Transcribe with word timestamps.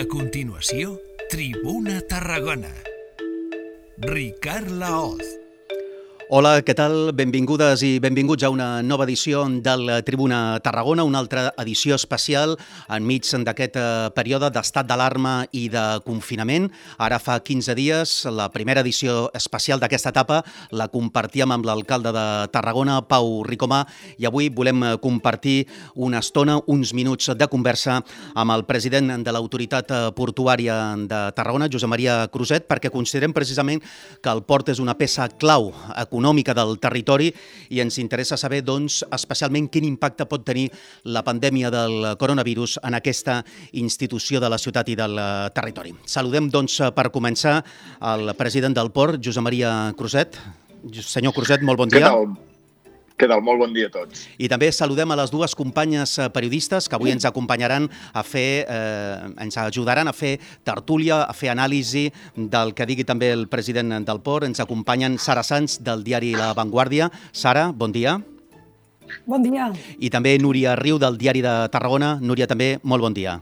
A 0.00 0.06
continuació, 0.08 0.94
Tribuna 1.28 2.00
Tarragona. 2.00 2.70
Ricard 3.98 4.70
Laoz. 4.80 5.39
Hola, 6.30 6.60
què 6.62 6.76
tal? 6.78 7.08
Benvingudes 7.10 7.80
i 7.82 7.96
benvinguts 7.98 8.44
a 8.46 8.52
una 8.54 8.84
nova 8.86 9.02
edició 9.02 9.40
del 9.66 9.88
Tribuna 10.06 10.60
Tarragona, 10.62 11.02
una 11.02 11.18
altra 11.18 11.48
edició 11.58 11.96
especial 11.98 12.52
enmig 12.86 13.26
d'aquest 13.42 13.74
eh, 13.74 14.10
període 14.14 14.46
d'estat 14.54 14.86
d'alarma 14.86 15.48
i 15.50 15.64
de 15.72 15.82
confinament. 16.04 16.68
Ara 17.02 17.18
fa 17.18 17.40
15 17.42 17.74
dies, 17.74 18.12
la 18.30 18.46
primera 18.54 18.84
edició 18.86 19.24
especial 19.34 19.82
d'aquesta 19.82 20.12
etapa 20.14 20.44
la 20.70 20.86
compartíem 20.86 21.50
amb 21.50 21.66
l'alcalde 21.66 22.12
de 22.14 22.24
Tarragona, 22.54 23.00
Pau 23.02 23.42
Ricomà, 23.42 23.82
i 24.22 24.30
avui 24.30 24.52
volem 24.54 24.86
compartir 25.02 25.66
una 25.96 26.22
estona, 26.22 26.60
uns 26.70 26.94
minuts 26.94 27.34
de 27.34 27.50
conversa 27.50 27.98
amb 28.36 28.54
el 28.54 28.64
president 28.70 29.16
de 29.18 29.34
l'autoritat 29.34 30.14
portuària 30.14 30.78
de 30.94 31.24
Tarragona, 31.34 31.66
Josep 31.66 31.90
Maria 31.90 32.20
Cruzet, 32.30 32.70
perquè 32.70 32.94
considerem 32.94 33.34
precisament 33.34 33.82
que 34.22 34.30
el 34.30 34.46
port 34.46 34.70
és 34.70 34.78
una 34.78 34.94
peça 34.94 35.26
clau 35.34 35.72
econòmica 35.90 36.19
econòmica 36.20 36.54
del 36.54 36.76
territori 36.78 37.30
i 37.72 37.80
ens 37.80 37.98
interessa 37.98 38.36
saber, 38.36 38.60
doncs, 38.62 39.00
especialment 39.10 39.70
quin 39.72 39.88
impacte 39.88 40.28
pot 40.28 40.44
tenir 40.44 40.68
la 41.04 41.24
pandèmia 41.24 41.72
del 41.72 42.12
coronavirus 42.20 42.78
en 42.84 42.94
aquesta 42.94 43.40
institució 43.72 44.40
de 44.40 44.52
la 44.52 44.58
ciutat 44.58 44.88
i 44.92 44.98
del 45.00 45.16
territori. 45.56 45.94
Saludem, 46.04 46.50
doncs, 46.52 46.80
per 46.94 47.08
començar, 47.10 47.60
el 48.12 48.34
president 48.36 48.76
del 48.76 48.92
port, 48.92 49.20
Josep 49.24 49.42
Maria 49.42 49.72
Cruzet. 49.96 50.36
Senyor 50.92 51.34
Cruzet, 51.36 51.64
molt 51.64 51.80
bon 51.80 51.88
dia. 51.88 52.04
Què 52.04 52.12
tal? 52.12 52.49
Què 53.20 53.28
tal? 53.28 53.42
Molt 53.44 53.60
bon 53.60 53.74
dia 53.76 53.90
a 53.90 53.92
tots. 53.92 54.24
I 54.40 54.48
també 54.48 54.70
saludem 54.72 55.12
a 55.12 55.18
les 55.20 55.32
dues 55.32 55.52
companyes 55.58 56.16
eh, 56.16 56.30
periodistes 56.32 56.88
que 56.88 56.96
avui 56.96 57.12
ens 57.12 57.26
acompanyaran 57.28 57.90
a 58.16 58.22
fer, 58.24 58.64
eh, 58.64 59.28
ens 59.44 59.60
ajudaran 59.60 60.08
a 60.08 60.14
fer 60.16 60.38
tertúlia, 60.64 61.22
a 61.28 61.36
fer 61.36 61.52
anàlisi 61.52 62.06
del 62.36 62.72
que 62.72 62.88
digui 62.88 63.04
també 63.04 63.28
el 63.34 63.44
president 63.52 63.98
del 64.08 64.22
port. 64.24 64.48
Ens 64.48 64.64
acompanyen 64.64 65.18
Sara 65.20 65.44
Sanz, 65.44 65.82
del 65.84 66.04
diari 66.06 66.32
La 66.38 66.54
Vanguardia. 66.56 67.10
Sara, 67.32 67.68
bon 67.76 67.92
dia. 67.92 68.16
Bon 69.26 69.42
dia. 69.42 69.68
I 69.98 70.08
també 70.08 70.38
Núria 70.40 70.78
Riu, 70.78 70.96
del 71.02 71.20
diari 71.20 71.44
de 71.44 71.54
Tarragona. 71.68 72.16
Núria, 72.22 72.48
també, 72.48 72.78
molt 72.82 73.04
bon 73.04 73.16
dia. 73.16 73.40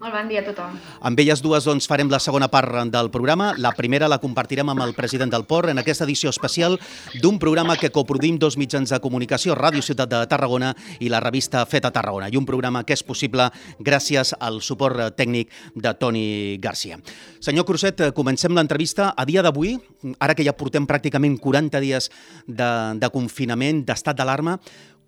Molt 0.00 0.14
bon 0.16 0.30
dia 0.30 0.40
a 0.40 0.44
tothom. 0.46 0.76
Amb 1.04 1.18
elles 1.20 1.42
dues 1.44 1.66
doncs, 1.68 1.84
farem 1.84 2.08
la 2.08 2.16
segona 2.24 2.46
part 2.48 2.72
del 2.88 3.10
programa. 3.12 3.50
La 3.60 3.74
primera 3.76 4.06
la 4.08 4.16
compartirem 4.22 4.70
amb 4.72 4.80
el 4.80 4.94
president 4.96 5.28
del 5.28 5.44
Port 5.44 5.68
en 5.68 5.76
aquesta 5.76 6.06
edició 6.06 6.30
especial 6.32 6.78
d'un 7.20 7.36
programa 7.38 7.74
que 7.76 7.90
coproduïm 7.92 8.38
dos 8.40 8.56
mitjans 8.56 8.88
de 8.88 9.00
comunicació, 9.04 9.52
Ràdio 9.58 9.84
Ciutat 9.84 10.08
de 10.08 10.22
Tarragona 10.30 10.70
i 11.04 11.10
la 11.12 11.20
revista 11.20 11.66
Feta 11.68 11.90
Tarragona, 11.92 12.30
i 12.32 12.38
un 12.40 12.46
programa 12.48 12.80
que 12.88 12.96
és 12.96 13.04
possible 13.04 13.50
gràcies 13.76 14.32
al 14.40 14.62
suport 14.64 15.02
tècnic 15.18 15.52
de 15.76 15.92
Toni 16.00 16.56
Garcia. 16.64 16.96
Senyor 17.44 17.66
Cruzet, 17.68 18.00
comencem 18.16 18.56
l'entrevista. 18.56 19.10
A 19.12 19.26
dia 19.28 19.42
d'avui, 19.44 19.74
ara 20.16 20.32
que 20.32 20.46
ja 20.46 20.56
portem 20.56 20.86
pràcticament 20.88 21.36
40 21.44 21.82
dies 21.84 22.08
de, 22.46 22.70
de 22.96 23.12
confinament, 23.12 23.84
d'estat 23.84 24.16
d'alarma, 24.16 24.56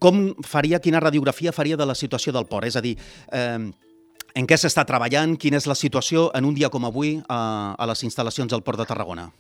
com 0.03 0.35
faria, 0.45 0.83
quina 0.85 1.01
radiografia 1.01 1.57
faria 1.57 1.81
de 1.81 1.89
la 1.89 1.97
situació 1.97 2.37
del 2.37 2.45
port? 2.51 2.69
És 2.69 2.77
a 2.77 2.85
dir, 2.85 2.93
eh, 3.33 3.73
en 4.35 4.49
què 4.49 4.59
s'està 4.59 4.85
treballant? 4.89 5.37
Quina 5.37 5.61
és 5.61 5.69
la 5.71 5.79
situació 5.79 6.31
en 6.37 6.49
un 6.49 6.55
dia 6.55 6.71
com 6.73 6.85
avui 6.89 7.17
a, 7.29 7.41
a 7.79 7.89
les 7.91 8.05
instal·lacions 8.09 8.53
del 8.53 8.65
Port 8.67 8.81
de 8.81 8.87
Tarragona? 8.89 9.31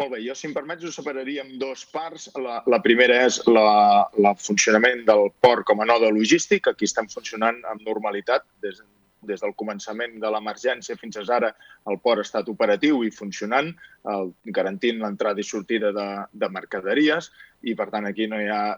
Molt 0.00 0.10
bé, 0.10 0.24
jo, 0.24 0.34
si 0.34 0.48
em 0.48 0.54
permets, 0.56 0.82
ho 0.82 0.90
separaria 0.90 1.44
en 1.44 1.52
dos 1.60 1.84
parts. 1.86 2.26
La, 2.42 2.58
la 2.66 2.80
primera 2.82 3.20
és 3.28 3.38
la 3.46 4.34
funcionament 4.34 5.04
del 5.06 5.28
port 5.44 5.62
com 5.68 5.84
a 5.84 5.86
node 5.86 6.10
logístic. 6.10 6.66
Aquí 6.66 6.88
estem 6.90 7.06
funcionant 7.12 7.60
amb 7.70 7.86
normalitat. 7.86 8.42
Des, 8.64 8.82
des 9.24 9.40
del 9.40 9.54
començament 9.56 10.18
de 10.20 10.30
l'emergència 10.34 10.98
fins 11.00 11.16
ara 11.22 11.52
el 11.90 11.98
port 12.04 12.20
ha 12.20 12.26
estat 12.26 12.50
operatiu 12.52 13.02
i 13.06 13.12
funcionant, 13.14 13.70
el, 14.12 14.32
garantint 14.58 15.00
l'entrada 15.00 15.40
i 15.40 15.46
sortida 15.48 15.92
de, 15.96 16.08
de 16.32 16.50
mercaderies 16.52 17.30
i, 17.64 17.74
per 17.78 17.88
tant, 17.92 18.06
aquí 18.08 18.26
no 18.28 18.38
hi 18.40 18.48
ha 18.52 18.76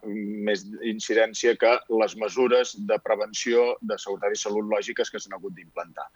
més 0.48 0.64
incidència 0.86 1.56
que 1.58 1.72
les 2.02 2.16
mesures 2.22 2.76
de 2.88 2.98
prevenció 3.02 3.72
de 3.82 3.98
seguretat 3.98 4.36
i 4.36 4.40
salut 4.40 4.68
lògiques 4.70 5.10
que 5.10 5.20
s'han 5.22 5.36
hagut 5.38 5.56
d'implantar. 5.56 6.06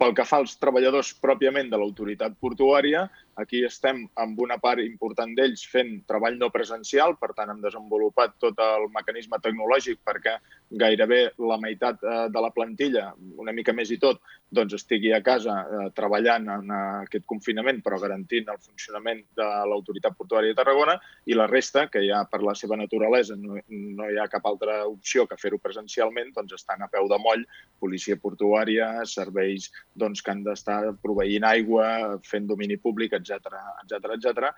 Pel 0.00 0.14
que 0.16 0.24
fa 0.24 0.40
als 0.40 0.54
treballadors 0.60 1.12
pròpiament 1.20 1.68
de 1.72 1.80
l'autoritat 1.80 2.36
portuària, 2.40 3.06
aquí 3.36 3.62
estem 3.64 4.02
amb 4.20 4.40
una 4.40 4.58
part 4.62 4.82
important 4.82 5.32
d'ells 5.36 5.62
fent 5.70 6.00
treball 6.08 6.38
no 6.40 6.50
presencial, 6.54 7.16
per 7.20 7.32
tant 7.36 7.52
hem 7.52 7.60
desenvolupat 7.62 8.36
tot 8.42 8.58
el 8.64 8.88
mecanisme 8.94 9.38
tecnològic 9.42 10.00
perquè 10.06 10.36
gairebé 10.82 11.20
la 11.38 11.58
meitat 11.58 12.02
eh, 12.02 12.26
de 12.30 12.42
la 12.42 12.52
plantilla, 12.54 13.10
una 13.38 13.54
mica 13.56 13.74
més 13.76 13.90
i 13.90 13.98
tot, 14.02 14.20
doncs 14.50 14.74
estigui 14.78 15.12
a 15.14 15.22
casa 15.22 15.56
eh, 15.62 15.88
treballant 15.94 16.48
en 16.56 16.74
aquest 16.74 17.26
confinament 17.30 17.80
però 17.84 18.00
garantint 18.02 18.50
el 18.50 18.60
funcionament 18.62 19.22
de 19.38 19.46
l'autoritat 19.70 20.16
portuària 20.18 20.52
de 20.52 20.58
Tarragona 20.58 20.96
i 21.26 21.38
la 21.38 21.48
resta, 21.50 21.86
que 21.90 22.02
ja 22.06 22.24
per 22.30 22.42
la 22.46 22.54
seva 22.58 22.78
naturalesa 22.78 23.36
no, 23.38 23.58
no 23.68 24.10
hi 24.10 24.18
ha 24.18 24.28
cap 24.30 24.46
altra 24.50 24.80
opció 24.86 25.26
que 25.26 25.38
fer-ho 25.40 25.60
presencialment, 25.62 26.34
doncs 26.36 26.58
estan 26.58 26.82
a 26.82 26.90
peu 26.90 27.08
de 27.10 27.18
moll, 27.22 27.44
policia 27.80 28.18
portuària, 28.20 28.90
serveis 29.06 29.70
doncs, 29.94 30.22
que 30.22 30.34
han 30.34 30.44
d'estar 30.46 30.80
proveint 31.02 31.46
aigua, 31.46 32.18
fent 32.26 32.48
domini 32.50 32.78
públic, 32.80 33.14
etc 33.20 33.60
etc 33.84 34.16
etc. 34.16 34.50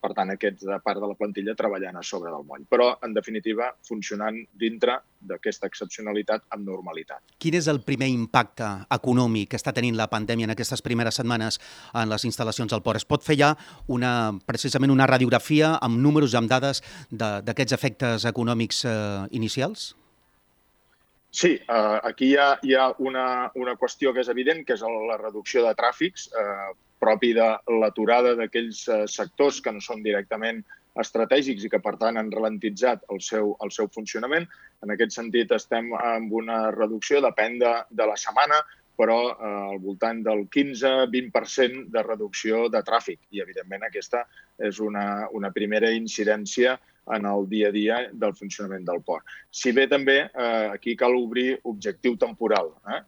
Per 0.00 0.12
tant, 0.14 0.30
aquests 0.34 0.66
de 0.68 0.78
part 0.84 1.00
de 1.02 1.10
la 1.10 1.16
plantilla 1.18 1.56
treballant 1.58 1.98
a 1.98 2.04
sobre 2.06 2.30
del 2.30 2.46
moll. 2.46 2.64
Però, 2.70 2.92
en 3.04 3.14
definitiva, 3.16 3.70
funcionant 3.88 4.38
dintre 4.60 5.00
d'aquesta 5.24 5.68
excepcionalitat 5.70 6.44
amb 6.54 6.68
normalitat. 6.68 7.34
Quin 7.40 7.56
és 7.58 7.68
el 7.72 7.80
primer 7.86 8.10
impacte 8.12 8.68
econòmic 8.94 9.52
que 9.52 9.60
està 9.60 9.72
tenint 9.76 9.96
la 9.98 10.08
pandèmia 10.12 10.48
en 10.48 10.54
aquestes 10.54 10.84
primeres 10.84 11.18
setmanes 11.20 11.58
en 11.94 12.12
les 12.12 12.28
instal·lacions 12.28 12.72
del 12.72 12.84
port? 12.84 13.00
Es 13.00 13.08
pot 13.08 13.24
fer 13.24 13.38
ja 13.40 13.54
una, 13.88 14.34
precisament 14.46 14.92
una 14.92 15.08
radiografia 15.10 15.74
amb 15.80 16.00
números, 16.00 16.36
amb 16.38 16.50
dades 16.50 16.82
d'aquests 17.10 17.76
efectes 17.76 18.28
econòmics 18.30 18.84
eh, 18.88 18.94
inicials? 19.32 19.94
Sí, 21.34 21.56
eh, 21.58 21.98
aquí 22.06 22.30
hi 22.30 22.36
ha, 22.38 22.52
hi 22.62 22.76
ha 22.78 22.92
una, 23.02 23.50
una 23.58 23.74
qüestió 23.80 24.12
que 24.14 24.22
és 24.22 24.30
evident, 24.30 24.62
que 24.66 24.76
és 24.76 24.84
la 24.86 25.16
reducció 25.18 25.64
de 25.64 25.72
tràfics, 25.74 26.28
eh, 26.30 26.68
propi 27.04 27.34
de 27.36 27.50
l'aturada 27.82 28.34
d'aquells 28.40 28.86
eh, 28.88 29.04
sectors 29.18 29.60
que 29.60 29.74
no 29.76 29.84
són 29.84 30.02
directament 30.04 30.64
estratègics 31.00 31.66
i 31.66 31.70
que, 31.72 31.80
per 31.82 31.96
tant, 32.00 32.18
han 32.18 32.30
ralentitzat 32.32 33.04
el 33.14 33.20
seu, 33.28 33.52
el 33.64 33.72
seu 33.74 33.90
funcionament. 33.94 34.46
En 34.84 34.94
aquest 34.94 35.16
sentit, 35.16 35.52
estem 35.56 35.90
amb 35.98 36.32
una 36.40 36.64
reducció, 36.74 37.20
depèn 37.24 37.58
de, 37.62 37.74
de 37.90 38.08
la 38.10 38.16
setmana, 38.20 38.62
però 38.94 39.18
eh, 39.32 39.52
al 39.74 39.80
voltant 39.82 40.22
del 40.26 40.46
15-20% 40.54 41.88
de 41.94 42.02
reducció 42.06 42.68
de 42.70 42.82
tràfic. 42.86 43.20
I, 43.34 43.42
evidentment, 43.42 43.86
aquesta 43.88 44.24
és 44.70 44.80
una, 44.80 45.28
una 45.34 45.50
primera 45.54 45.90
incidència 45.94 46.78
en 47.12 47.26
el 47.28 47.48
dia 47.48 47.68
a 47.68 47.74
dia 47.74 47.96
del 48.12 48.32
funcionament 48.38 48.84
del 48.86 49.02
port. 49.04 49.26
Si 49.50 49.72
bé 49.76 49.86
també 49.90 50.20
eh, 50.24 50.68
aquí 50.72 50.94
cal 50.96 51.16
obrir 51.18 51.58
objectiu 51.68 52.16
temporal. 52.20 52.70
Eh? 52.88 53.00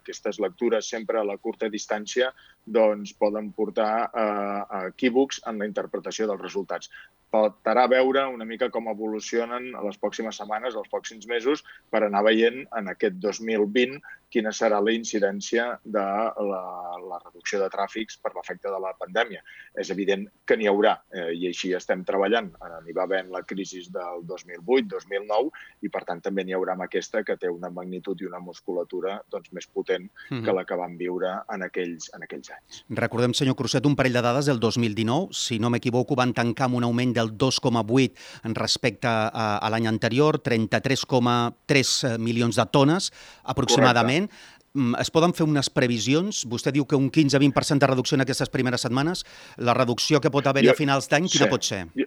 Aquestes 0.00 0.38
lectures 0.40 0.86
sempre 0.86 1.18
a 1.18 1.26
la 1.26 1.36
curta 1.36 1.68
distància 1.72 2.30
doncs, 2.66 3.14
poden 3.18 3.52
portar 3.56 4.10
eh, 4.10 4.60
a 4.62 4.84
equívocs 4.90 5.42
en 5.50 5.58
la 5.58 5.68
interpretació 5.68 6.28
dels 6.30 6.42
resultats. 6.42 6.90
Faltarà 7.30 7.84
veure 7.86 8.24
una 8.26 8.46
mica 8.46 8.70
com 8.74 8.88
evolucionen 8.90 9.68
a 9.78 9.84
les 9.86 9.98
pròximes 10.02 10.40
setmanes, 10.40 10.74
els 10.74 10.90
pròxims 10.90 11.28
mesos, 11.30 11.62
per 11.90 12.02
anar 12.02 12.24
veient 12.26 12.64
en 12.78 12.90
aquest 12.90 13.20
2020 13.22 14.00
quina 14.30 14.52
serà 14.54 14.78
la 14.82 14.94
incidència 14.94 15.66
de 15.82 16.02
la, 16.02 16.62
la 17.02 17.18
reducció 17.22 17.58
de 17.62 17.68
tràfics 17.70 18.18
per 18.22 18.32
l'efecte 18.34 18.70
de 18.70 18.78
la 18.82 18.92
pandèmia. 18.98 19.42
És 19.78 19.90
evident 19.94 20.26
que 20.46 20.56
n'hi 20.58 20.68
haurà, 20.70 20.96
eh, 21.10 21.30
i 21.34 21.48
així 21.50 21.72
estem 21.74 22.04
treballant. 22.06 22.52
Eh, 22.54 22.78
n'hi 22.86 22.94
va 22.96 23.06
haver 23.08 23.24
la 23.30 23.42
crisi 23.42 23.82
del 23.94 24.24
2008-2009 24.30 25.50
i, 25.86 25.90
per 25.90 26.04
tant, 26.06 26.22
també 26.22 26.46
n'hi 26.46 26.54
haurà 26.58 26.76
amb 26.76 26.86
aquesta 26.86 27.24
que 27.26 27.38
té 27.38 27.50
una 27.50 27.72
magnitud 27.74 28.22
i 28.22 28.30
una 28.30 28.42
musculatura 28.42 29.18
doncs, 29.30 29.50
més 29.52 29.66
potent 29.66 30.06
mm 30.06 30.10
-hmm. 30.36 30.44
que 30.44 30.56
la 30.58 30.64
que 30.64 30.78
vam 30.78 30.96
viure 30.96 31.34
en 31.54 31.66
aquells, 31.66 32.10
en 32.14 32.22
aquells 32.22 32.49
anys. 32.54 32.82
Recordem, 33.00 33.34
senyor 33.36 33.56
Cruzet, 33.58 33.86
un 33.86 33.96
parell 33.98 34.16
de 34.18 34.22
dades 34.24 34.46
del 34.50 34.60
2019. 34.60 35.34
Si 35.36 35.58
no 35.62 35.70
m'equivoco, 35.72 36.18
van 36.18 36.34
tancar 36.36 36.68
amb 36.68 36.80
un 36.80 36.86
augment 36.88 37.16
del 37.16 37.34
2,8 37.38 38.54
respecte 38.58 39.08
a, 39.10 39.58
a 39.58 39.72
l'any 39.72 39.88
anterior, 39.90 40.40
33,3 40.42 42.16
milions 42.18 42.60
de 42.60 42.66
tones 42.70 43.12
aproximadament. 43.44 44.30
Correcte. 44.30 44.56
Mm, 44.72 44.94
es 45.02 45.10
poden 45.10 45.34
fer 45.34 45.46
unes 45.48 45.70
previsions? 45.74 46.44
Vostè 46.46 46.70
diu 46.74 46.86
que 46.86 46.98
un 46.98 47.10
15-20% 47.10 47.82
de 47.82 47.90
reducció 47.90 48.16
en 48.16 48.22
aquestes 48.26 48.50
primeres 48.54 48.86
setmanes. 48.86 49.24
La 49.58 49.74
reducció 49.74 50.20
que 50.22 50.30
pot 50.30 50.46
haver-hi 50.46 50.70
a 50.70 50.78
finals 50.78 51.10
d'any, 51.10 51.26
quina 51.26 51.48
sí. 51.48 51.50
pot 51.50 51.66
ser? 51.66 51.80
Jo, 51.98 52.06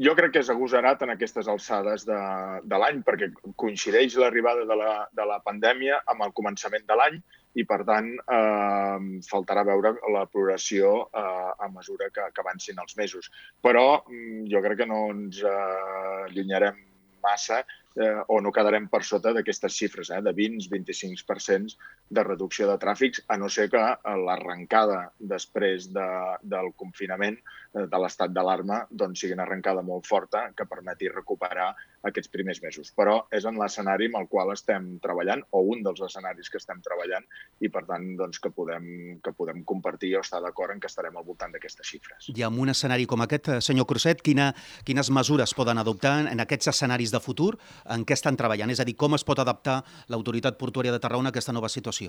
jo 0.00 0.14
crec 0.16 0.32
que 0.32 0.40
és 0.44 0.48
agosarat 0.52 1.04
en 1.04 1.12
aquestes 1.12 1.48
alçades 1.52 2.06
de, 2.08 2.20
de 2.64 2.80
l'any, 2.80 3.02
perquè 3.04 3.28
coincideix 3.60 4.16
l'arribada 4.16 4.64
de, 4.64 4.78
la, 4.80 4.94
de 5.12 5.28
la 5.28 5.40
pandèmia 5.44 6.00
amb 6.08 6.24
el 6.24 6.32
començament 6.36 6.88
de 6.88 6.96
l'any 6.96 7.20
i, 7.58 7.64
per 7.66 7.80
tant, 7.88 8.10
eh, 8.14 8.98
faltarà 9.26 9.64
veure 9.66 9.94
la 10.14 10.26
progressió 10.30 10.92
eh, 11.06 11.50
a 11.58 11.70
mesura 11.72 12.10
que, 12.14 12.28
que 12.34 12.44
avancin 12.44 12.78
els 12.82 12.96
mesos. 13.00 13.30
Però 13.62 14.02
mm, 14.04 14.46
jo 14.52 14.62
crec 14.66 14.82
que 14.82 14.90
no 14.90 15.06
ens 15.14 15.42
eh, 15.42 16.28
allunyarem 16.28 16.78
massa 17.24 17.62
eh, 17.96 18.22
o 18.28 18.40
no 18.40 18.52
quedarem 18.54 18.86
per 18.88 19.02
sota 19.04 19.34
d'aquestes 19.36 19.76
xifres, 19.76 20.12
eh, 20.14 20.22
de 20.24 20.34
20-25% 20.36 21.76
de 22.10 22.24
reducció 22.26 22.66
de 22.66 22.76
tràfics, 22.82 23.22
a 23.30 23.36
no 23.38 23.48
ser 23.48 23.68
que 23.70 23.80
eh, 23.80 24.16
l'arrencada 24.26 25.12
després 25.32 25.86
de, 25.94 26.06
del 26.42 26.72
confinament, 26.76 27.38
eh, 27.38 27.86
de 27.86 28.00
l'estat 28.02 28.34
d'alarma, 28.34 28.82
doncs 28.90 29.22
sigui 29.22 29.36
una 29.36 29.46
arrencada 29.46 29.84
molt 29.86 30.08
forta 30.10 30.48
que 30.58 30.66
permeti 30.66 31.08
recuperar 31.08 31.70
aquests 32.10 32.32
primers 32.32 32.60
mesos. 32.64 32.90
Però 32.96 33.16
és 33.30 33.46
en 33.46 33.58
l'escenari 33.60 34.08
amb 34.10 34.18
el 34.22 34.26
qual 34.32 34.50
estem 34.52 34.96
treballant, 35.04 35.44
o 35.54 35.62
un 35.70 35.84
dels 35.86 36.02
escenaris 36.08 36.50
que 36.50 36.58
estem 36.58 36.82
treballant, 36.82 37.26
i 37.62 37.70
per 37.70 37.84
tant 37.86 38.08
doncs, 38.18 38.42
que, 38.42 38.50
podem, 38.50 38.90
que 39.22 39.34
podem 39.36 39.62
compartir 39.68 40.16
o 40.18 40.24
estar 40.24 40.42
d'acord 40.42 40.74
en 40.74 40.82
que 40.82 40.90
estarem 40.90 41.16
al 41.16 41.26
voltant 41.28 41.54
d'aquestes 41.54 41.86
xifres. 41.86 42.30
I 42.34 42.46
en 42.48 42.58
un 42.58 42.74
escenari 42.74 43.06
com 43.06 43.22
aquest, 43.22 43.52
eh, 43.54 43.60
senyor 43.62 43.86
Cruzet, 43.86 44.24
quina, 44.26 44.50
quines 44.84 45.12
mesures 45.14 45.54
poden 45.54 45.78
adoptar 45.78 46.16
en 46.32 46.42
aquests 46.42 46.74
escenaris 46.74 47.14
de 47.14 47.22
futur 47.22 47.52
en 47.86 48.02
què 48.02 48.18
estan 48.18 48.38
treballant? 48.40 48.74
És 48.74 48.82
a 48.82 48.88
dir, 48.88 48.98
com 48.98 49.14
es 49.14 49.26
pot 49.26 49.38
adaptar 49.38 49.80
l'autoritat 50.10 50.58
portuària 50.58 50.90
de 50.90 50.98
Tarragona 50.98 51.30
a 51.30 51.36
aquesta 51.36 51.54
nova 51.54 51.70
situació? 51.70 51.99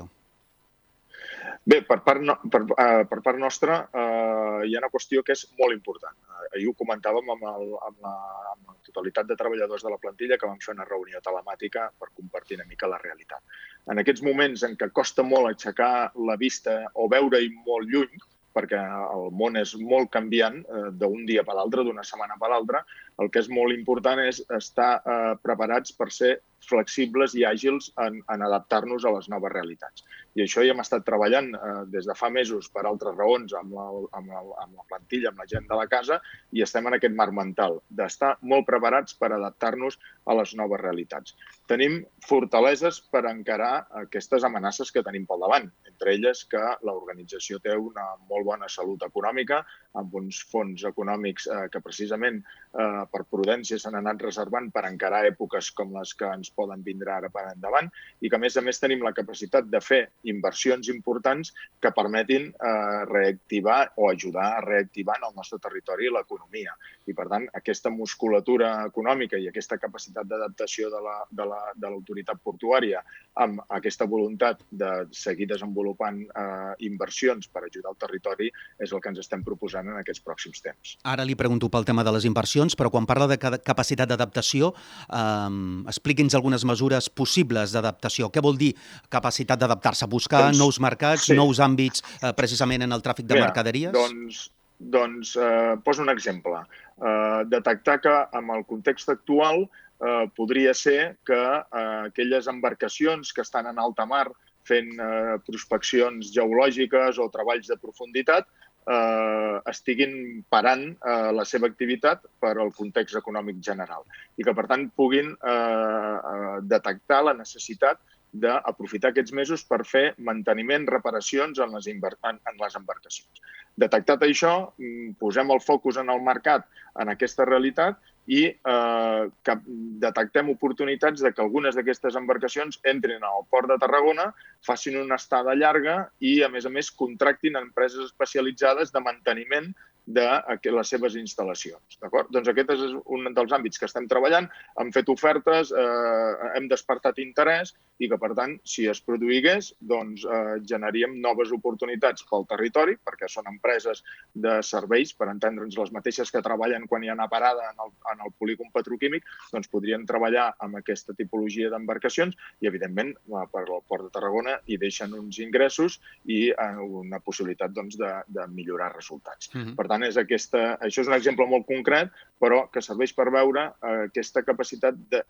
Bé, 1.61 1.81
per 1.85 1.99
part, 2.05 2.21
no, 2.25 2.37
per, 2.53 2.63
uh, 2.73 3.03
per 3.09 3.19
part 3.21 3.37
nostra 3.37 3.75
uh, 3.85 4.63
hi 4.65 4.73
ha 4.73 4.81
una 4.81 4.89
qüestió 4.93 5.21
que 5.25 5.35
és 5.35 5.43
molt 5.59 5.75
important. 5.75 6.15
Uh, 6.25 6.47
ahir 6.55 6.71
ho 6.71 6.73
comentàvem 6.77 7.29
amb, 7.35 7.45
el, 7.51 7.75
amb, 7.89 7.99
la, 8.05 8.13
amb 8.53 8.71
la 8.71 8.77
totalitat 8.87 9.29
de 9.29 9.37
treballadors 9.37 9.85
de 9.85 9.93
la 9.93 9.99
plantilla 10.01 10.39
que 10.41 10.49
vam 10.49 10.57
fer 10.63 10.73
una 10.73 10.87
reunió 10.89 11.21
telemàtica 11.21 11.87
per 11.99 12.09
compartir 12.17 12.57
una 12.57 12.67
mica 12.69 12.89
la 12.89 13.01
realitat. 13.03 13.45
En 13.91 14.01
aquests 14.01 14.25
moments 14.25 14.65
en 14.65 14.75
què 14.77 14.89
costa 14.93 15.25
molt 15.27 15.51
aixecar 15.51 16.11
la 16.31 16.37
vista 16.41 16.81
o 16.95 17.07
veure-hi 17.11 17.53
molt 17.61 17.89
lluny, 17.93 18.21
perquè 18.55 18.79
el 19.15 19.29
món 19.37 19.55
és 19.59 19.73
molt 19.79 20.09
canviant 20.11 20.57
eh, 20.61 20.87
d'un 20.99 21.23
dia 21.27 21.43
per 21.47 21.55
l'altre, 21.55 21.85
d'una 21.87 22.03
setmana 22.03 22.35
per 22.39 22.49
l'altra, 22.51 22.81
el 23.21 23.29
que 23.33 23.43
és 23.43 23.49
molt 23.53 23.75
important 23.75 24.21
és 24.23 24.41
estar 24.57 24.93
eh, 25.01 25.33
preparats 25.43 25.93
per 25.97 26.09
ser 26.13 26.37
flexibles 26.67 27.33
i 27.37 27.43
àgils 27.47 27.89
en, 28.01 28.19
en 28.29 28.43
adaptar-nos 28.45 29.05
a 29.05 29.13
les 29.15 29.27
noves 29.33 29.53
realitats. 29.53 30.05
I 30.37 30.43
això 30.45 30.63
hi 30.63 30.69
hem 30.71 30.79
estat 30.83 31.03
treballant 31.07 31.49
eh, 31.57 31.71
des 31.91 32.07
de 32.07 32.15
fa 32.17 32.29
mesos 32.33 32.69
per 32.73 32.85
altres 32.85 33.17
raons 33.17 33.55
amb 33.57 33.73
la, 33.75 33.87
amb, 34.19 34.31
la, 34.31 34.43
amb 34.63 34.77
la 34.77 34.85
plantilla, 34.89 35.31
amb 35.31 35.41
la 35.41 35.47
gent 35.49 35.67
de 35.69 35.79
la 35.79 35.87
casa, 35.91 36.21
i 36.55 36.63
estem 36.65 36.87
en 36.87 36.97
aquest 36.97 37.17
marc 37.17 37.35
mental 37.35 37.79
d'estar 37.89 38.35
molt 38.53 38.67
preparats 38.69 39.17
per 39.17 39.31
adaptar-nos 39.33 39.97
a 40.29 40.37
les 40.37 40.53
noves 40.59 40.81
realitats. 40.83 41.35
Tenim 41.71 42.01
fortaleses 42.27 43.01
per 43.11 43.25
encarar 43.29 43.87
aquestes 44.03 44.45
amenaces 44.47 44.93
que 44.93 45.03
tenim 45.05 45.25
pel 45.27 45.43
davant, 45.43 45.67
entre 45.89 46.15
elles 46.15 46.45
que 46.51 46.61
l'organització 46.87 47.59
té 47.63 47.75
una 47.77 48.11
molt 48.29 48.47
bona 48.47 48.69
salut 48.69 49.03
econòmica, 49.07 49.63
amb 49.99 50.13
uns 50.15 50.39
fons 50.51 50.83
econòmics 50.87 51.47
eh, 51.51 51.65
que 51.71 51.81
precisament 51.83 52.39
eh, 52.41 53.03
per 53.11 53.23
prudència 53.29 53.79
s'han 53.81 53.97
anat 53.99 54.23
reservant 54.23 54.69
per 54.71 54.85
encarar 54.87 55.23
èpoques 55.29 55.71
com 55.77 55.91
les 55.97 56.13
que 56.17 56.29
ens 56.31 56.51
poden 56.55 56.83
vindre 56.85 57.11
ara 57.13 57.31
per 57.33 57.47
endavant 57.51 57.89
i 58.21 58.29
que, 58.29 58.37
a 58.37 58.41
més 58.41 58.57
a 58.57 58.63
més, 58.65 58.79
tenim 58.79 59.03
la 59.03 59.13
capacitat 59.17 59.67
de 59.71 59.81
fer 59.83 60.01
inversions 60.31 60.91
importants 60.93 61.53
que 61.81 61.93
permetin 61.95 62.49
eh, 62.51 63.01
reactivar 63.11 63.81
o 63.97 64.09
ajudar 64.11 64.47
a 64.55 64.63
reactivar 64.65 65.19
en 65.19 65.29
el 65.29 65.35
nostre 65.35 65.59
territori 65.59 66.11
l'economia. 66.11 66.75
I, 67.07 67.15
per 67.17 67.27
tant, 67.31 67.47
aquesta 67.57 67.91
musculatura 67.91 68.73
econòmica 68.87 69.39
i 69.39 69.49
aquesta 69.49 69.79
capacitat 69.81 70.29
d'adaptació 70.29 70.91
de 70.93 71.01
l'autoritat 71.01 72.35
la, 72.35 72.39
de 72.39 72.43
portuària 72.43 73.01
amb 73.39 73.61
aquesta 73.71 74.05
voluntat 74.09 74.59
de 74.69 74.89
seguir 75.15 75.47
desenvolupant 75.47 76.19
eh, 76.23 76.73
inversions 76.87 77.47
per 77.47 77.63
ajudar 77.63 77.93
el 77.93 77.99
territori 78.01 78.49
és 78.81 78.91
el 78.91 78.99
que 78.99 79.11
ens 79.11 79.21
estem 79.23 79.43
proposant 79.45 79.87
en 79.87 79.99
aquests 80.01 80.23
pròxims 80.25 80.63
temps. 80.65 80.95
Ara 81.07 81.23
li 81.27 81.37
pregunto 81.39 81.69
pel 81.71 81.87
tema 81.87 82.03
de 82.03 82.11
les 82.11 82.27
inversions, 82.27 82.75
però 82.75 82.91
quan 82.91 83.07
parla 83.07 83.29
de 83.31 83.39
capacitat 83.39 84.11
d'adaptació, 84.11 84.73
eh, 85.07 85.49
expliqui'ns 85.87 86.35
algunes 86.35 86.65
mesures 86.67 87.09
possibles 87.09 87.71
d'adaptació. 87.75 88.31
Què 88.31 88.43
vol 88.43 88.59
dir 88.59 88.73
capacitat 89.09 89.59
d'adaptar-se? 89.59 90.09
Buscar 90.11 90.49
doncs, 90.49 90.59
nous 90.59 90.81
mercats, 90.83 91.29
sí. 91.29 91.37
nous 91.37 91.63
àmbits, 91.63 92.03
eh, 92.21 92.33
precisament 92.35 92.83
en 92.83 92.91
el 92.91 93.05
tràfic 93.05 93.29
de 93.29 93.37
Mira, 93.37 93.47
mercaderies? 93.47 93.95
Doncs, 93.95 94.49
doncs 94.81 95.35
eh, 95.37 95.77
poso 95.85 96.03
un 96.03 96.09
exemple. 96.09 96.65
Eh, 97.01 97.43
detectar 97.47 98.01
que 98.01 98.17
amb 98.37 98.57
el 98.57 98.65
context 98.67 99.09
actual 99.09 99.69
eh, 100.01 100.25
podria 100.35 100.73
ser 100.73 101.17
que 101.25 101.37
eh, 101.37 102.01
aquelles 102.07 102.47
embarcacions 102.47 103.33
que 103.33 103.45
estan 103.45 103.69
en 103.71 103.79
alta 103.79 104.05
mar 104.05 104.27
fent 104.67 104.91
eh, 104.97 105.37
prospeccions 105.45 106.33
geològiques 106.33 107.19
o 107.21 107.29
treballs 107.33 107.69
de 107.69 107.77
profunditat 107.81 108.47
eh, 108.87 109.57
estiguin 109.69 110.43
parant 110.49 110.85
eh, 110.93 111.31
la 111.37 111.45
seva 111.45 111.69
activitat 111.71 112.25
per 112.41 112.55
al 112.57 112.73
context 112.77 113.17
econòmic 113.19 113.61
general 113.65 114.05
i 114.37 114.45
que, 114.45 114.55
per 114.57 114.67
tant, 114.69 114.87
puguin 114.97 115.33
eh, 115.33 115.53
eh, 115.57 116.57
detectar 116.69 117.23
la 117.27 117.37
necessitat 117.37 118.01
d'aprofitar 118.31 119.09
aquests 119.11 119.33
mesos 119.35 119.63
per 119.67 119.81
fer 119.83 120.13
manteniment, 120.23 120.85
reparacions 120.87 121.59
en 121.59 121.73
les, 121.75 121.89
en, 121.91 122.37
en 122.47 122.61
les 122.61 122.77
embarcacions. 122.79 123.41
Detectat 123.75 124.23
això, 124.23 124.53
mm, 124.79 125.17
posem 125.19 125.51
el 125.51 125.59
focus 125.63 125.99
en 125.99 126.09
el 126.13 126.23
mercat, 126.23 126.63
en 127.01 127.11
aquesta 127.11 127.47
realitat, 127.47 127.99
i 128.31 128.45
eh, 128.47 129.23
que 129.43 129.55
detectem 129.99 130.49
oportunitats 130.53 131.23
de 131.23 131.33
que 131.35 131.43
algunes 131.43 131.75
d'aquestes 131.75 132.15
embarcacions 132.15 132.79
entrin 132.87 133.25
al 133.27 133.43
port 133.51 133.67
de 133.67 133.77
Tarragona, 133.81 134.29
facin 134.63 135.01
una 135.01 135.17
estada 135.19 135.55
llarga 135.59 135.97
i, 136.19 136.39
a 136.45 136.49
més 136.53 136.65
a 136.65 136.71
més, 136.71 136.93
contractin 136.95 137.59
empreses 137.59 138.07
especialitzades 138.07 138.95
de 138.95 139.03
manteniment 139.03 139.73
de 140.05 140.27
les 140.73 140.89
seves 140.89 141.15
instal·lacions. 141.19 141.99
Doncs 142.33 142.49
aquest 142.49 142.73
és 142.73 142.81
un 143.05 143.27
dels 143.35 143.53
àmbits 143.53 143.79
que 143.79 143.85
estem 143.85 144.07
treballant, 144.09 144.47
hem 144.81 144.91
fet 144.91 145.09
ofertes, 145.13 145.71
eh, 145.71 146.51
hem 146.57 146.67
despertat 146.71 147.19
interès 147.21 147.75
i 148.01 148.09
que, 148.09 148.17
per 148.17 148.31
tant, 148.37 148.55
si 148.65 148.87
es 148.89 149.01
produïgués, 149.05 149.71
doncs 149.79 150.25
eh, 150.25 150.57
generaríem 150.65 151.19
noves 151.21 151.51
oportunitats 151.53 152.25
pel 152.29 152.47
territori, 152.49 152.97
perquè 152.97 153.29
són 153.29 153.49
empreses 153.51 154.01
de 154.33 154.57
serveis, 154.65 155.13
per 155.13 155.29
entendre'ns 155.29 155.77
les 155.77 155.93
mateixes 155.93 156.31
que 156.33 156.41
treballen 156.41 156.87
quan 156.89 157.03
hi 157.03 157.11
ha 157.11 157.17
una 157.17 157.29
parada 157.29 157.69
en 157.69 157.85
el, 157.85 157.93
en 158.13 158.25
el 158.25 158.33
polígon 158.39 158.71
petroquímic, 158.73 159.27
doncs 159.53 159.69
podrien 159.69 160.07
treballar 160.09 160.49
amb 160.65 160.81
aquesta 160.81 161.13
tipologia 161.17 161.69
d'embarcacions 161.69 162.37
i, 162.61 162.67
evidentment, 162.71 163.13
per 163.51 163.65
al 163.67 163.85
Port 163.87 164.07
de 164.07 164.13
Tarragona 164.13 164.57
hi 164.65 164.79
deixen 164.81 165.13
uns 165.17 165.37
ingressos 165.43 165.99
i 166.25 166.41
eh, 166.49 166.71
una 167.03 167.21
possibilitat 167.21 167.73
doncs, 167.75 167.99
de, 168.01 168.11
de 168.27 168.47
millorar 168.49 168.91
resultats. 168.95 169.53
Mm 169.53 169.61
-hmm. 169.61 169.75
Per 169.77 169.87
tant, 169.91 170.05
és 170.07 170.17
aquesta, 170.19 170.75
això 170.83 171.03
és 171.03 171.09
un 171.09 171.15
exemple 171.17 171.47
molt 171.49 171.67
concret, 171.67 172.11
però 172.41 172.63
que 172.73 172.83
serveix 172.83 173.13
per 173.17 173.27
veure 173.33 173.67
eh, 173.69 173.95
aquesta 174.07 174.43
capacitat 174.47 174.97
de 175.11 175.21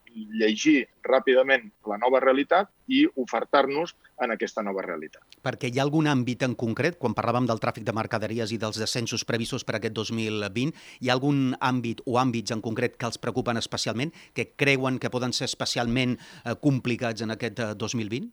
llegir 0.41 0.85
ràpidament 1.07 1.67
la 1.89 1.97
nova 2.01 2.21
realitat 2.23 2.69
i 2.91 3.03
ofertar-nos 3.19 3.95
en 4.21 4.35
aquesta 4.35 4.63
nova 4.65 4.83
realitat. 4.85 5.23
Perquè 5.44 5.71
hi 5.71 5.80
ha 5.80 5.85
algun 5.85 6.09
àmbit 6.11 6.45
en 6.47 6.56
concret, 6.59 6.99
quan 7.01 7.15
parlàvem 7.18 7.47
del 7.49 7.61
tràfic 7.63 7.87
de 7.87 7.95
mercaderies 7.95 8.53
i 8.53 8.59
dels 8.61 8.80
descensos 8.81 9.25
previstos 9.27 9.65
per 9.68 9.80
aquest 9.80 9.97
2020, 9.97 10.75
hi 11.01 11.09
ha 11.09 11.18
algun 11.18 11.56
àmbit 11.59 12.03
o 12.06 12.19
àmbits 12.21 12.53
en 12.53 12.61
concret 12.63 12.99
que 12.99 13.09
els 13.09 13.19
preocupen 13.21 13.59
especialment, 13.59 14.13
que 14.37 14.51
creuen 14.56 14.99
que 15.01 15.11
poden 15.13 15.33
ser 15.33 15.49
especialment 15.49 16.18
eh, 16.18 16.56
complicats 16.61 17.25
en 17.25 17.37
aquest 17.37 17.65
2020? 17.81 18.31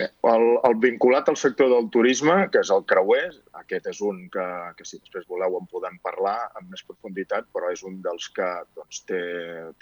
El, 0.00 0.44
el 0.64 0.74
vinculat 0.80 1.28
al 1.28 1.36
sector 1.36 1.68
del 1.68 1.90
turisme, 1.92 2.46
que 2.52 2.62
és 2.64 2.70
el 2.72 2.84
creuer, 2.88 3.26
aquest 3.60 3.90
és 3.90 4.00
un 4.00 4.22
que, 4.32 4.46
que 4.78 4.86
si 4.88 4.96
després 4.96 5.26
voleu 5.28 5.58
en 5.58 5.68
podem 5.68 5.98
parlar 6.06 6.38
amb 6.56 6.72
més 6.72 6.84
profunditat, 6.88 7.50
però 7.52 7.68
és 7.74 7.82
un 7.84 7.98
dels 8.04 8.30
que 8.32 8.48
doncs, 8.78 9.02
té, 9.08 9.20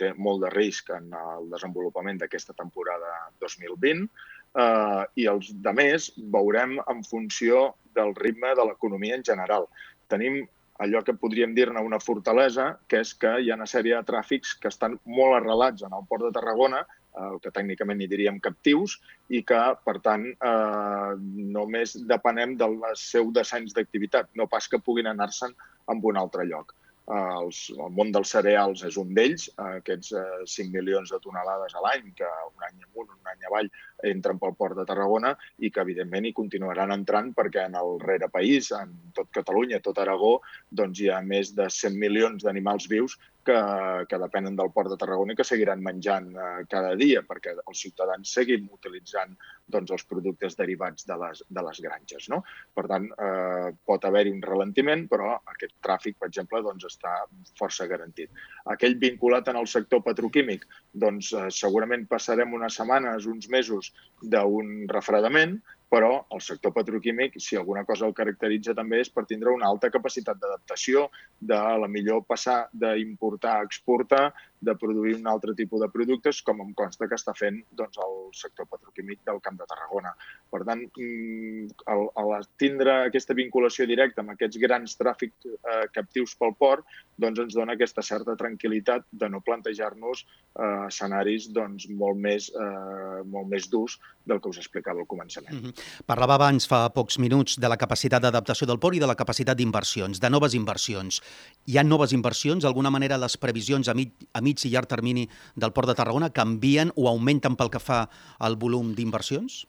té 0.01 0.11
molt 0.19 0.43
de 0.43 0.51
risc 0.57 0.91
en 0.97 1.15
el 1.15 1.47
desenvolupament 1.55 2.19
d'aquesta 2.19 2.57
temporada 2.59 3.13
2020 3.45 4.03
eh, 4.03 5.05
i 5.23 5.29
els 5.31 5.53
de 5.55 5.75
més 5.79 6.11
veurem 6.35 6.81
en 6.91 7.05
funció 7.07 7.69
del 7.95 8.17
ritme 8.19 8.57
de 8.59 8.67
l'economia 8.67 9.15
en 9.21 9.27
general. 9.27 9.71
Tenim 10.11 10.43
allò 10.83 11.05
que 11.07 11.15
podríem 11.15 11.55
dir-ne 11.55 11.83
una 11.87 12.01
fortalesa, 12.03 12.73
que 12.89 13.05
és 13.05 13.13
que 13.15 13.37
hi 13.39 13.51
ha 13.53 13.59
una 13.61 13.69
sèrie 13.69 13.95
de 13.95 14.07
tràfics 14.11 14.57
que 14.59 14.71
estan 14.73 14.97
molt 15.05 15.39
arrelats 15.39 15.85
en 15.87 15.95
el 15.95 16.07
port 16.09 16.25
de 16.27 16.33
Tarragona, 16.35 16.83
el 17.19 17.39
que 17.43 17.53
tècnicament 17.55 17.99
n'hi 17.99 18.09
diríem 18.11 18.41
captius, 18.43 18.99
i 19.29 19.43
que, 19.47 19.61
per 19.87 19.97
tant, 20.05 20.27
eh, 20.31 21.15
només 21.57 21.97
depenem 22.13 22.57
del 22.61 22.79
seu 22.99 23.33
descens 23.35 23.75
d'activitat, 23.77 24.31
no 24.35 24.49
pas 24.51 24.69
que 24.69 24.83
puguin 24.83 25.11
anar-se'n 25.11 25.57
a 25.87 25.99
un 26.13 26.17
altre 26.17 26.47
lloc. 26.47 26.75
Eh, 27.11 27.31
els, 27.43 27.61
el 27.75 27.91
món 27.97 28.13
dels 28.15 28.31
cereals 28.37 28.85
és 28.87 28.97
un 29.01 29.09
d'ells, 29.17 29.49
eh, 29.51 29.79
aquests 29.81 30.13
eh, 30.15 30.25
5 30.53 30.71
milions 30.77 31.11
de 31.11 31.19
tonelades 31.25 31.75
a 31.75 31.83
l'any, 31.83 32.13
que 32.15 32.29
un 32.29 32.67
any 32.69 32.85
amunt, 32.87 33.09
un 33.17 33.33
any 33.33 33.49
avall, 33.49 33.71
entren 34.11 34.39
pel 34.39 34.55
port 34.59 34.79
de 34.79 34.85
Tarragona 34.87 35.33
i 35.59 35.73
que, 35.73 35.83
evidentment, 35.83 36.29
hi 36.29 36.37
continuaran 36.37 36.95
entrant 36.95 37.33
perquè 37.35 37.67
en 37.67 37.75
el 37.81 37.99
país, 38.31 38.71
en 38.77 38.95
tot 39.17 39.33
Catalunya, 39.35 39.83
tot 39.83 39.99
Aragó, 39.99 40.37
doncs 40.71 41.03
hi 41.03 41.11
ha 41.11 41.19
més 41.25 41.51
de 41.59 41.67
100 41.81 41.99
milions 41.99 42.47
d'animals 42.47 42.87
vius 42.93 43.19
que 43.51 43.61
que, 44.07 44.19
depenen 44.19 44.57
del 44.57 44.71
Port 44.73 44.91
de 44.91 44.99
Tarragona 45.01 45.35
i 45.35 45.39
que 45.39 45.47
seguiran 45.47 45.83
menjant 45.85 46.29
eh, 46.35 46.51
cada 46.71 46.93
dia 46.99 47.23
perquè 47.27 47.55
els 47.61 47.83
ciutadans 47.85 48.33
seguim 48.37 48.69
utilitzant 48.73 49.35
doncs, 49.71 49.93
els 49.95 50.05
productes 50.11 50.57
derivats 50.59 51.07
de 51.07 51.17
les, 51.21 51.43
de 51.49 51.65
les 51.67 51.81
granges. 51.85 52.29
No? 52.33 52.41
Per 52.75 52.87
tant, 52.91 53.07
eh, 53.11 53.71
pot 53.87 54.07
haver-hi 54.07 54.33
un 54.35 54.43
ralentiment, 54.45 55.07
però 55.11 55.37
aquest 55.55 55.77
tràfic, 55.85 56.19
per 56.19 56.31
exemple, 56.31 56.63
doncs, 56.67 56.89
està 56.91 57.17
força 57.59 57.87
garantit. 57.91 58.33
Aquell 58.75 58.99
vinculat 59.03 59.49
en 59.51 59.61
el 59.61 59.69
sector 59.71 60.03
petroquímic, 60.07 60.67
doncs 60.93 61.33
eh, 61.35 61.49
segurament 61.55 62.07
passarem 62.11 62.57
unes 62.57 62.81
setmanes, 62.81 63.29
uns 63.31 63.51
mesos 63.53 63.93
d'un 64.23 64.89
refredament, 64.91 65.61
però 65.91 66.11
el 66.31 66.41
sector 66.41 66.73
petroquímic, 66.73 67.35
si 67.43 67.59
alguna 67.59 67.83
cosa 67.85 68.07
el 68.07 68.15
caracteritza 68.15 68.77
també 68.79 69.01
és 69.03 69.11
per 69.11 69.25
tindre 69.27 69.51
una 69.51 69.67
alta 69.67 69.91
capacitat 69.91 70.39
d'adaptació, 70.39 71.09
de 71.41 71.59
la 71.83 71.89
millor 71.91 72.23
passar 72.29 72.69
d'importar 72.71 73.57
a 73.59 73.67
exportar, 73.67 74.29
de 74.61 74.75
produir 74.77 75.15
un 75.17 75.27
altre 75.27 75.55
tipus 75.57 75.81
de 75.81 75.89
productes, 75.89 76.43
com 76.45 76.61
em 76.61 76.73
consta 76.77 77.09
que 77.09 77.17
està 77.17 77.33
fent 77.37 77.63
doncs, 77.77 77.99
el 78.05 78.17
sector 78.37 78.69
petroquímic 78.69 79.23
del 79.27 79.41
Camp 79.45 79.57
de 79.57 79.67
Tarragona. 79.69 80.13
Per 80.53 80.61
tant, 80.69 80.83
mm, 80.85 81.87
al, 81.93 82.07
al 82.21 82.49
tindre 82.61 82.97
aquesta 83.07 83.37
vinculació 83.37 83.87
directa 83.89 84.21
amb 84.21 84.35
aquests 84.35 84.61
grans 84.61 84.97
tràfics 85.01 85.49
eh, 85.49 85.87
captius 85.95 86.37
pel 86.37 86.55
port, 86.61 86.85
doncs 87.21 87.41
ens 87.47 87.57
dona 87.57 87.77
aquesta 87.77 88.05
certa 88.05 88.37
tranquil·litat 88.37 89.09
de 89.23 89.29
no 89.33 89.41
plantejar-nos 89.45 90.25
eh, 90.25 90.87
escenaris 90.89 91.49
doncs, 91.57 91.89
molt, 91.89 92.21
més, 92.21 92.51
eh, 92.53 93.23
molt 93.25 93.49
més 93.49 93.69
durs 93.73 93.97
del 94.29 94.41
que 94.41 94.53
us 94.53 94.61
explicava 94.61 95.01
al 95.01 95.09
començament. 95.09 95.55
Mm 95.55 95.71
-hmm. 95.71 96.05
Parlava 96.07 96.35
abans, 96.35 96.67
fa 96.69 96.89
pocs 96.93 97.19
minuts, 97.19 97.59
de 97.59 97.69
la 97.69 97.77
capacitat 97.77 98.23
d'adaptació 98.23 98.67
del 98.67 98.79
port 98.79 98.97
i 98.97 99.01
de 99.01 99.07
la 99.07 99.17
capacitat 99.17 99.57
d'inversions, 99.57 100.21
de 100.21 100.31
noves 100.31 100.55
inversions. 100.55 101.23
Hi 101.67 101.79
ha 101.79 101.83
noves 101.83 102.13
inversions? 102.13 102.63
D'alguna 102.63 102.91
manera, 102.91 103.17
les 103.17 103.37
previsions 103.37 103.89
a, 103.89 103.95
mig, 103.95 104.13
a 104.33 104.41
mig 104.41 104.50
i 104.67 104.73
llarg 104.75 104.91
termini 104.91 105.29
del 105.55 105.75
Port 105.77 105.91
de 105.91 105.99
Tarragona 105.99 106.33
canvien 106.35 106.91
o 106.97 107.09
augmenten 107.09 107.57
pel 107.57 107.71
que 107.71 107.83
fa 107.83 108.07
al 108.39 108.59
volum 108.59 108.95
d'inversions? 108.97 109.65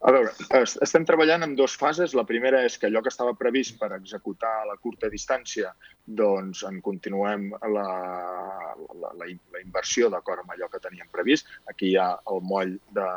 A 0.00 0.12
veure, 0.16 0.30
estem 0.80 1.04
treballant 1.04 1.42
en 1.44 1.52
dues 1.58 1.74
fases. 1.76 2.14
La 2.16 2.24
primera 2.24 2.62
és 2.64 2.78
que 2.80 2.88
allò 2.88 3.02
que 3.04 3.10
estava 3.12 3.34
previst 3.36 3.76
per 3.76 3.90
executar 3.98 4.52
a 4.62 4.68
la 4.70 4.78
curta 4.80 5.10
distància, 5.12 5.74
doncs 6.20 6.62
en 6.64 6.78
continuem 6.86 7.50
la, 7.52 7.84
la, 9.02 9.10
la, 9.20 9.28
la 9.28 9.60
inversió 9.60 10.08
d'acord 10.08 10.40
amb 10.40 10.54
allò 10.54 10.70
que 10.72 10.80
teníem 10.80 11.10
previst. 11.12 11.52
Aquí 11.68 11.90
hi 11.90 11.98
ha 12.00 12.08
el 12.32 12.40
moll 12.48 12.72
de, 12.96 13.10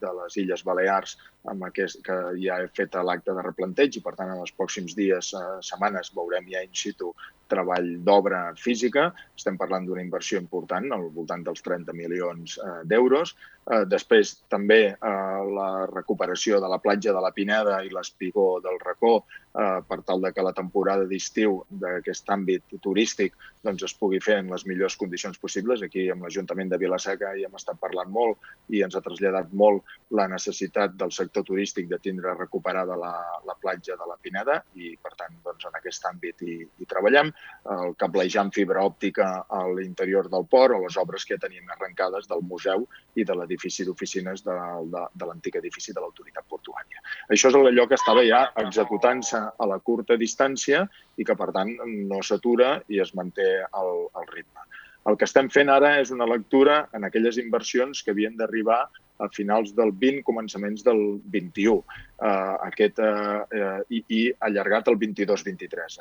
de 0.00 0.14
les 0.22 0.38
Illes 0.40 0.64
Balears 0.64 1.18
amb 1.52 1.68
aquest, 1.68 2.00
que 2.06 2.16
ja 2.40 2.62
he 2.62 2.72
fet 2.80 2.96
l'acte 3.04 3.36
de 3.36 3.44
replanteig 3.44 4.00
i, 4.00 4.04
per 4.06 4.16
tant, 4.16 4.32
en 4.32 4.40
els 4.40 4.56
pròxims 4.56 4.96
dies, 4.96 5.34
eh, 5.36 5.46
setmanes, 5.68 6.14
veurem 6.16 6.48
ja 6.48 6.64
in 6.64 6.72
situ 6.72 7.12
treball 7.50 7.88
d'obra 8.04 8.42
física. 8.58 9.10
Estem 9.36 9.58
parlant 9.60 9.86
d'una 9.86 10.04
inversió 10.04 10.40
important, 10.40 10.88
al 10.94 11.08
voltant 11.14 11.44
dels 11.46 11.64
30 11.64 11.94
milions 11.96 12.58
eh, 12.58 12.78
d'euros. 12.88 13.34
Eh, 13.62 13.84
després, 13.90 14.34
també 14.52 14.80
eh, 14.92 15.12
la 15.58 15.70
recuperació 15.90 16.60
de 16.62 16.70
la 16.72 16.80
platja 16.82 17.14
de 17.14 17.22
la 17.24 17.32
Pineda 17.34 17.82
i 17.84 17.92
l'espigó 17.92 18.56
del 18.64 18.80
Racó 18.82 19.18
eh, 19.54 19.80
per 19.88 20.00
tal 20.06 20.22
de 20.22 20.32
que 20.32 20.44
la 20.44 20.54
temporada 20.56 21.06
d'estiu 21.08 21.60
d'aquest 21.82 22.30
àmbit 22.34 22.76
turístic 22.82 23.36
doncs, 23.62 23.84
es 23.86 23.94
pugui 23.94 24.20
fer 24.22 24.40
en 24.42 24.50
les 24.50 24.64
millors 24.66 24.96
condicions 24.98 25.38
possibles. 25.38 25.82
Aquí, 25.86 26.08
amb 26.10 26.26
l'Ajuntament 26.26 26.72
de 26.72 26.78
Vilaseca, 26.80 27.34
hi 27.36 27.44
hem 27.46 27.58
estat 27.58 27.78
parlant 27.82 28.10
molt 28.10 28.72
i 28.74 28.82
ens 28.82 28.96
ha 28.96 29.04
traslladat 29.04 29.52
molt 29.52 29.86
la 30.18 30.26
necessitat 30.30 30.96
del 30.98 31.12
sector 31.14 31.46
turístic 31.46 31.88
de 31.90 31.98
tindre 32.02 32.34
recuperada 32.38 32.96
la, 32.98 33.12
la 33.46 33.56
platja 33.60 33.96
de 33.98 34.08
la 34.08 34.18
Pineda 34.20 34.58
i, 34.74 34.94
per 35.02 35.14
tant, 35.18 35.38
doncs, 35.44 35.68
en 35.68 35.78
aquest 35.78 36.08
àmbit 36.10 36.42
hi, 36.42 36.58
hi 36.64 36.88
treballem 36.88 37.30
el 37.76 37.94
cablejar 38.00 38.46
amb 38.46 38.56
fibra 38.56 38.82
òptica 38.86 39.30
a 39.48 39.62
l'interior 39.70 40.28
del 40.32 40.46
port 40.50 40.74
o 40.74 40.82
les 40.82 40.98
obres 41.00 41.24
que 41.24 41.36
ja 41.36 41.44
teníem 41.46 41.70
arrencades 41.70 42.28
del 42.30 42.42
museu 42.48 42.86
i 43.14 43.24
de 43.28 43.36
l'edifici 43.36 43.86
d'oficines 43.86 44.42
de, 44.46 44.56
de, 44.92 45.04
de 45.14 45.28
l'antic 45.28 45.58
edifici 45.60 45.94
de 45.94 46.02
l'autoritat 46.02 46.48
portuària. 46.50 47.02
Això 47.30 47.52
és 47.52 47.58
allò 47.58 47.86
que 47.88 47.98
estava 47.98 48.24
ja 48.26 48.44
executant-se 48.62 49.41
a 49.50 49.68
la 49.68 49.78
curta 49.78 50.18
distància 50.20 50.84
i 51.16 51.26
que, 51.28 51.36
per 51.38 51.50
tant, 51.56 51.74
no 52.10 52.22
s'atura 52.22 52.76
i 52.92 53.00
es 53.02 53.14
manté 53.18 53.48
el, 53.62 53.92
el 54.20 54.28
ritme. 54.30 54.66
El 55.10 55.18
que 55.18 55.26
estem 55.26 55.48
fent 55.50 55.70
ara 55.72 55.96
és 56.00 56.12
una 56.14 56.28
lectura 56.30 56.84
en 56.94 57.04
aquelles 57.08 57.38
inversions 57.42 58.04
que 58.04 58.14
havien 58.14 58.36
d'arribar 58.38 58.84
a 59.22 59.28
finals 59.32 59.72
del 59.76 59.92
20, 60.04 60.22
començaments 60.26 60.84
del 60.86 61.02
21, 61.32 61.82
eh, 62.22 62.54
aquest, 62.68 63.00
eh, 63.02 63.80
i, 63.90 64.02
i 64.18 64.22
allargat 64.48 64.90
el 64.92 64.98
22-23. 65.00 66.00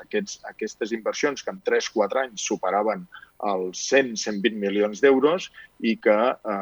Aquestes 0.51 0.95
inversions 0.97 1.43
que 1.45 1.53
en 1.53 1.61
3-4 1.67 2.25
anys 2.25 2.47
superaven 2.51 3.05
els 3.47 3.79
100-120 3.89 4.57
milions 4.61 5.01
d'euros 5.01 5.47
i 5.81 5.95
que 6.01 6.17
eh, 6.31 6.55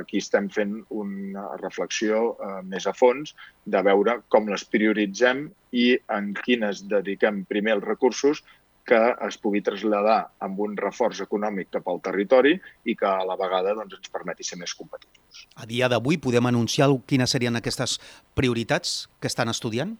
aquí 0.00 0.22
estem 0.22 0.48
fent 0.52 0.78
una 1.02 1.48
reflexió 1.60 2.22
eh, 2.32 2.60
més 2.64 2.88
a 2.88 2.94
fons 2.96 3.34
de 3.64 3.82
veure 3.84 4.20
com 4.32 4.48
les 4.48 4.64
prioritzem 4.64 5.48
i 5.72 5.92
en 6.12 6.32
quines 6.44 6.84
dediquem 6.88 7.44
primer 7.48 7.76
els 7.78 7.86
recursos 7.88 8.42
que 8.86 9.00
es 9.28 9.38
pugui 9.38 9.62
traslladar 9.64 10.18
amb 10.42 10.60
un 10.64 10.76
reforç 10.78 11.22
econòmic 11.24 11.70
cap 11.76 11.88
al 11.88 12.00
territori 12.04 12.56
i 12.84 12.96
que 12.98 13.08
a 13.08 13.26
la 13.28 13.38
vegada 13.38 13.76
doncs, 13.78 13.98
ens 14.00 14.12
permeti 14.12 14.46
ser 14.46 14.58
més 14.60 14.74
competitius. 14.78 15.46
A 15.56 15.66
dia 15.70 15.90
d'avui 15.92 16.18
podem 16.22 16.50
anunciar 16.50 16.90
quines 17.06 17.30
serien 17.30 17.58
aquestes 17.58 17.98
prioritats 18.38 19.06
que 19.20 19.30
estan 19.30 19.52
estudiant? 19.52 19.94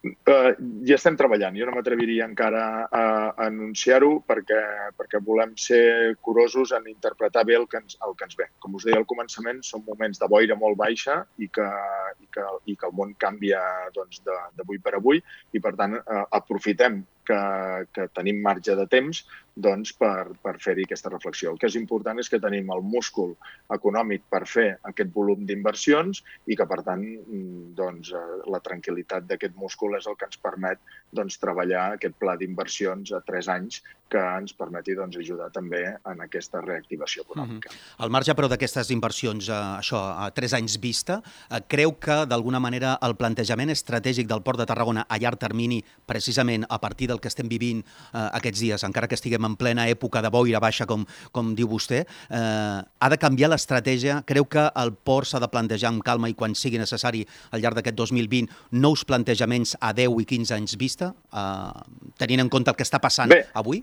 Uh, 0.00 0.54
ja 0.88 0.96
estem 0.96 1.16
treballant. 1.20 1.52
Jo 1.60 1.66
no 1.68 1.74
m'atreviria 1.76 2.24
encara 2.24 2.62
a, 2.86 3.02
a 3.02 3.48
anunciar-ho 3.50 4.14
perquè, 4.24 4.60
perquè 4.96 5.20
volem 5.26 5.52
ser 5.60 6.16
curosos 6.24 6.72
en 6.72 6.88
interpretar 6.88 7.44
bé 7.44 7.58
el 7.58 7.66
que, 7.68 7.82
ens, 7.82 7.98
el 8.06 8.16
que 8.16 8.24
ens 8.24 8.38
ve. 8.38 8.46
Com 8.64 8.78
us 8.78 8.86
deia 8.88 8.96
al 9.02 9.04
començament, 9.10 9.60
són 9.66 9.84
moments 9.84 10.22
de 10.22 10.28
boira 10.32 10.56
molt 10.56 10.80
baixa 10.80 11.18
i 11.36 11.50
que, 11.52 11.68
i 12.16 12.30
que, 12.32 12.46
i 12.72 12.78
que 12.80 12.88
el 12.88 12.96
món 12.96 13.12
canvia 13.20 13.60
doncs, 13.92 14.22
d'avui 14.24 14.80
per 14.80 14.96
avui 14.96 15.20
i, 15.20 15.60
per 15.60 15.74
tant, 15.76 16.00
uh, 16.00 16.24
aprofitem 16.40 17.02
que, 17.30 17.40
que 17.94 18.08
tenim 18.16 18.42
marge 18.44 18.76
de 18.78 18.86
temps 18.90 19.22
doncs, 19.60 19.92
per, 19.98 20.32
per 20.42 20.54
fer-hi 20.62 20.86
aquesta 20.86 21.10
reflexió. 21.12 21.52
El 21.52 21.58
que 21.60 21.68
és 21.68 21.76
important 21.78 22.20
és 22.22 22.30
que 22.32 22.40
tenim 22.42 22.70
el 22.74 22.82
múscul 22.86 23.34
econòmic 23.76 24.24
per 24.32 24.42
fer 24.48 24.68
aquest 24.90 25.12
volum 25.14 25.44
d'inversions 25.46 26.22
i 26.46 26.56
que, 26.56 26.66
per 26.70 26.80
tant, 26.86 27.04
doncs, 27.78 28.12
la 28.50 28.62
tranquil·litat 28.64 29.28
d'aquest 29.28 29.58
múscul 29.60 29.98
és 29.98 30.08
el 30.10 30.16
que 30.20 30.30
ens 30.30 30.40
permet 30.40 30.80
doncs, 31.16 31.38
treballar 31.42 31.90
aquest 31.96 32.16
pla 32.22 32.36
d'inversions 32.40 33.12
a 33.16 33.22
tres 33.26 33.50
anys 33.52 33.82
que 34.10 34.20
ens 34.20 34.52
permeti 34.56 34.96
doncs, 34.98 35.16
ajudar 35.20 35.48
també 35.54 35.82
en 35.86 36.24
aquesta 36.24 36.60
reactivació 36.64 37.22
econòmica. 37.22 37.70
Mm 37.70 37.76
-hmm. 37.76 38.04
Al 38.04 38.10
marge, 38.10 38.34
però, 38.34 38.48
d'aquestes 38.48 38.90
inversions, 38.90 39.48
eh, 39.48 39.52
això, 39.52 39.98
a 40.26 40.30
tres 40.30 40.52
anys 40.52 40.78
vista, 40.80 41.22
eh, 41.50 41.60
creu 41.66 41.98
que, 41.98 42.26
d'alguna 42.26 42.60
manera, 42.60 42.98
el 43.02 43.16
plantejament 43.16 43.70
estratègic 43.70 44.26
del 44.26 44.42
Port 44.42 44.58
de 44.58 44.66
Tarragona 44.66 45.06
a 45.08 45.18
llarg 45.18 45.38
termini, 45.38 45.84
precisament 46.06 46.66
a 46.68 46.80
partir 46.80 47.08
del 47.08 47.20
que 47.20 47.28
estem 47.28 47.48
vivint 47.48 47.84
eh, 48.12 48.28
aquests 48.32 48.60
dies, 48.60 48.84
encara 48.84 49.06
que 49.06 49.14
estiguem 49.14 49.44
en 49.44 49.56
plena 49.56 49.88
època 49.88 50.22
de 50.22 50.28
boira 50.28 50.58
baixa, 50.58 50.86
com, 50.86 51.06
com 51.30 51.54
diu 51.54 51.68
vostè, 51.68 52.06
eh, 52.30 52.82
ha 52.98 53.08
de 53.08 53.18
canviar 53.18 53.50
l'estratègia? 53.50 54.24
Creu 54.26 54.44
que 54.44 54.70
el 54.74 54.92
port 54.92 55.26
s'ha 55.26 55.38
de 55.38 55.48
plantejar 55.48 55.88
amb 55.88 56.02
calma 56.02 56.28
i 56.28 56.34
quan 56.34 56.54
sigui 56.54 56.78
necessari 56.78 57.26
al 57.50 57.60
llarg 57.60 57.76
d'aquest 57.76 57.96
2020 57.96 58.48
nous 58.72 59.04
plantejaments 59.04 59.76
a 59.80 59.92
10 59.92 60.20
i 60.20 60.24
15 60.24 60.54
anys 60.54 60.76
vista, 60.76 61.14
eh, 61.32 61.72
tenint 62.18 62.40
en 62.40 62.48
compte 62.48 62.70
el 62.70 62.76
que 62.76 62.82
està 62.82 63.00
passant 63.00 63.30
Bé, 63.30 63.46
avui? 63.54 63.82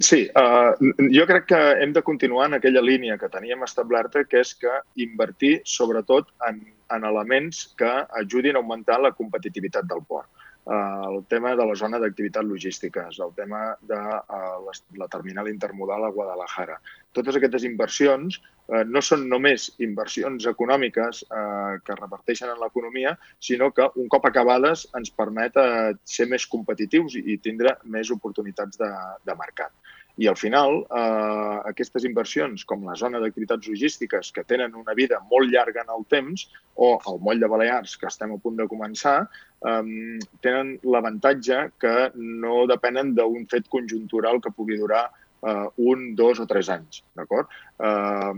Sí, 0.00 0.30
uh, 0.32 0.72
jo 1.12 1.26
crec 1.28 1.44
que 1.50 1.58
hem 1.84 1.90
de 1.92 2.00
continuar 2.02 2.46
en 2.48 2.54
aquella 2.56 2.80
línia 2.80 3.18
que 3.20 3.28
teníem 3.28 3.66
establerta, 3.66 4.22
que 4.24 4.40
és 4.40 4.54
que 4.56 4.72
invertir 5.04 5.58
sobretot 5.68 6.30
en, 6.48 6.62
en 6.96 7.04
elements 7.04 7.66
que 7.76 7.90
ajudin 8.22 8.56
a 8.56 8.62
augmentar 8.62 8.96
la 9.04 9.12
competitivitat 9.12 9.84
del 9.90 10.00
port. 10.08 10.30
Uh, 10.64 11.04
el 11.10 11.26
tema 11.28 11.52
de 11.56 11.66
la 11.68 11.74
zona 11.76 12.00
d'activitat 12.00 12.48
logístiques, 12.48 13.18
el 13.20 13.34
tema 13.36 13.74
de 13.90 13.98
uh, 13.98 14.56
la, 14.64 14.74
la 15.02 15.08
terminal 15.12 15.52
intermodal 15.52 16.08
a 16.08 16.10
Guadalajara. 16.16 16.78
Totes 17.12 17.36
aquestes 17.36 17.68
inversions 17.68 18.40
uh, 18.40 18.80
no 18.88 19.04
són 19.04 19.28
només 19.28 19.68
inversions 19.84 20.48
econòmiques 20.48 21.26
uh, 21.28 21.76
que 21.84 21.98
reparteixen 22.00 22.54
en 22.54 22.60
l'economia, 22.64 23.18
sinó 23.36 23.68
que 23.76 23.88
un 24.00 24.08
cop 24.08 24.28
acabades 24.32 24.86
ens 24.96 25.12
permet 25.12 25.60
uh, 25.60 25.92
ser 26.08 26.28
més 26.32 26.48
competitius 26.48 27.20
i, 27.20 27.26
i 27.34 27.40
tindre 27.44 27.76
més 27.84 28.12
oportunitats 28.16 28.80
de, 28.80 28.92
de 29.28 29.36
mercat. 29.44 29.76
I 30.16 30.26
al 30.28 30.36
final, 30.36 30.82
eh, 30.90 31.60
aquestes 31.70 32.04
inversions, 32.04 32.64
com 32.64 32.84
la 32.84 32.96
zona 32.98 33.20
d'activitats 33.22 33.68
logístiques, 33.70 34.32
que 34.32 34.44
tenen 34.44 34.74
una 34.74 34.94
vida 34.94 35.20
molt 35.30 35.50
llarga 35.52 35.84
en 35.84 35.94
el 35.96 36.04
temps, 36.08 36.48
o 36.74 36.98
el 37.06 37.20
moll 37.20 37.40
de 37.40 37.48
Balears, 37.48 37.96
que 37.96 38.08
estem 38.10 38.32
a 38.34 38.38
punt 38.38 38.56
de 38.58 38.68
començar, 38.68 39.16
eh, 39.64 40.18
tenen 40.40 40.76
l'avantatge 40.82 41.70
que 41.78 42.10
no 42.16 42.66
depenen 42.66 43.14
d'un 43.14 43.46
fet 43.46 43.68
conjuntural 43.68 44.40
que 44.40 44.52
pugui 44.52 44.78
durar 44.78 45.10
eh, 45.42 45.66
un, 45.76 46.14
dos 46.14 46.40
o 46.40 46.46
tres 46.46 46.68
anys. 46.68 47.02
D'acord? 47.16 47.48
Eh, 47.78 48.32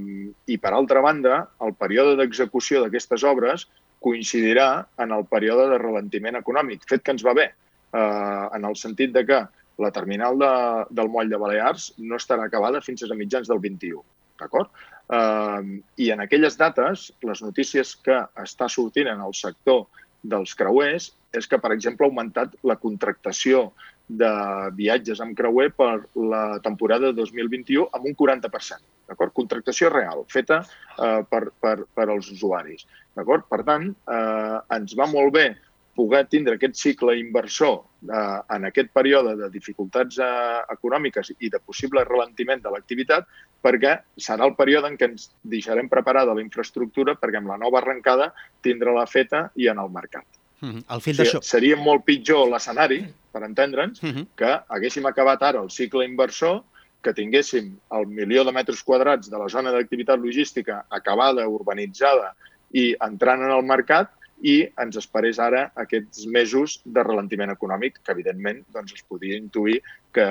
I, 0.46 0.58
per 0.58 0.74
altra 0.74 1.00
banda, 1.00 1.46
el 1.64 1.74
període 1.74 2.16
d'execució 2.20 2.82
d'aquestes 2.82 3.24
obres 3.24 3.66
coincidirà 4.02 4.84
en 5.02 5.14
el 5.14 5.26
període 5.30 5.68
de 5.70 5.80
ralentiment 5.82 6.38
econòmic, 6.38 6.86
fet 6.90 7.04
que 7.06 7.14
ens 7.14 7.24
va 7.26 7.34
bé, 7.38 7.50
eh, 7.94 8.46
en 8.56 8.64
el 8.64 8.78
sentit 8.78 9.12
de 9.14 9.24
que 9.26 9.42
la 9.78 9.90
terminal 9.94 10.38
de, 10.38 10.52
del 10.90 11.08
moll 11.12 11.30
de 11.30 11.40
Balears 11.40 11.92
no 11.98 12.18
estarà 12.20 12.48
acabada 12.48 12.82
fins 12.84 13.04
a 13.04 13.16
mitjans 13.16 13.48
del 13.48 13.60
21, 13.62 14.02
d'acord? 14.40 14.70
Uh, 15.12 15.80
I 16.00 16.12
en 16.14 16.22
aquelles 16.24 16.56
dates, 16.60 17.10
les 17.22 17.42
notícies 17.44 17.96
que 18.04 18.20
està 18.40 18.68
sortint 18.70 19.10
en 19.12 19.20
el 19.24 19.34
sector 19.36 19.86
dels 20.22 20.54
creuers 20.54 21.10
és 21.34 21.48
que, 21.48 21.58
per 21.58 21.72
exemple, 21.74 22.06
ha 22.06 22.10
augmentat 22.10 22.54
la 22.68 22.76
contractació 22.80 23.70
de 24.08 24.30
viatges 24.76 25.20
amb 25.24 25.36
creuer 25.38 25.70
per 25.74 26.04
la 26.14 26.58
temporada 26.64 27.12
2021 27.16 27.88
amb 27.96 28.08
un 28.10 28.16
40%. 28.18 28.82
D'acord? 29.08 29.32
Contractació 29.36 29.90
real, 29.92 30.24
feta 30.30 30.62
eh, 30.62 31.22
per, 31.28 31.42
per, 31.60 31.76
per 31.94 32.08
als 32.08 32.30
usuaris. 32.32 32.86
D'acord? 33.16 33.46
Per 33.50 33.62
tant, 33.68 33.90
eh, 33.90 34.58
ens 34.76 34.96
va 34.98 35.08
molt 35.10 35.34
bé 35.34 35.46
poder 35.94 36.26
tindre 36.26 36.56
aquest 36.56 36.76
cicle 36.80 37.14
inversor 37.20 37.82
eh, 38.08 38.38
en 38.56 38.64
aquest 38.68 38.90
període 38.96 39.34
de 39.36 39.48
dificultats 39.52 40.18
eh, 40.18 40.60
econòmiques 40.72 41.34
i 41.40 41.50
de 41.52 41.60
possible 41.60 42.04
ralentiment 42.08 42.62
de 42.64 42.72
l'activitat 42.72 43.28
perquè 43.62 43.98
serà 44.16 44.48
el 44.48 44.56
període 44.58 44.88
en 44.88 44.96
què 44.98 45.10
ens 45.10 45.28
deixarem 45.42 45.90
preparada 45.92 46.34
la 46.34 46.44
infraestructura 46.44 47.16
perquè 47.20 47.42
amb 47.42 47.52
la 47.52 47.60
nova 47.60 47.82
arrencada 47.82 48.32
tindrà 48.64 48.94
la 48.96 49.06
feta 49.06 49.50
i 49.54 49.68
en 49.68 49.78
el 49.78 49.92
mercat. 49.92 50.26
Mm 50.62 50.70
-hmm. 50.70 50.84
El 50.94 51.00
fil 51.00 51.20
o 51.20 51.24
sigui, 51.24 51.42
seria 51.42 51.76
molt 51.76 52.04
pitjor 52.04 52.48
l'escenari, 52.48 53.04
per 53.32 53.42
entendre'ns, 53.42 54.02
Mm 54.02 54.10
-hmm. 54.10 54.26
que 54.36 54.60
haguéssim 54.68 55.06
acabat 55.06 55.42
ara 55.42 55.60
el 55.60 55.70
cicle 55.70 56.04
inversor, 56.04 56.62
que 57.02 57.12
tinguéssim 57.12 57.76
el 57.90 58.06
milió 58.06 58.44
de 58.44 58.52
metres 58.52 58.82
quadrats 58.82 59.28
de 59.30 59.38
la 59.38 59.48
zona 59.48 59.72
d'activitat 59.72 60.18
logística 60.18 60.84
acabada, 60.88 61.48
urbanitzada 61.48 62.34
i 62.70 62.94
entrant 63.00 63.42
en 63.42 63.50
el 63.50 63.62
mercat 63.62 64.10
i 64.42 64.54
ens 64.82 64.98
esperés 64.98 65.38
ara 65.38 65.68
aquests 65.78 66.26
mesos 66.34 66.80
de 66.84 67.02
ralentiment 67.06 67.52
econòmic, 67.54 68.00
que 68.02 68.14
evidentment 68.14 68.62
doncs, 68.74 68.96
es 68.98 69.04
podia 69.08 69.38
intuir 69.38 69.78
que 70.12 70.26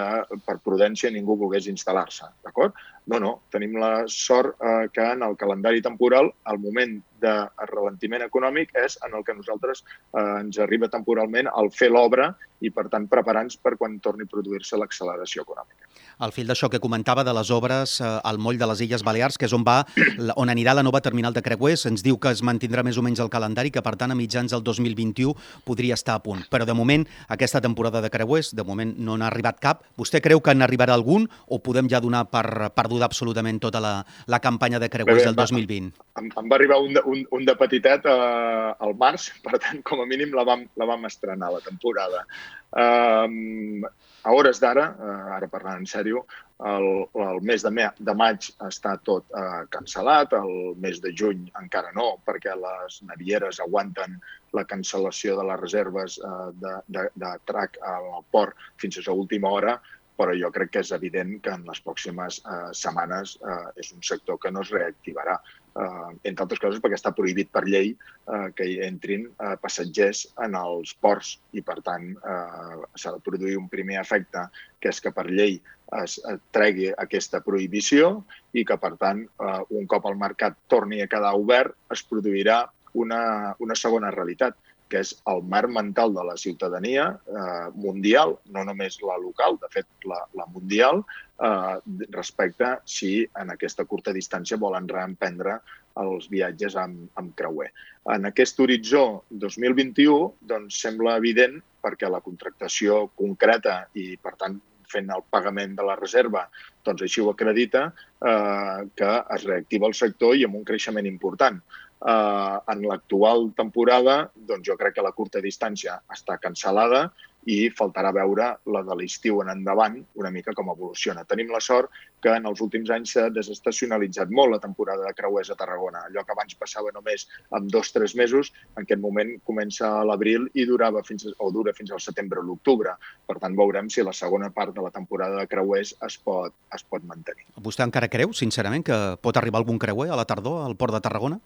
per 0.46 0.58
prudència 0.66 1.12
ningú 1.14 1.38
volgués 1.40 1.70
instal·lar-se, 1.72 2.28
d'acord? 2.46 2.76
No, 3.10 3.18
no, 3.24 3.32
tenim 3.54 3.80
la 3.82 4.06
sort 4.12 4.60
eh, 4.60 4.90
que 4.94 5.06
en 5.16 5.24
el 5.26 5.38
calendari 5.40 5.82
temporal 5.82 6.30
el 6.52 6.60
moment 6.62 7.00
de 7.24 7.34
ralentiment 7.72 8.28
econòmic 8.28 8.76
és 8.84 9.00
en 9.08 9.16
el 9.18 9.26
que 9.26 9.36
nosaltres 9.38 9.82
eh, 9.84 10.22
ens 10.44 10.60
arriba 10.60 10.92
temporalment 10.92 11.50
al 11.50 11.72
fer 11.74 11.90
l'obra 11.94 12.30
i, 12.62 12.70
per 12.70 12.90
tant, 12.94 13.08
preparant-nos 13.10 13.58
per 13.58 13.78
quan 13.80 13.98
torni 14.04 14.28
a 14.28 14.34
produir-se 14.36 14.78
l'acceleració 14.78 15.48
econòmica. 15.48 15.91
El 16.20 16.34
fil 16.36 16.50
d'això 16.50 16.70
que 16.70 16.82
comentava 16.84 17.24
de 17.24 17.34
les 17.34 17.52
obres 17.52 18.00
eh, 18.02 18.08
al 18.24 18.38
moll 18.38 18.60
de 18.60 18.68
les 18.70 18.82
Illes 18.84 19.04
Balears, 19.08 19.38
que 19.40 19.48
és 19.48 19.56
on 19.56 19.64
va, 19.68 19.82
on 20.42 20.52
anirà 20.52 20.76
la 20.76 20.84
nova 20.84 21.02
terminal 21.02 21.34
de 21.34 21.44
creuers, 21.46 21.86
ens 21.90 22.04
diu 22.04 22.20
que 22.22 22.34
es 22.36 22.44
mantindrà 22.44 22.84
més 22.84 23.00
o 23.00 23.06
menys 23.06 23.22
el 23.24 23.32
calendari, 23.34 23.72
que 23.72 23.84
per 23.86 23.96
tant 24.00 24.12
a 24.12 24.18
mitjans 24.18 24.52
del 24.52 24.64
2021 24.66 25.34
podria 25.68 25.96
estar 25.98 26.18
a 26.18 26.24
punt. 26.24 26.44
Però 26.52 26.68
de 26.68 26.76
moment, 26.78 27.06
aquesta 27.32 27.62
temporada 27.62 28.02
de 28.02 28.12
creuers, 28.14 28.54
de 28.56 28.66
moment 28.68 28.94
no 28.98 29.18
n'ha 29.18 29.30
arribat 29.32 29.62
cap. 29.64 29.86
Vostè 29.98 30.22
creu 30.24 30.42
que 30.44 30.56
n'arribarà 30.56 30.98
algun 30.98 31.28
o 31.48 31.62
podem 31.64 31.90
ja 31.92 32.02
donar 32.04 32.26
per 32.32 32.72
perduda 32.76 33.08
absolutament 33.08 33.62
tota 33.64 33.82
la, 33.84 33.94
la 34.28 34.42
campanya 34.44 34.80
de 34.82 34.90
creuers 34.92 35.24
del 35.30 35.38
2020? 35.38 35.92
Em, 36.20 36.28
em 36.28 36.52
va 36.52 36.58
arribar 36.58 36.82
un 36.84 36.96
de, 36.98 37.04
un, 37.08 37.24
un 37.32 37.46
de 37.48 37.56
petitet 37.60 38.08
eh, 38.10 38.72
al 38.80 38.98
març, 39.00 39.32
per 39.46 39.60
tant, 39.62 39.84
com 39.88 40.04
a 40.04 40.10
mínim 40.10 40.36
la 40.38 40.48
vam, 40.48 40.66
la 40.78 40.90
vam 40.90 41.08
estrenar, 41.10 41.54
la 41.54 41.64
temporada. 41.66 42.26
Um, 42.72 43.84
a 44.24 44.32
hores 44.32 44.62
d'ara, 44.64 44.86
uh, 44.96 45.34
ara 45.36 45.50
parlant 45.52 45.82
en 45.82 45.88
sèrio, 45.90 46.24
el, 46.72 46.86
el 47.20 47.42
mes 47.44 47.66
de, 47.66 47.72
me, 47.74 47.88
de 48.00 48.14
maig 48.16 48.48
està 48.64 48.94
tot 49.04 49.26
uh, 49.36 49.64
cancel·lat, 49.74 50.36
el 50.38 50.78
mes 50.80 51.02
de 51.04 51.12
juny 51.18 51.48
encara 51.60 51.92
no, 51.98 52.14
perquè 52.28 52.54
les 52.56 53.02
navieres 53.10 53.60
aguanten 53.60 54.20
la 54.56 54.64
cancel·lació 54.70 55.36
de 55.40 55.48
les 55.50 55.60
reserves 55.60 56.20
uh, 56.22 56.52
de, 56.62 56.76
de, 56.88 57.08
de 57.26 57.34
trac 57.50 57.82
al 57.82 58.12
port 58.32 58.56
fins 58.80 59.02
a 59.02 59.18
última 59.18 59.52
hora, 59.52 59.80
però 60.22 60.36
jo 60.38 60.52
crec 60.54 60.76
que 60.76 60.84
és 60.86 60.92
evident 60.96 61.40
que 61.44 61.54
en 61.56 61.64
les 61.66 61.80
pròximes 61.82 62.42
eh, 62.44 62.70
setmanes 62.78 63.38
eh, 63.42 63.82
és 63.82 63.90
un 63.96 64.04
sector 64.06 64.38
que 64.42 64.52
no 64.54 64.62
es 64.62 64.70
reactivarà 64.76 65.38
eh, 65.80 66.10
entre 66.28 66.46
altres 66.46 66.62
coses 66.62 66.82
perquè 66.84 66.98
està 67.00 67.14
prohibit 67.16 67.52
per 67.54 67.64
llei 67.68 67.94
eh, 67.94 68.48
que 68.56 68.68
hi 68.68 68.80
entrin 68.86 69.28
eh, 69.30 69.54
passatgers 69.62 70.26
en 70.46 70.58
els 70.60 70.94
ports 71.04 71.38
i, 71.52 71.64
per 71.66 71.80
tant, 71.86 72.12
eh, 72.16 72.82
s'ha 72.96 73.16
de 73.16 73.24
produir 73.26 73.58
un 73.60 73.70
primer 73.72 74.00
efecte, 74.02 74.48
que 74.82 74.92
és 74.92 75.02
que 75.04 75.14
per 75.16 75.28
llei 75.30 75.60
es 76.02 76.18
tregui 76.56 76.88
aquesta 77.04 77.42
prohibició 77.44 78.22
i 78.56 78.64
que, 78.68 78.78
per 78.80 78.94
tant, 79.00 79.26
eh, 79.28 79.62
un 79.78 79.88
cop 79.92 80.08
el 80.10 80.20
mercat 80.20 80.58
torni 80.72 81.02
a 81.04 81.10
quedar 81.12 81.34
obert, 81.40 81.76
es 81.92 82.04
produirà 82.08 82.64
una, 82.94 83.56
una 83.64 83.76
segona 83.76 84.12
realitat, 84.12 84.58
que 84.92 85.02
és 85.06 85.14
el 85.32 85.42
marc 85.48 85.72
mental 85.72 86.14
de 86.14 86.24
la 86.28 86.36
ciutadania 86.38 87.08
eh, 87.12 87.68
mundial, 87.80 88.36
no 88.52 88.66
només 88.68 89.00
la 89.08 89.18
local, 89.22 89.56
de 89.62 89.70
fet, 89.72 89.88
la, 90.12 90.20
la 90.38 90.48
mundial, 90.52 91.04
eh, 91.40 91.76
respecte 92.12 92.74
si 92.86 93.14
en 93.40 93.54
aquesta 93.56 93.88
curta 93.88 94.14
distància 94.16 94.60
volen 94.60 94.90
reemprendre 94.92 95.62
els 96.02 96.28
viatges 96.32 96.76
amb, 96.80 97.06
amb 97.20 97.32
creuer. 97.40 97.70
En 98.12 98.28
aquest 98.28 98.60
horitzó 98.64 99.24
2021 99.44 100.34
doncs, 100.52 100.82
sembla 100.84 101.16
evident, 101.22 101.62
perquè 101.82 102.12
la 102.12 102.22
contractació 102.24 103.08
concreta 103.18 103.86
i, 103.98 104.14
per 104.22 104.36
tant, 104.38 104.60
fent 104.92 105.08
el 105.16 105.24
pagament 105.32 105.78
de 105.78 105.86
la 105.88 105.96
reserva, 105.96 106.44
doncs 106.84 107.06
així 107.06 107.24
ho 107.24 107.30
acredita, 107.32 107.86
eh, 108.20 108.90
que 109.00 109.14
es 109.38 109.48
reactiva 109.48 109.88
el 109.88 109.96
sector 109.96 110.36
i 110.36 110.44
amb 110.48 110.60
un 110.60 110.68
creixement 110.68 111.08
important 111.08 111.62
eh, 112.02 112.58
en 112.74 112.86
l'actual 112.88 113.52
temporada, 113.58 114.24
doncs 114.36 114.68
jo 114.70 114.78
crec 114.80 114.98
que 114.98 115.06
la 115.06 115.16
curta 115.18 115.44
distància 115.44 116.00
està 116.12 116.40
cancel·lada 116.42 117.10
i 117.50 117.72
faltarà 117.74 118.12
veure 118.14 118.48
la 118.70 118.82
de 118.86 118.96
l'estiu 118.98 119.40
en 119.42 119.50
endavant 119.50 119.96
una 120.20 120.30
mica 120.30 120.54
com 120.54 120.70
evoluciona. 120.70 121.24
Tenim 121.26 121.50
la 121.50 121.62
sort 121.64 121.90
que 122.22 122.34
en 122.38 122.46
els 122.46 122.62
últims 122.62 122.92
anys 122.94 123.16
s'ha 123.16 123.30
desestacionalitzat 123.34 124.30
molt 124.30 124.54
la 124.54 124.60
temporada 124.62 125.08
de 125.08 125.14
creuers 125.18 125.50
a 125.50 125.58
Tarragona. 125.58 126.04
Allò 126.06 126.24
que 126.26 126.36
abans 126.36 126.58
passava 126.60 126.94
només 126.94 127.26
amb 127.58 127.72
dos 127.74 127.90
o 127.90 127.96
tres 127.98 128.14
mesos, 128.16 128.52
en 128.76 128.86
aquest 128.86 129.02
moment 129.02 129.34
comença 129.48 129.90
a 129.90 130.04
l'abril 130.06 130.46
i 130.54 130.68
durava 130.70 131.02
fins, 131.08 131.26
o 131.26 131.50
dura 131.52 131.74
fins 131.74 131.92
al 131.92 132.04
setembre 132.04 132.40
o 132.40 132.46
l'octubre. 132.46 132.94
Per 133.26 133.40
tant, 133.42 133.58
veurem 133.58 133.90
si 133.90 134.06
la 134.06 134.14
segona 134.14 134.52
part 134.54 134.76
de 134.76 134.86
la 134.86 134.94
temporada 134.94 135.42
de 135.42 135.48
creuers 135.50 135.96
es 136.06 136.20
pot, 136.22 136.54
es 136.76 136.86
pot 136.86 137.02
mantenir. 137.10 137.48
Vostè 137.58 137.88
encara 137.88 138.12
creu, 138.12 138.36
sincerament, 138.38 138.86
que 138.86 139.00
pot 139.22 139.38
arribar 139.38 139.64
algun 139.64 139.82
creuer 139.82 140.12
a 140.12 140.20
la 140.20 140.30
tardor 140.30 140.62
al 140.68 140.78
port 140.78 140.94
de 140.94 141.02
Tarragona? 141.02 141.42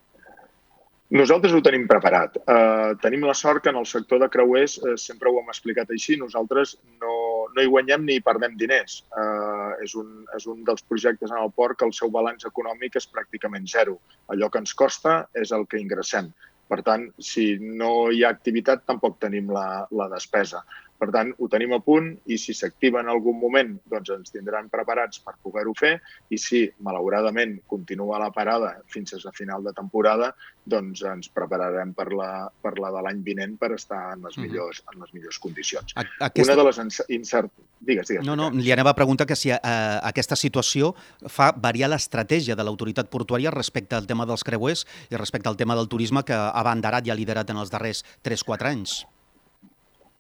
Nosaltres 1.15 1.53
ho 1.55 1.61
tenim 1.63 1.85
preparat. 1.87 2.33
Uh, 2.43 2.91
tenim 2.99 3.21
la 3.23 3.33
sort 3.39 3.63
que 3.63 3.71
en 3.71 3.77
el 3.79 3.85
sector 3.87 4.19
de 4.19 4.27
creuers, 4.27 4.73
uh, 4.81 4.95
sempre 4.99 5.29
ho 5.31 5.37
hem 5.39 5.51
explicat 5.53 5.93
així, 5.95 6.17
nosaltres 6.19 6.73
no, 6.99 7.13
no 7.53 7.63
hi 7.63 7.69
guanyem 7.71 8.03
ni 8.03 8.17
hi 8.17 8.23
perdem 8.25 8.57
diners. 8.59 8.97
Uh, 9.15 9.77
és, 9.85 9.93
un, 9.95 10.09
és 10.35 10.47
un 10.51 10.65
dels 10.67 10.83
projectes 10.89 11.31
en 11.31 11.39
el 11.39 11.53
port 11.55 11.79
que 11.79 11.87
el 11.87 11.95
seu 11.95 12.11
balanç 12.11 12.43
econòmic 12.49 12.99
és 12.99 13.07
pràcticament 13.07 13.69
zero. 13.71 13.95
Allò 14.35 14.51
que 14.51 14.59
ens 14.65 14.75
costa 14.75 15.21
és 15.39 15.55
el 15.55 15.63
que 15.71 15.79
ingressem. 15.79 16.33
Per 16.67 16.81
tant, 16.83 17.07
si 17.21 17.53
no 17.61 18.09
hi 18.11 18.25
ha 18.25 18.33
activitat, 18.35 18.83
tampoc 18.89 19.15
tenim 19.23 19.53
la, 19.55 19.85
la 19.95 20.09
despesa. 20.11 20.65
Per 21.05 21.13
tant, 21.13 21.29
ho 21.37 21.47
tenim 21.51 21.75
a 21.75 21.77
punt 21.85 22.07
i 22.33 22.37
si 22.41 22.55
s'activa 22.57 23.03
en 23.03 23.09
algun 23.13 23.35
moment, 23.37 23.75
doncs 23.91 24.09
ens 24.15 24.33
tindran 24.33 24.71
preparats 24.73 25.19
per 25.21 25.35
poder-ho 25.45 25.75
fer 25.77 25.91
i 26.33 26.39
si, 26.41 26.63
malauradament, 26.87 27.59
continua 27.69 28.17
la 28.23 28.31
parada 28.33 28.71
fins 28.89 29.13
a 29.13 29.33
final 29.35 29.61
de 29.67 29.73
temporada, 29.77 30.31
doncs 30.65 31.03
ens 31.05 31.29
prepararem 31.29 31.93
per 31.93 32.07
la, 32.17 32.47
per 32.49 32.73
la 32.81 32.89
de 32.95 33.05
l'any 33.05 33.21
vinent 33.27 33.53
per 33.61 33.75
estar 33.77 34.01
en 34.15 34.25
les, 34.25 34.33
mhm. 34.33 34.49
millors, 34.49 34.81
en 34.89 35.05
les 35.05 35.13
millors 35.13 35.39
condicions. 35.45 35.93
Aquesta... 35.93 36.41
Una 36.47 36.57
de 36.57 36.67
les 36.71 37.05
incert... 37.19 37.53
Digues, 37.85 38.07
digues. 38.09 38.25
No, 38.25 38.33
no, 38.39 38.49
li 38.49 38.71
anava 38.73 38.95
a 38.95 38.97
preguntar 38.97 39.27
que 39.29 39.37
si 39.37 39.51
eh, 39.53 39.59
aquesta 39.61 40.33
situació 40.39 40.95
fa 41.29 41.51
variar 41.53 41.91
l'estratègia 41.91 42.57
de 42.57 42.65
l'autoritat 42.65 43.11
portuària 43.13 43.53
respecte 43.53 43.93
al 43.99 44.09
tema 44.09 44.25
dels 44.25 44.47
creuers 44.47 44.87
i 45.11 45.19
respecte 45.21 45.51
al 45.51 45.59
tema 45.59 45.77
del 45.77 45.91
turisme 45.91 46.25
que 46.25 46.33
ha 46.33 46.55
abanderat 46.63 47.05
i 47.05 47.13
ha 47.13 47.19
liderat 47.19 47.53
en 47.53 47.61
els 47.61 47.69
darrers 47.69 48.01
3-4 48.25 48.73
anys. 48.73 49.03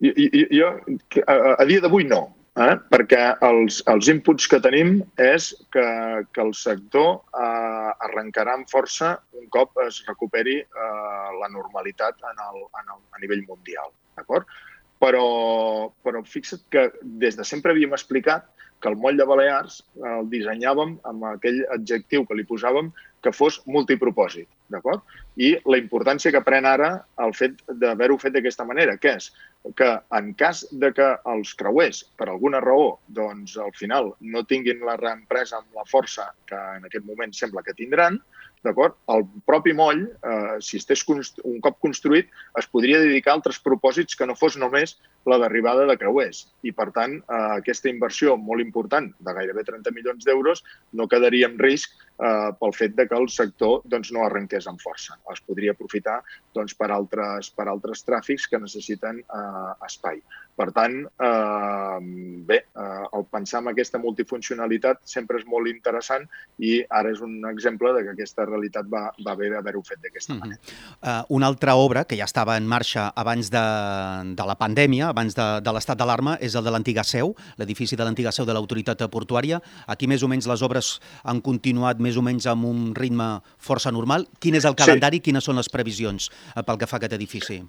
Jo, 0.03 0.11
jo 0.51 0.71
a, 1.27 1.35
a 1.55 1.65
dia 1.67 1.83
d'avui 1.83 2.03
no, 2.07 2.25
eh? 2.59 2.75
perquè 2.91 3.21
els, 3.45 3.81
els 3.91 4.09
inputs 4.11 4.47
que 4.51 4.59
tenim 4.63 4.97
és 5.21 5.51
que, 5.73 5.85
que 6.35 6.43
el 6.43 6.53
sector 6.57 7.19
eh, 7.31 7.91
arrencarà 8.07 8.57
amb 8.57 8.69
força 8.71 9.15
un 9.39 9.47
cop 9.53 9.75
es 9.85 10.01
recuperi 10.09 10.59
eh, 10.63 11.29
la 11.41 11.51
normalitat 11.51 12.19
en 12.31 12.43
el, 12.49 12.61
en 12.65 12.95
el, 12.95 13.01
a 13.15 13.23
nivell 13.23 13.45
mundial. 13.47 13.91
D'acord? 14.19 14.47
Però, 15.03 15.25
però 16.05 16.21
fixa't 16.23 16.63
que 16.71 16.87
des 17.23 17.35
de 17.35 17.43
sempre 17.47 17.73
havíem 17.75 17.93
explicat 17.95 18.47
que 18.81 18.91
el 18.91 18.95
moll 18.99 19.17
de 19.19 19.25
Balears 19.27 19.81
el 20.03 20.27
dissenyàvem 20.31 20.95
amb 21.09 21.27
aquell 21.35 21.61
adjectiu 21.75 22.25
que 22.27 22.37
li 22.37 22.47
posàvem 22.47 22.91
que 23.23 23.33
fos 23.35 23.59
multipropòsit, 23.65 24.47
d'acord? 24.71 25.03
I 25.35 25.55
la 25.67 25.79
importància 25.81 26.31
que 26.31 26.43
pren 26.45 26.65
ara 26.69 26.91
el 27.23 27.33
fet 27.35 27.59
d'haver-ho 27.81 28.17
fet 28.21 28.35
d'aquesta 28.35 28.65
manera, 28.67 28.95
que 28.97 29.17
és 29.19 29.31
que 29.75 29.89
en 30.13 30.33
cas 30.37 30.61
de 30.71 30.91
que 30.93 31.07
els 31.31 31.53
creuers, 31.57 32.03
per 32.19 32.29
alguna 32.29 32.61
raó, 32.61 32.99
doncs 33.07 33.57
al 33.57 33.73
final 33.73 34.13
no 34.21 34.45
tinguin 34.45 34.83
la 34.85 34.95
reempresa 35.01 35.57
amb 35.57 35.79
la 35.79 35.85
força 35.89 36.29
que 36.45 36.59
en 36.77 36.85
aquest 36.85 37.05
moment 37.07 37.33
sembla 37.33 37.63
que 37.65 37.73
tindran, 37.73 38.19
d'acord? 38.65 38.97
El 39.13 39.25
propi 39.45 39.73
moll, 39.77 40.05
eh, 40.05 40.57
si 40.59 40.79
estés 40.81 41.03
un 41.07 41.59
cop 41.61 41.77
construït, 41.83 42.31
es 42.59 42.67
podria 42.71 42.99
dedicar 42.99 43.33
a 43.33 43.37
altres 43.39 43.59
propòsits 43.61 44.17
que 44.17 44.25
no 44.25 44.35
fos 44.35 44.57
només 44.57 44.97
la 45.29 45.37
derribada 45.41 45.85
de 45.85 45.97
creuers. 46.01 46.45
I, 46.63 46.71
per 46.71 46.89
tant, 46.95 47.17
eh, 47.21 47.41
aquesta 47.59 47.89
inversió 47.89 48.37
molt 48.37 48.61
important, 48.61 49.11
de 49.19 49.33
gairebé 49.37 49.63
30 49.63 49.91
milions 49.91 50.25
d'euros, 50.25 50.63
no 50.93 51.07
quedaria 51.07 51.47
en 51.47 51.59
risc 51.59 51.93
eh, 51.93 52.51
pel 52.59 52.73
fet 52.73 52.95
de 52.97 53.07
que 53.07 53.17
el 53.17 53.29
sector 53.29 53.81
doncs, 53.85 54.11
no 54.11 54.25
arrenqués 54.25 54.67
amb 54.67 54.81
força. 54.81 55.17
Es 55.33 55.41
podria 55.45 55.73
aprofitar 55.75 56.19
doncs, 56.55 56.75
per, 56.77 56.91
altres, 56.95 57.51
per 57.55 57.67
altres 57.71 58.03
tràfics 58.07 58.49
que 58.51 58.61
necessiten 58.61 59.21
eh, 59.23 59.71
espai. 59.87 60.21
Per 60.55 60.69
tant, 60.71 60.93
eh, 61.03 61.97
bé, 62.47 62.57
eh, 62.71 63.05
el 63.17 63.25
pensar 63.27 63.59
en 63.59 63.73
aquesta 63.73 63.99
multifuncionalitat 63.99 65.01
sempre 65.03 65.41
és 65.41 65.45
molt 65.51 65.67
interessant 65.67 66.23
i 66.63 66.77
ara 66.87 67.11
és 67.11 67.19
un 67.25 67.43
exemple 67.49 67.91
de 67.95 68.05
que 68.05 68.13
aquesta 68.15 68.45
realitat 68.47 68.87
va, 68.91 69.09
va 69.25 69.33
haver 69.33 69.51
d'haver-ho 69.51 69.83
fet 69.83 69.99
d'aquesta 69.99 70.33
mm 70.33 70.37
-hmm. 70.37 70.47
manera. 70.47 70.61
Uh, 71.03 71.35
una 71.35 71.47
altra 71.47 71.75
obra 71.75 72.05
que 72.05 72.15
ja 72.15 72.23
estava 72.23 72.55
en 72.57 72.67
marxa 72.67 73.11
abans 73.15 73.49
de, 73.51 73.65
de 74.35 74.45
la 74.45 74.55
pandèmia, 74.55 75.09
abans 75.09 75.35
de, 75.35 75.61
de 75.61 75.71
l'estat 75.73 75.97
d'alarma, 75.97 76.37
és 76.39 76.55
el 76.55 76.63
de 76.63 76.71
l'antiga 76.71 77.03
seu, 77.03 77.35
l'edifici 77.57 77.95
de 77.95 78.03
l'antiga 78.03 78.31
seu 78.31 78.45
de 78.45 78.53
l'autoritat 78.53 79.09
portuària. 79.11 79.61
Aquí 79.87 80.07
més 80.07 80.23
o 80.23 80.27
menys 80.27 80.47
les 80.47 80.61
obres 80.61 81.01
han 81.23 81.41
continuat 81.41 81.99
més 81.99 82.17
o 82.17 82.21
menys 82.21 82.45
amb 82.47 82.65
un 82.65 82.95
ritme 82.95 83.41
força 83.57 83.91
normal. 83.91 84.27
Quin 84.39 84.55
és 84.55 84.65
el 84.65 84.75
calendari, 84.75 85.17
sí. 85.17 85.21
quines 85.21 85.43
són 85.43 85.57
les 85.57 85.69
previsions 85.69 86.31
uh, 86.55 86.63
pel 86.63 86.77
que 86.77 86.87
fa 86.87 86.95
a 86.95 86.99
aquest 86.99 87.13
edifici? 87.13 87.63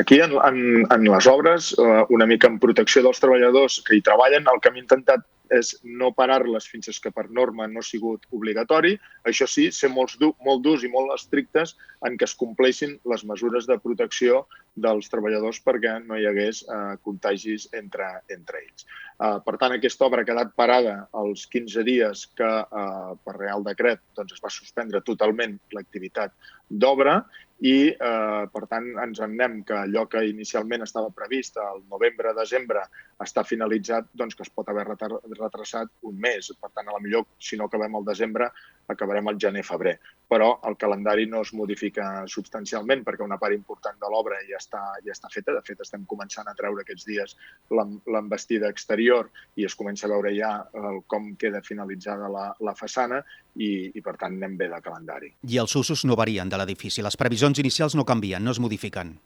Aquí, 0.00 0.16
en, 0.24 0.32
en, 0.32 0.86
en 0.90 1.02
les 1.04 1.26
obres, 1.28 1.74
eh, 1.76 2.04
una 2.08 2.24
mica 2.24 2.48
en 2.48 2.56
protecció 2.62 3.02
dels 3.04 3.20
treballadors 3.20 3.82
que 3.84 3.98
hi 3.98 4.00
treballen, 4.06 4.46
el 4.48 4.60
que 4.62 4.70
hem 4.72 4.78
intentat 4.80 5.26
és 5.52 5.74
no 5.84 6.08
parar-les 6.16 6.68
fins 6.70 7.00
que 7.02 7.10
per 7.12 7.26
norma 7.28 7.66
no 7.68 7.82
ha 7.82 7.86
sigut 7.86 8.24
obligatori. 8.36 8.94
Això 9.28 9.48
sí, 9.50 9.66
ser 9.74 9.90
molt, 9.92 10.14
du 10.22 10.30
molt 10.46 10.62
durs 10.64 10.86
i 10.86 10.90
molt 10.92 11.12
estrictes 11.16 11.74
en 12.06 12.16
que 12.16 12.24
es 12.24 12.36
compleixin 12.38 12.96
les 13.12 13.26
mesures 13.28 13.68
de 13.68 13.76
protecció 13.82 14.44
dels 14.80 15.10
treballadors 15.12 15.60
perquè 15.66 15.98
no 16.06 16.16
hi 16.16 16.24
hagués 16.30 16.62
eh, 16.64 16.96
contagis 17.04 17.68
entre, 17.76 18.08
entre 18.32 18.62
ells. 18.62 18.86
Eh, 19.20 19.36
per 19.44 19.56
tant, 19.60 19.74
aquesta 19.76 20.06
obra 20.06 20.24
ha 20.24 20.30
quedat 20.30 20.54
parada 20.56 20.96
els 21.24 21.44
15 21.52 21.84
dies 21.84 22.24
que 22.38 22.50
eh, 22.62 23.12
per 23.26 23.36
Real 23.36 23.66
Decret 23.66 24.00
doncs, 24.16 24.38
es 24.38 24.40
va 24.40 24.54
suspendre 24.54 25.04
totalment 25.04 25.58
l'activitat 25.76 26.32
d'obra 26.70 27.20
i, 27.60 27.92
eh, 27.92 28.44
per 28.52 28.62
tant, 28.68 28.86
ens 29.02 29.18
en 29.20 29.34
anem 29.34 29.58
que 29.68 29.76
allò 29.76 30.06
que 30.08 30.22
inicialment 30.24 30.86
estava 30.86 31.10
previst 31.12 31.58
al 31.60 31.82
novembre-desembre 31.92 32.86
està 33.20 33.44
finalitzat, 33.44 34.08
doncs 34.16 34.38
que 34.38 34.46
es 34.46 34.52
pot 34.54 34.70
haver 34.72 34.86
retrasat 34.88 35.92
un 36.08 36.16
mes. 36.24 36.48
Per 36.56 36.70
tant, 36.72 36.88
a 36.88 36.96
la 36.96 37.02
millor, 37.04 37.26
si 37.38 37.60
no 37.60 37.68
acabem 37.68 37.98
al 38.00 38.08
desembre, 38.08 38.48
acabarem 38.88 39.28
al 39.28 39.40
gener-febrer. 39.44 39.98
Però 40.30 40.50
el 40.68 40.76
calendari 40.78 41.26
no 41.26 41.40
es 41.42 41.50
modifica 41.58 42.06
substancialment 42.30 43.02
perquè 43.06 43.24
una 43.26 43.38
part 43.40 43.56
important 43.56 43.98
de 43.98 44.10
l'obra 44.12 44.38
ja, 44.46 44.60
està, 44.60 44.82
ja 45.02 45.14
està 45.14 45.30
feta. 45.32 45.56
De 45.56 45.62
fet, 45.66 45.82
estem 45.82 46.04
començant 46.10 46.46
a 46.46 46.54
treure 46.58 46.84
aquests 46.84 47.06
dies 47.08 47.36
l'embestida 47.74 48.70
exterior 48.70 49.30
i 49.58 49.66
es 49.66 49.74
comença 49.74 50.06
a 50.06 50.12
veure 50.14 50.32
ja 50.36 50.52
el, 50.78 51.02
com 51.10 51.32
queda 51.40 51.64
finalitzada 51.66 52.30
la, 52.30 52.46
la 52.62 52.76
façana 52.78 53.24
i, 53.56 53.90
i, 53.90 54.00
per 54.00 54.14
tant, 54.20 54.38
anem 54.38 54.54
bé 54.60 54.70
de 54.70 54.82
calendari. 54.84 55.34
I 55.50 55.58
els 55.62 55.74
usos 55.76 56.06
no 56.06 56.18
varien 56.18 56.52
de 56.52 56.60
l'edifici? 56.62 57.02
Les 57.02 57.18
previsions 57.18 57.58
inicials 57.58 57.98
no 57.98 58.06
canvien, 58.06 58.44
no 58.46 58.54
es 58.54 58.62
modifiquen? 58.62 59.16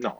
No, 0.00 0.16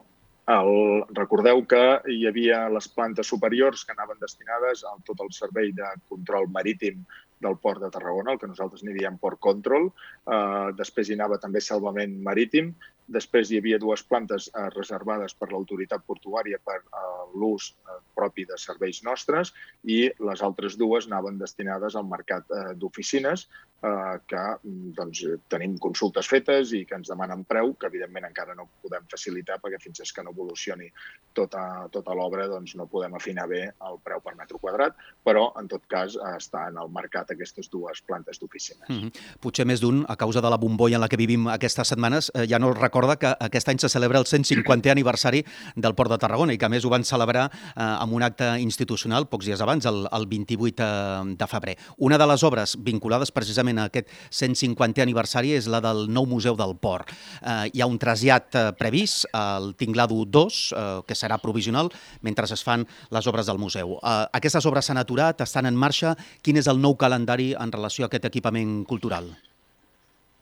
el, 0.53 1.05
recordeu 1.17 1.63
que 1.65 1.81
hi 2.13 2.27
havia 2.29 2.67
les 2.69 2.89
plantes 2.93 3.31
superiors 3.33 3.85
que 3.85 3.95
anaven 3.95 4.19
destinades 4.21 4.83
a 4.85 4.93
tot 5.09 5.23
el 5.25 5.31
servei 5.33 5.71
de 5.73 5.89
control 6.13 6.51
marítim 6.53 7.01
del 7.45 7.59
port 7.63 7.83
de 7.85 7.93
Tarragona, 7.95 8.35
el 8.35 8.41
que 8.41 8.51
nosaltres 8.51 8.83
n'hi 8.85 8.97
diem 8.97 9.21
port 9.21 9.41
control. 9.47 9.91
Eh, 10.27 10.73
després 10.81 11.11
hi 11.11 11.19
anava 11.19 11.41
també 11.43 11.63
salvament 11.65 12.17
marítim. 12.27 12.73
Després 13.07 13.51
hi 13.51 13.59
havia 13.61 13.79
dues 13.79 14.03
plantes 14.09 14.49
eh, 14.49 14.69
reservades 14.75 15.35
per 15.37 15.51
l'autoritat 15.53 16.05
portuària 16.09 16.59
per 16.65 16.81
eh, 16.81 17.03
l'ús 17.35 17.73
eh, 17.73 17.99
propi 18.17 18.47
de 18.49 18.57
serveis 18.61 19.03
nostres 19.05 19.53
i 19.85 20.07
les 20.29 20.43
altres 20.43 20.79
dues 20.81 21.09
anaven 21.11 21.39
destinades 21.39 21.97
al 21.97 22.07
mercat 22.09 22.49
eh, 22.51 22.73
d'oficines 22.81 23.47
eh, 23.85 24.17
que 24.31 24.45
mm, 24.63 24.95
doncs, 24.97 25.25
tenim 25.53 25.77
consultes 25.83 26.29
fetes 26.31 26.73
i 26.73 26.85
que 26.89 26.97
ens 26.99 27.11
demanen 27.13 27.45
preu, 27.49 27.75
que 27.77 27.91
evidentment 27.91 28.29
encara 28.31 28.57
no 28.57 28.69
podem 28.83 29.05
facilitar 29.11 29.59
perquè 29.63 29.81
fins 29.83 30.13
que 30.15 30.25
no 30.25 30.33
evolucioni 30.35 30.89
tota, 31.37 31.89
tota 31.93 32.15
l'obra 32.17 32.47
doncs, 32.51 32.75
no 32.79 32.89
podem 32.91 33.15
afinar 33.19 33.47
bé 33.51 33.63
el 33.69 34.01
preu 34.05 34.23
per 34.25 34.35
metre 34.39 34.59
quadrat, 34.61 34.97
però 35.25 35.51
en 35.61 35.69
tot 35.71 35.85
cas 35.91 36.17
eh, 36.17 36.37
està 36.39 36.69
en 36.71 36.81
el 36.81 36.93
mercat 36.95 37.35
aquestes 37.35 37.71
dues 37.73 38.01
plantes 38.07 38.41
d'oficines. 38.41 38.89
Mm 38.89 39.01
-hmm. 39.01 39.39
Potser 39.41 39.67
més 39.67 39.81
d'un, 39.81 40.05
a 40.09 40.17
causa 40.17 40.41
de 40.41 40.51
la 40.51 40.57
bombolla 40.59 40.97
en 40.97 41.01
la 41.01 41.09
que 41.09 41.21
vivim 41.21 41.49
aquestes 41.49 41.89
setmanes, 41.89 42.31
eh, 42.35 42.47
ja 42.49 42.59
no 42.59 42.73
recorda 42.95 43.19
que 43.19 43.35
aquest 43.49 43.69
any 43.69 43.83
se 43.83 43.91
celebra 43.91 44.23
el 44.23 44.29
150è 44.31 44.95
aniversari 44.95 45.43
del 45.75 45.95
Port 45.99 46.15
de 46.15 46.21
Tarragona 46.23 46.55
i 46.55 46.59
que 46.59 46.69
a 46.69 46.73
més 46.73 46.87
ho 46.87 46.93
van 46.93 47.05
celebrar 47.05 47.49
eh, 47.51 47.83
amb 47.83 48.15
un 48.15 48.23
acte 48.23 48.55
institucional 48.63 49.27
pocs 49.27 49.51
dies 49.51 49.61
abans, 49.61 49.87
el, 49.91 50.05
el 50.15 50.27
28 50.31 50.85
eh, 50.85 51.35
de 51.35 51.49
febrer. 51.51 51.77
Una 51.99 52.19
de 52.19 52.29
les 52.31 52.47
obres 52.47 52.77
vinculades 52.79 53.33
precisament 53.35 53.55
precisament 53.55 53.81
aquest 53.83 54.11
150è 54.35 55.03
aniversari 55.05 55.55
és 55.55 55.69
la 55.71 55.81
del 55.85 56.07
nou 56.11 56.27
Museu 56.27 56.57
del 56.59 56.75
Port. 56.81 57.11
Eh, 57.41 57.71
hi 57.75 57.83
ha 57.83 57.89
un 57.91 57.99
trasllat 57.99 58.55
eh, 58.55 58.67
previst 58.79 59.27
al 59.33 59.75
Tinglado 59.79 60.25
2, 60.25 60.61
eh, 60.73 61.01
que 61.07 61.15
serà 61.19 61.39
provisional, 61.39 61.91
mentre 62.23 62.45
es 62.45 62.63
fan 62.63 62.87
les 63.11 63.27
obres 63.27 63.47
del 63.47 63.59
museu. 63.59 63.99
Eh, 63.99 64.15
aquestes 64.33 64.67
obres 64.67 64.87
s'han 64.87 65.01
aturat, 65.01 65.41
estan 65.41 65.67
en 65.67 65.75
marxa. 65.75 66.15
Quin 66.43 66.61
és 66.61 66.69
el 66.71 66.81
nou 66.81 66.97
calendari 66.97 67.55
en 67.59 67.73
relació 67.73 68.05
a 68.05 68.13
aquest 68.13 68.31
equipament 68.31 68.85
cultural? 68.87 69.33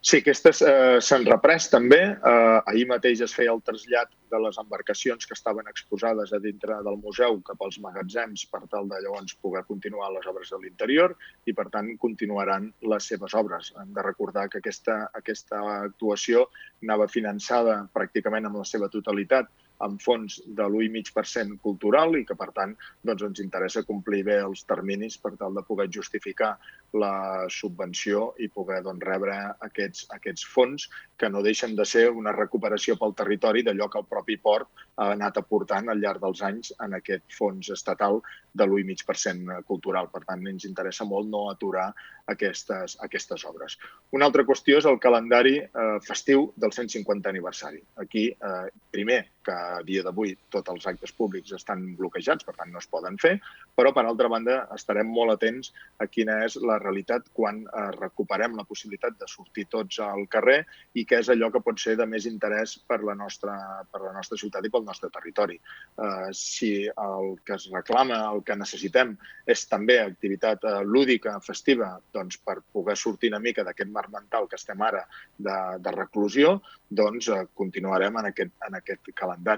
Sí, 0.03 0.19
aquestes 0.19 0.59
eh, 0.67 0.99
s'han 0.99 1.23
reprès 1.29 1.69
també. 1.71 2.01
Eh, 2.11 2.57
ahir 2.73 2.89
mateix 2.91 3.21
es 3.23 3.35
feia 3.37 3.53
el 3.55 3.61
trasllat 3.63 4.11
de 4.35 4.41
les 4.43 4.57
embarcacions 4.59 5.29
que 5.29 5.37
estaven 5.37 5.69
exposades 5.71 6.33
a 6.35 6.41
dintre 6.43 6.81
del 6.83 6.99
museu 7.05 7.39
cap 7.47 7.63
als 7.63 7.79
magatzems 7.85 8.43
per 8.51 8.65
tal 8.73 8.91
de 8.91 8.99
llavors 9.05 9.37
poder 9.47 9.63
continuar 9.69 10.11
les 10.11 10.27
obres 10.27 10.51
de 10.51 10.59
l'interior 10.65 11.15
i, 11.47 11.55
per 11.55 11.69
tant, 11.71 11.93
continuaran 12.03 12.67
les 12.91 13.07
seves 13.13 13.37
obres. 13.39 13.71
Hem 13.79 13.95
de 13.95 14.03
recordar 14.09 14.49
que 14.51 14.59
aquesta, 14.59 15.05
aquesta 15.23 15.63
actuació 15.77 16.49
anava 16.83 17.07
finançada 17.07 17.85
pràcticament 17.95 18.51
amb 18.51 18.59
la 18.65 18.67
seva 18.67 18.91
totalitat 18.91 19.55
amb 19.87 20.01
fons 20.03 20.39
de 20.47 20.67
l'1,5% 20.67 21.59
cultural 21.63 22.17
i 22.19 22.25
que, 22.29 22.37
per 22.39 22.51
tant, 22.57 22.75
doncs, 23.03 23.25
ens 23.29 23.43
interessa 23.45 23.85
complir 23.89 24.23
bé 24.29 24.39
els 24.45 24.65
terminis 24.69 25.19
per 25.19 25.35
tal 25.41 25.55
de 25.57 25.65
poder 25.67 25.89
justificar 25.91 26.55
la 27.01 27.47
subvenció 27.51 28.33
i 28.39 28.49
poder 28.53 28.83
doncs, 28.85 29.05
rebre 29.09 29.37
aquests, 29.67 30.07
aquests 30.17 30.47
fons 30.55 30.89
que 31.19 31.31
no 31.33 31.43
deixen 31.43 31.77
de 31.79 31.87
ser 31.89 32.09
una 32.11 32.35
recuperació 32.37 32.99
pel 33.01 33.17
territori 33.19 33.63
d'allò 33.63 33.89
que 33.89 34.01
el 34.03 34.09
propi 34.11 34.37
port 34.37 34.87
ha 35.01 35.13
anat 35.17 35.39
aportant 35.41 35.89
al 35.89 36.03
llarg 36.03 36.21
dels 36.23 36.43
anys 36.47 36.73
en 36.85 36.99
aquest 36.99 37.25
fons 37.33 37.71
estatal 37.73 38.21
de 38.53 38.67
l'1,5% 38.67 39.63
cultural. 39.69 40.11
Per 40.13 40.23
tant, 40.27 40.45
ens 40.49 40.67
interessa 40.69 41.07
molt 41.09 41.31
no 41.33 41.47
aturar 41.51 41.89
aquestes, 42.33 42.99
aquestes 43.07 43.45
obres. 43.49 43.79
Una 44.13 44.29
altra 44.29 44.45
qüestió 44.49 44.79
és 44.79 44.89
el 44.89 45.01
calendari 45.03 45.57
eh, 45.63 45.97
festiu 46.05 46.51
del 46.57 46.75
150 46.77 47.33
aniversari. 47.33 47.81
Aquí, 48.05 48.29
eh, 48.33 48.67
primer, 48.93 49.23
que 49.43 49.57
a 49.63 49.83
dia 49.87 50.03
d'avui 50.05 50.35
tots 50.53 50.71
els 50.73 50.87
actes 50.91 51.13
públics 51.17 51.53
estan 51.57 51.85
bloquejats, 51.99 52.45
per 52.45 52.55
tant 52.59 52.73
no 52.73 52.81
es 52.83 52.89
poden 52.91 53.19
fer, 53.23 53.37
però 53.77 53.93
per 53.95 54.05
altra 54.07 54.31
banda 54.33 54.59
estarem 54.75 55.09
molt 55.09 55.37
atents 55.37 55.73
a 56.03 56.09
quina 56.11 56.41
és 56.47 56.59
la 56.61 56.79
realitat 56.83 57.29
quan 57.37 57.63
eh, 57.65 57.89
recuperem 57.99 58.57
la 58.59 58.67
possibilitat 58.69 59.19
de 59.21 59.29
sortir 59.31 59.67
tots 59.73 60.01
al 60.05 60.27
carrer 60.33 60.63
i 60.99 61.07
què 61.09 61.23
és 61.23 61.31
allò 61.33 61.51
que 61.53 61.63
pot 61.65 61.81
ser 61.81 61.97
de 62.01 62.07
més 62.09 62.27
interès 62.31 62.77
per 62.89 63.03
la 63.07 63.17
nostra, 63.19 63.57
per 63.93 64.03
la 64.05 64.13
nostra 64.17 64.39
ciutat 64.41 64.67
i 64.67 64.73
pel 64.73 64.87
nostre 64.89 65.11
territori. 65.15 65.59
Eh, 65.59 66.31
si 66.37 66.73
el 66.89 67.37
que 67.47 67.57
es 67.59 67.69
reclama, 67.73 68.21
el 68.33 68.43
que 68.47 68.59
necessitem 68.59 69.15
és 69.47 69.65
també 69.71 69.99
activitat 70.03 70.65
eh, 70.65 70.77
lúdica, 70.85 71.39
festiva, 71.45 71.95
doncs 72.15 72.39
per 72.43 72.61
poder 72.73 72.97
sortir 72.99 73.33
una 73.33 73.43
mica 73.43 73.65
d'aquest 73.67 73.91
mar 73.93 74.09
mental 74.13 74.49
que 74.49 74.59
estem 74.61 74.81
ara 74.83 75.05
de, 75.39 75.57
de 75.83 75.95
reclusió, 75.97 76.59
doncs 76.91 77.29
eh, 77.29 77.45
continuarem 77.55 78.19
en 78.21 78.31
aquest, 78.33 78.55
en 78.69 78.79
aquest 78.79 79.13
calendari. 79.15 79.52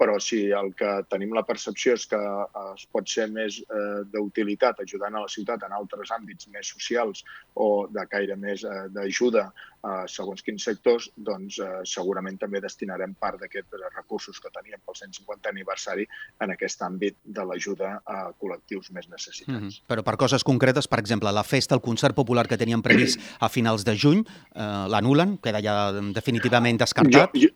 Però 0.00 0.16
si 0.22 0.46
el 0.56 0.72
que 0.78 0.90
tenim 1.12 1.34
la 1.36 1.44
percepció 1.44 1.94
és 1.98 2.06
que 2.08 2.20
eh, 2.20 2.62
es 2.74 2.86
pot 2.92 3.08
ser 3.08 3.26
més 3.32 3.60
eh, 3.60 4.02
d'utilitat 4.12 4.80
ajudant 4.84 5.16
a 5.16 5.24
la 5.26 5.32
ciutat 5.32 5.66
en 5.66 5.74
altres 5.76 6.12
àmbits 6.16 6.48
més 6.54 6.70
socials 6.72 7.24
o 7.54 7.86
de 7.92 8.06
caire 8.08 8.36
més 8.36 8.64
eh, 8.64 8.86
d'ajuda 8.94 9.50
a 9.82 10.04
segons 10.12 10.42
quins 10.44 10.64
sectors, 10.64 11.08
doncs 11.16 11.58
eh, 11.60 11.68
segurament 11.88 12.36
també 12.40 12.60
destinarem 12.60 13.14
part 13.20 13.40
d'aquests 13.40 13.86
recursos 13.96 14.40
que 14.40 14.52
teníem 14.52 14.80
pel 14.84 14.98
150 14.98 15.52
aniversari 15.52 16.06
en 16.44 16.52
aquest 16.52 16.84
àmbit 16.84 17.16
de 17.24 17.46
l'ajuda 17.48 17.94
a 18.04 18.18
col·lectius 18.40 18.90
més 18.96 19.08
necessitats. 19.08 19.56
Mm 19.56 19.68
-hmm. 19.68 19.88
Però 19.88 20.04
per 20.04 20.16
coses 20.16 20.44
concretes, 20.44 20.88
per 20.88 20.98
exemple, 20.98 21.32
la 21.32 21.44
festa, 21.44 21.74
el 21.74 21.80
concert 21.80 22.14
popular 22.14 22.46
que 22.46 22.58
teníem 22.58 22.82
previst 22.82 23.20
a 23.40 23.48
finals 23.48 23.84
de 23.84 23.96
juny, 23.96 24.24
eh, 24.54 24.86
l'anulen, 24.88 25.38
queda 25.38 25.60
ja 25.62 25.92
definitivament 25.92 26.78
descartat? 26.78 27.30
Jo, 27.34 27.40
jo, 27.40 27.48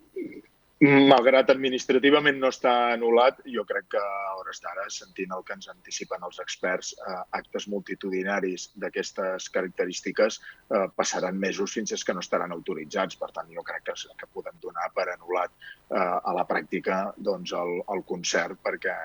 Malgrat 0.84 1.48
administrativament 1.48 2.36
no 2.42 2.50
està 2.52 2.72
anul·lat, 2.92 3.38
jo 3.48 3.62
crec 3.64 3.86
que 3.94 4.00
a 4.00 4.34
hores 4.36 4.60
d'ara, 4.60 4.84
sentint 4.92 5.30
el 5.32 5.44
que 5.46 5.54
ens 5.56 5.70
anticipen 5.72 6.26
els 6.28 6.40
experts, 6.42 6.90
eh, 6.98 7.14
actes 7.38 7.66
multitudinaris 7.72 8.66
d'aquestes 8.82 9.48
característiques 9.54 10.40
eh, 10.40 10.84
passaran 10.96 11.38
mesos 11.40 11.72
fins 11.78 12.04
que 12.04 12.16
no 12.16 12.24
estaran 12.24 12.52
autoritzats. 12.52 13.16
Per 13.16 13.30
tant, 13.32 13.48
jo 13.54 13.64
crec 13.64 13.86
que, 13.88 13.96
que 14.20 14.28
podem 14.34 14.60
donar 14.60 14.90
per 14.96 15.08
anul·lat 15.14 15.54
eh, 15.54 15.96
a 15.96 16.36
la 16.36 16.44
pràctica 16.50 17.00
doncs, 17.16 17.54
el, 17.56 17.80
el 17.94 18.04
concert 18.10 18.60
perquè 18.60 18.98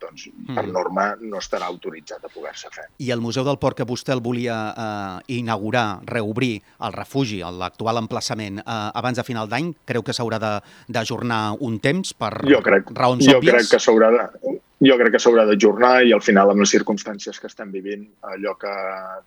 doncs, 0.00 0.28
per 0.48 0.64
mm. 0.64 0.72
norma 0.74 1.06
no 1.20 1.40
estarà 1.42 1.68
autoritzat 1.70 2.26
a 2.26 2.32
poder-se 2.32 2.70
fer. 2.74 2.86
I 3.02 3.12
el 3.14 3.22
Museu 3.24 3.46
del 3.46 3.58
Port 3.62 3.78
que 3.78 3.86
vostè 3.88 4.14
el 4.14 4.22
volia 4.24 4.58
eh, 4.72 5.36
inaugurar, 5.38 6.02
reobrir 6.08 6.54
el 6.86 6.96
refugi, 6.96 7.42
l'actual 7.60 8.02
emplaçament, 8.02 8.60
eh, 8.62 8.78
abans 8.94 9.18
de 9.18 9.26
final 9.26 9.50
d'any, 9.50 9.72
creu 9.88 10.04
que 10.06 10.16
s'haurà 10.16 10.40
d'ajornar 10.40 11.40
un 11.60 11.80
temps 11.82 12.14
per 12.16 12.32
jo 12.46 12.62
crec, 12.64 12.92
raons 12.96 13.24
jo 13.26 13.38
òbvies? 13.40 13.56
Crec 13.56 13.74
que 13.76 13.82
s'haurà 13.82 14.12
de 14.14 14.56
jo 14.84 14.96
crec 15.00 15.14
que 15.14 15.20
s'haurà 15.22 15.46
d'ajornar 15.48 16.02
i 16.04 16.12
al 16.12 16.20
final, 16.20 16.50
amb 16.52 16.60
les 16.60 16.72
circumstàncies 16.74 17.40
que 17.40 17.48
estem 17.48 17.70
vivint, 17.72 18.04
allò 18.28 18.56
que, 18.60 18.72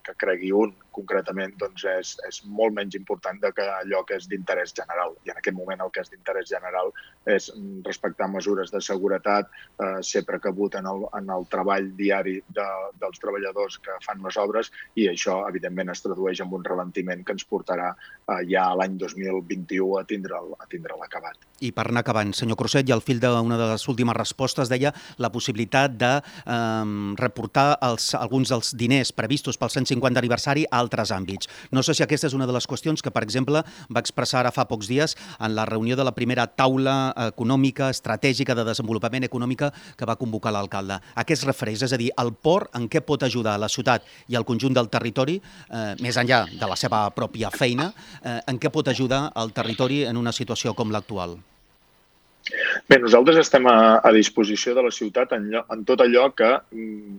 que 0.06 0.14
cregui 0.22 0.52
un 0.54 0.76
concretament 1.00 1.56
doncs 1.62 1.86
és, 1.90 2.14
és 2.28 2.42
molt 2.60 2.76
menys 2.78 2.98
important 3.00 3.40
de 3.42 3.52
que 3.56 3.66
allò 3.80 4.04
que 4.08 4.20
és 4.20 4.28
d'interès 4.30 4.76
general. 4.78 5.16
I 5.26 5.34
en 5.34 5.42
aquest 5.42 5.58
moment 5.58 5.86
el 5.86 5.92
que 5.96 6.04
és 6.04 6.12
d'interès 6.14 6.50
general 6.52 6.94
és 7.30 7.50
respectar 7.88 8.30
mesures 8.32 8.72
de 8.74 8.82
seguretat, 8.84 9.50
eh, 9.80 10.00
ser 10.06 10.26
precabut 10.28 10.76
en 10.80 10.88
el, 10.92 11.06
en 11.20 11.30
el 11.36 11.48
treball 11.52 11.92
diari 11.98 12.38
de, 12.56 12.68
dels 13.02 13.22
treballadors 13.22 13.80
que 13.84 13.98
fan 14.06 14.24
les 14.26 14.38
obres 14.42 14.72
i 15.00 15.10
això, 15.12 15.42
evidentment, 15.50 15.92
es 15.94 16.04
tradueix 16.06 16.44
en 16.44 16.54
un 16.56 16.66
ralentiment 16.66 17.24
que 17.26 17.36
ens 17.36 17.48
portarà 17.50 17.92
eh, 17.94 18.42
ja 18.52 18.70
a 18.70 18.78
l'any 18.80 18.98
2021 19.00 20.00
a 20.00 20.06
tindre'l 20.10 20.56
tindre 20.70 20.96
acabat. 21.04 21.38
I 21.60 21.72
per 21.76 21.90
anar 21.90 22.04
acabant, 22.06 22.32
senyor 22.36 22.58
Crosset, 22.60 22.88
i 22.88 22.94
al 22.96 23.04
fil 23.04 23.20
d'una 23.20 23.58
de 23.60 23.68
les 23.74 23.86
últimes 23.92 24.16
respostes 24.16 24.70
deia 24.72 24.94
la 25.18 25.32
possibilitat 25.34 25.96
de 26.00 26.12
eh, 26.20 26.86
reportar 27.20 27.68
els, 27.86 28.14
alguns 28.16 28.54
dels 28.54 28.74
diners 28.80 29.12
previstos 29.16 29.60
pel 29.60 29.74
150 29.74 30.22
aniversari 30.22 30.66
a 30.70 30.80
altres 30.90 31.14
àmbits. 31.14 31.50
No 31.72 31.84
sé 31.86 31.94
si 31.94 32.04
aquesta 32.04 32.28
és 32.28 32.36
una 32.38 32.48
de 32.50 32.56
les 32.56 32.68
qüestions 32.68 33.04
que, 33.06 33.14
per 33.14 33.24
exemple, 33.24 33.62
va 33.90 34.02
expressar 34.02 34.42
ara 34.42 34.54
fa 34.56 34.66
pocs 34.70 34.90
dies 34.90 35.16
en 35.40 35.56
la 35.56 35.68
reunió 35.70 35.96
de 35.96 36.06
la 36.08 36.16
primera 36.18 36.48
taula 36.48 37.14
econòmica, 37.30 37.92
estratègica 37.94 38.58
de 38.58 38.66
desenvolupament 38.68 39.28
econòmica 39.30 39.72
que 39.98 40.10
va 40.10 40.18
convocar 40.20 40.54
l'alcalde. 40.56 41.00
A 41.16 41.26
què 41.26 41.38
es 41.38 41.46
refereix? 41.48 41.86
És 41.86 41.94
a 41.94 42.02
dir, 42.02 42.10
el 42.18 42.34
port 42.34 42.74
en 42.76 42.90
què 42.90 43.04
pot 43.06 43.24
ajudar 43.24 43.60
la 43.62 43.70
ciutat 43.70 44.06
i 44.28 44.36
al 44.36 44.48
conjunt 44.48 44.74
del 44.74 44.90
territori, 44.90 45.40
eh, 45.70 45.94
més 46.02 46.18
enllà 46.18 46.46
de 46.50 46.68
la 46.68 46.78
seva 46.80 47.06
pròpia 47.16 47.52
feina, 47.54 47.92
eh, 48.24 48.40
en 48.48 48.60
què 48.60 48.74
pot 48.74 48.88
ajudar 48.88 49.30
el 49.36 49.54
territori 49.54 50.04
en 50.10 50.18
una 50.18 50.34
situació 50.34 50.74
com 50.74 50.92
l'actual? 50.92 51.38
Bé, 52.90 52.98
nosaltres 52.98 53.38
estem 53.38 53.68
a, 53.70 54.00
a 54.02 54.12
disposició 54.16 54.74
de 54.74 54.84
la 54.88 54.92
ciutat 54.94 55.36
en, 55.38 55.52
en 55.60 55.84
tot 55.86 56.02
allò 56.02 56.30
que, 56.34 56.50
mm, 56.74 57.18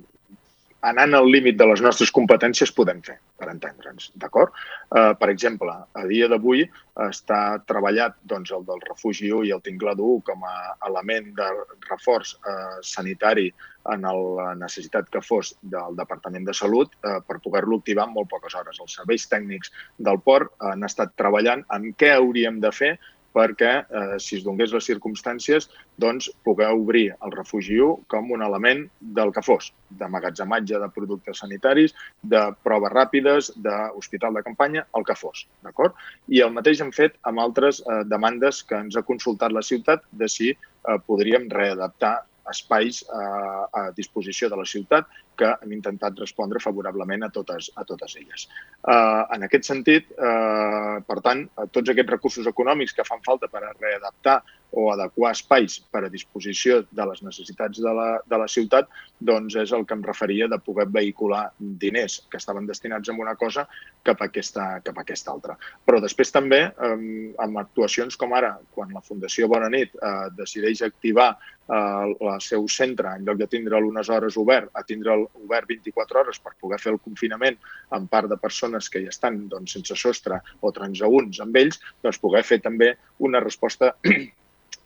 anant 0.86 1.14
al 1.16 1.28
límit 1.28 1.58
de 1.60 1.66
les 1.68 1.82
nostres 1.84 2.12
competències, 2.14 2.72
podem 2.72 3.00
fer, 3.04 3.16
per 3.38 3.50
entendre'ns, 3.52 4.10
d'acord? 4.20 4.54
Uh, 4.88 5.12
per 5.20 5.30
exemple, 5.32 5.72
a 5.72 6.04
dia 6.08 6.28
d'avui 6.30 6.64
està 7.06 7.60
treballat 7.68 8.16
doncs, 8.28 8.52
el 8.56 8.64
del 8.68 8.80
refugi 8.88 9.32
1 9.32 9.48
i 9.48 9.52
el 9.56 9.64
tinglado 9.64 10.06
1 10.16 10.24
com 10.30 10.46
a 10.48 10.54
element 10.88 11.32
de 11.36 11.50
reforç 11.88 12.34
uh, 12.40 12.80
sanitari 12.84 13.50
en 13.88 14.04
el, 14.04 14.20
la 14.36 14.54
necessitat 14.58 15.08
que 15.12 15.22
fos 15.24 15.54
del 15.62 15.96
Departament 15.96 16.44
de 16.44 16.54
Salut 16.56 16.92
eh, 17.00 17.16
per 17.26 17.38
poder-lo 17.40 17.78
activar 17.80 18.04
en 18.08 18.12
molt 18.12 18.28
poques 18.28 18.52
hores. 18.54 18.76
Els 18.82 18.96
serveis 18.98 19.24
tècnics 19.30 19.72
del 19.96 20.20
port 20.24 20.52
han 20.68 20.84
estat 20.84 21.14
treballant 21.16 21.64
en 21.72 21.88
què 21.96 22.12
hauríem 22.16 22.60
de 22.60 22.72
fer 22.76 22.90
perquè, 23.34 23.72
eh, 23.82 24.18
si 24.18 24.36
es 24.38 24.44
donés 24.44 24.72
les 24.74 24.86
circumstàncies, 24.86 25.68
doncs 26.00 26.30
poder 26.44 26.70
obrir 26.74 27.10
el 27.22 27.34
refugi 27.34 27.78
1 27.80 28.06
com 28.10 28.30
un 28.34 28.42
element 28.42 28.86
del 29.00 29.32
que 29.32 29.42
fos, 29.42 29.72
d'amagatzematge 29.90 30.80
de 30.82 30.88
productes 30.94 31.42
sanitaris, 31.44 31.94
de 32.22 32.42
proves 32.64 32.92
ràpides, 32.92 33.52
d'hospital 33.56 34.34
de 34.34 34.42
campanya, 34.42 34.86
el 34.96 35.04
que 35.04 35.14
fos. 35.14 35.46
d'acord? 35.62 35.94
I 36.28 36.40
el 36.40 36.52
mateix 36.52 36.80
hem 36.80 36.92
fet 36.92 37.16
amb 37.22 37.40
altres 37.40 37.80
eh, 37.80 38.02
demandes 38.04 38.62
que 38.62 38.76
ens 38.76 38.96
ha 38.96 39.06
consultat 39.06 39.52
la 39.52 39.62
ciutat 39.62 40.02
de 40.10 40.28
si 40.28 40.50
eh, 40.50 40.98
podríem 41.06 41.48
readaptar 41.50 42.24
espais 42.50 43.02
a, 43.12 43.24
a 43.72 43.82
disposició 43.96 44.48
de 44.50 44.58
la 44.60 44.66
ciutat 44.68 45.08
que 45.40 45.50
hem 45.62 45.74
intentat 45.76 46.18
respondre 46.20 46.60
favorablement 46.60 47.24
a 47.24 47.30
totes, 47.32 47.70
a 47.76 47.84
totes 47.88 48.16
elles. 48.20 48.46
Uh, 48.82 49.24
en 49.36 49.46
aquest 49.46 49.68
sentit, 49.70 50.10
uh, 50.16 51.00
per 51.06 51.20
tant, 51.24 51.46
tots 51.72 51.92
aquests 51.92 52.12
recursos 52.16 52.48
econòmics 52.50 52.96
que 52.96 53.06
fan 53.08 53.22
falta 53.26 53.48
per 53.52 53.64
a 53.64 53.74
readaptar 53.78 54.40
o 54.72 54.90
adequar 54.92 55.32
espais 55.34 55.78
per 55.90 56.04
a 56.06 56.12
disposició 56.12 56.80
de 56.90 57.06
les 57.10 57.22
necessitats 57.26 57.80
de 57.82 57.92
la, 57.96 58.08
de 58.26 58.38
la 58.38 58.48
ciutat, 58.48 58.88
doncs 59.20 59.56
és 59.60 59.72
el 59.76 59.84
que 59.86 59.96
em 59.96 60.04
referia 60.06 60.48
de 60.48 60.58
poder 60.62 60.86
vehicular 60.92 61.42
diners 61.58 62.20
que 62.30 62.38
estaven 62.40 62.66
destinats 62.66 63.10
a 63.10 63.16
una 63.18 63.34
cosa 63.36 63.66
cap 64.06 64.22
a 64.22 64.30
aquesta, 64.30 64.66
cap 64.84 64.98
a 64.98 65.04
aquesta 65.04 65.32
altra. 65.32 65.56
Però 65.84 66.00
després 66.00 66.32
també, 66.32 66.62
um, 66.86 67.32
amb 67.42 67.60
actuacions 67.62 68.16
com 68.20 68.34
ara, 68.36 68.56
quan 68.74 68.94
la 68.94 69.04
Fundació 69.04 69.48
Bona 69.50 69.68
Nit 69.72 69.96
uh, 69.98 70.30
decideix 70.36 70.82
activar 70.86 71.28
uh, 71.34 72.06
el 72.32 72.40
seu 72.44 72.66
centre, 72.68 73.12
en 73.16 73.26
lloc 73.28 73.42
de 73.42 73.50
tindre'l 73.50 73.90
unes 73.90 74.08
hores 74.08 74.38
obert, 74.40 74.70
a 74.74 74.84
tindre'l 74.86 75.26
obert 75.44 75.68
24 75.68 76.22
hores 76.22 76.40
per 76.40 76.56
poder 76.60 76.80
fer 76.80 76.94
el 76.94 77.02
confinament 77.02 77.58
amb 77.96 78.10
part 78.10 78.30
de 78.30 78.40
persones 78.40 78.88
que 78.88 79.02
hi 79.02 79.10
estan 79.10 79.42
doncs, 79.52 79.76
sense 79.76 79.98
sostre 79.98 80.40
o 80.60 80.72
transaunts 80.72 81.42
amb 81.44 81.56
ells, 81.60 81.80
doncs 82.02 82.22
poder 82.22 82.44
fer 82.46 82.62
també 82.64 82.94
una 83.18 83.42
resposta 83.44 83.94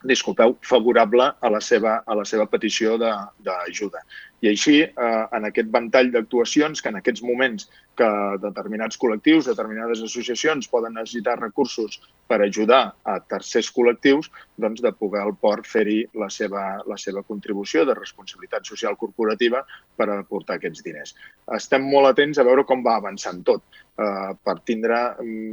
disculpeu, 0.04 0.56
favorable 0.62 1.30
a 1.40 1.50
la 1.50 1.60
seva, 1.64 1.98
a 2.06 2.14
la 2.18 2.24
seva 2.28 2.46
petició 2.50 2.98
d'ajuda. 3.00 4.02
I 4.44 4.50
així, 4.50 4.74
eh, 4.84 5.24
en 5.32 5.46
aquest 5.48 5.70
ventall 5.72 6.10
d'actuacions 6.12 6.82
que 6.82 6.90
en 6.92 6.98
aquests 7.00 7.22
moments 7.24 7.68
que 7.96 8.08
determinats 8.42 8.98
col·lectius, 9.00 9.46
determinades 9.48 10.02
associacions 10.04 10.68
poden 10.68 10.98
necessitar 10.98 11.38
recursos 11.40 12.00
per 12.28 12.40
ajudar 12.42 12.82
a 13.04 13.18
tercers 13.20 13.70
col·lectius, 13.72 14.28
doncs 14.60 14.82
de 14.84 14.92
poder 14.92 15.22
el 15.24 15.34
port 15.40 15.66
fer-hi 15.70 16.02
la, 16.20 16.28
seva, 16.28 16.64
la 16.86 16.98
seva 17.00 17.22
contribució 17.22 17.86
de 17.88 17.96
responsabilitat 17.96 18.66
social 18.68 18.98
corporativa 19.00 19.64
per 19.96 20.10
aportar 20.10 20.58
aquests 20.58 20.84
diners. 20.84 21.14
Estem 21.56 21.88
molt 21.88 22.12
atents 22.12 22.38
a 22.38 22.44
veure 22.44 22.66
com 22.68 22.84
va 22.84 22.98
avançant 23.00 23.40
tot, 23.46 23.64
eh, 23.98 24.33
per 24.44 24.57
tindre 24.68 24.98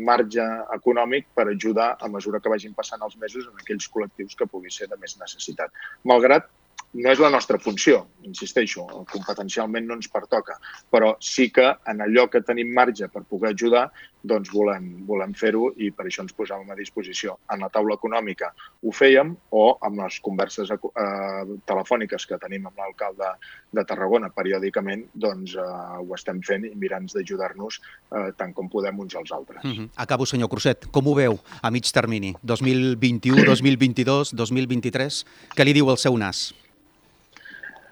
marge 0.07 0.45
econòmic 0.77 1.29
per 1.35 1.47
ajudar 1.51 1.95
a 1.99 2.09
mesura 2.09 2.39
que 2.39 2.53
vagin 2.53 2.73
passant 2.77 3.03
els 3.05 3.17
mesos 3.17 3.47
en 3.49 3.61
aquells 3.61 3.89
col·lectius 3.93 4.37
que 4.37 4.49
pugui 4.49 4.73
ser 4.73 4.89
de 4.91 4.99
més 5.01 5.17
necessitat. 5.19 5.71
Malgrat 6.03 6.49
no 6.93 7.11
és 7.11 7.19
la 7.23 7.29
nostra 7.31 7.59
funció, 7.59 8.01
insisteixo, 8.27 8.83
competencialment 9.11 9.87
no 9.87 9.95
ens 9.95 10.09
pertoca, 10.11 10.57
però 10.91 11.15
sí 11.23 11.49
que 11.53 11.69
en 11.87 12.03
allò 12.03 12.27
que 12.31 12.43
tenim 12.43 12.73
marge 12.75 13.07
per 13.11 13.23
poder 13.29 13.53
ajudar, 13.53 13.87
doncs 14.21 14.51
volem, 14.53 14.89
volem 15.07 15.31
fer-ho 15.33 15.71
i 15.81 15.89
per 15.95 16.05
això 16.05 16.21
ens 16.25 16.35
posàvem 16.37 16.69
a 16.69 16.77
disposició. 16.77 17.37
En 17.53 17.63
la 17.63 17.71
taula 17.73 17.95
econòmica 17.97 18.51
ho 18.85 18.93
fèiem 18.93 19.33
o 19.57 19.63
amb 19.81 20.03
les 20.03 20.19
converses 20.21 20.69
eh, 20.69 20.77
telefòniques 21.65 22.27
que 22.29 22.39
tenim 22.43 22.67
amb 22.69 22.77
l'alcalde 22.83 23.31
de 23.73 23.85
Tarragona 23.87 24.29
periòdicament, 24.35 25.07
doncs 25.13 25.55
eh, 25.57 25.65
ho 26.03 26.13
estem 26.17 26.43
fent 26.45 26.67
i 26.69 26.75
mirant 26.75 27.09
d'ajudar-nos 27.15 27.81
eh, 27.81 28.29
tant 28.37 28.53
com 28.53 28.69
podem 28.69 28.99
uns 28.99 29.15
als 29.15 29.31
altres. 29.31 29.63
Mm 29.63 29.71
-hmm. 29.71 29.89
Acabo, 29.95 30.25
senyor 30.25 30.49
Crusset. 30.49 30.87
Com 30.91 31.07
ho 31.07 31.15
veu 31.15 31.39
a 31.61 31.71
mig 31.71 31.91
termini? 31.91 32.35
2021, 32.43 33.43
2022, 33.43 34.35
2023? 34.35 35.25
Què 35.55 35.65
li 35.65 35.73
diu 35.73 35.89
el 35.89 35.97
seu 35.97 36.17
nas? 36.17 36.60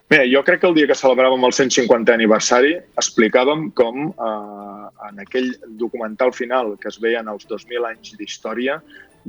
Bé, 0.10 0.24
jo 0.26 0.39
crec 0.41 0.63
que 0.63 0.65
el 0.65 0.74
dia 0.74 0.88
que 0.89 0.95
celebràvem 0.98 1.43
el 1.45 1.52
150 1.54 2.15
aniversari 2.17 2.72
explicàvem 2.98 3.67
com 3.78 4.08
eh, 4.10 4.88
en 5.06 5.22
aquell 5.22 5.52
documental 5.78 6.34
final 6.34 6.72
que 6.82 6.89
es 6.89 6.98
veien 7.04 7.30
els 7.30 7.45
2.000 7.52 7.86
anys 7.91 8.15
d'història 8.17 8.80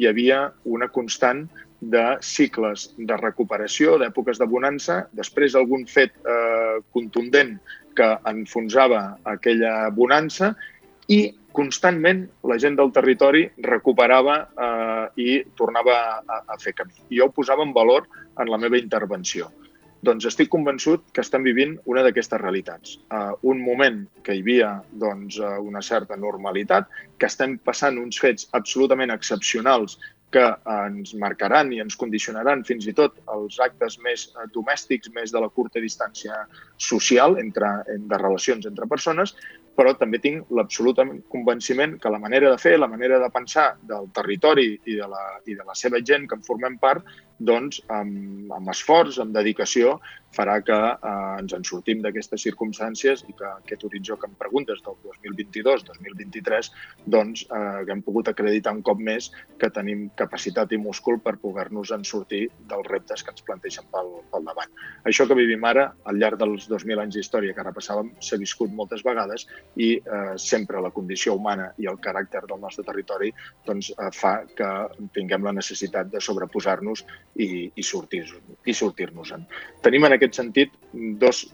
hi 0.00 0.08
havia 0.08 0.38
una 0.64 0.88
constant 0.88 1.44
de 1.80 2.06
cicles 2.24 2.86
de 2.96 3.20
recuperació, 3.20 3.98
d'èpoques 4.00 4.40
de 4.40 4.48
bonança, 4.48 5.02
després 5.12 5.52
algun 5.52 5.84
fet 5.84 6.16
eh, 6.24 6.80
contundent 6.96 7.58
que 7.92 8.08
enfonsava 8.32 9.04
aquella 9.36 9.90
bonança 9.92 10.54
i 11.12 11.26
constantment 11.52 12.24
la 12.48 12.56
gent 12.56 12.80
del 12.80 12.96
territori 12.96 13.50
recuperava 13.68 14.42
eh, 14.48 15.06
i 15.28 15.40
tornava 15.60 16.02
a, 16.24 16.44
a 16.56 16.62
fer 16.62 16.72
camí. 16.72 16.96
I 17.12 17.20
jo 17.20 17.28
ho 17.28 17.36
posava 17.36 17.68
en 17.68 17.76
valor 17.76 18.08
en 18.40 18.48
la 18.48 18.56
meva 18.56 18.80
intervenció 18.80 19.52
doncs 20.06 20.26
estic 20.30 20.48
convençut 20.52 21.04
que 21.12 21.24
estem 21.24 21.44
vivint 21.44 21.76
una 21.90 22.04
d'aquestes 22.06 22.40
realitats. 22.40 22.96
Uh, 23.12 23.34
un 23.52 23.60
moment 23.64 24.00
que 24.24 24.36
hi 24.36 24.44
havia 24.44 24.70
doncs, 25.02 25.40
uh, 25.40 25.58
una 25.60 25.82
certa 25.84 26.16
normalitat, 26.16 26.88
que 27.18 27.28
estem 27.28 27.58
passant 27.58 28.00
uns 28.00 28.20
fets 28.20 28.48
absolutament 28.56 29.12
excepcionals 29.12 29.98
que 30.30 30.44
ens 30.70 31.12
marcaran 31.18 31.72
i 31.74 31.80
ens 31.82 31.96
condicionaran 31.98 32.62
fins 32.66 32.86
i 32.86 32.94
tot 32.94 33.16
els 33.34 33.58
actes 33.62 33.96
més 34.04 34.28
domèstics, 34.54 35.10
més 35.14 35.32
de 35.34 35.42
la 35.42 35.48
curta 35.50 35.82
distància 35.82 36.44
social 36.78 37.34
entre, 37.42 37.72
de 37.88 38.20
relacions 38.22 38.68
entre 38.70 38.86
persones, 38.90 39.34
però 39.74 39.94
també 39.98 40.20
tinc 40.22 40.50
l'absolut 40.54 41.00
convenciment 41.32 41.96
que 41.98 42.12
la 42.12 42.20
manera 42.22 42.52
de 42.52 42.60
fer, 42.62 42.76
la 42.78 42.90
manera 42.90 43.18
de 43.22 43.30
pensar 43.34 43.72
del 43.90 44.10
territori 44.14 44.68
i 44.84 45.00
de 45.00 45.10
la, 45.10 45.24
i 45.46 45.58
de 45.58 45.66
la 45.66 45.74
seva 45.74 46.02
gent 46.04 46.28
que 46.28 46.38
en 46.38 46.46
formem 46.46 46.78
part, 46.78 47.06
doncs, 47.40 47.81
amb, 47.88 48.53
amb 48.53 48.72
esforç, 48.72 49.18
amb 49.22 49.35
dedicació, 49.35 49.96
farà 50.35 50.61
que 50.62 50.76
eh, 50.76 51.12
ens 51.40 51.55
en 51.57 51.64
sortim 51.66 52.03
d'aquestes 52.05 52.42
circumstàncies 52.46 53.24
i 53.29 53.35
que 53.37 53.48
aquest 53.48 53.85
horitzó 53.87 54.16
que 54.20 54.29
em 54.31 54.37
preguntes 54.38 54.83
del 54.87 54.98
2022-2023 55.07 56.70
doncs, 57.11 57.44
eh, 57.48 57.62
haguem 57.83 58.03
pogut 58.07 58.31
acreditar 58.31 58.74
un 58.76 58.83
cop 58.87 59.00
més 59.03 59.31
que 59.59 59.70
tenim 59.74 60.09
capacitat 60.18 60.72
i 60.72 60.79
múscul 60.81 61.18
per 61.24 61.37
poder-nos 61.42 61.90
en 61.96 62.07
sortir 62.07 62.44
dels 62.70 62.87
reptes 62.88 63.24
que 63.24 63.35
ens 63.35 63.46
planteixen 63.46 63.88
pel, 63.90 64.12
pel 64.31 64.46
davant. 64.46 64.70
Això 65.11 65.26
que 65.26 65.38
vivim 65.38 65.64
ara, 65.66 65.88
al 66.07 66.20
llarg 66.20 66.38
dels 66.40 66.68
2.000 66.70 67.03
anys 67.03 67.18
d'història 67.18 67.57
que 67.57 67.66
repassàvem, 67.66 68.14
s'ha 68.22 68.38
viscut 68.40 68.70
moltes 68.70 69.03
vegades 69.07 69.48
i 69.76 69.96
eh, 69.98 70.37
sempre 70.38 70.83
la 70.85 70.94
condició 70.94 71.35
humana 71.40 71.72
i 71.83 71.90
el 71.90 71.98
caràcter 71.98 72.44
del 72.46 72.62
nostre 72.62 72.87
territori 72.87 73.33
doncs, 73.66 73.90
eh, 73.96 74.12
fa 74.14 74.37
que 74.57 74.70
tinguem 75.16 75.42
la 75.46 75.57
necessitat 75.57 76.11
de 76.12 76.22
sobreposar-nos 76.22 77.03
i, 77.36 77.70
i 77.74 77.82
sortir-nos-en. 77.82 78.74
Sortir 78.74 79.10
Tenim 79.84 80.06
en 80.08 80.16
aquest 80.16 80.38
sentit 80.40 80.74
dos 80.92 81.46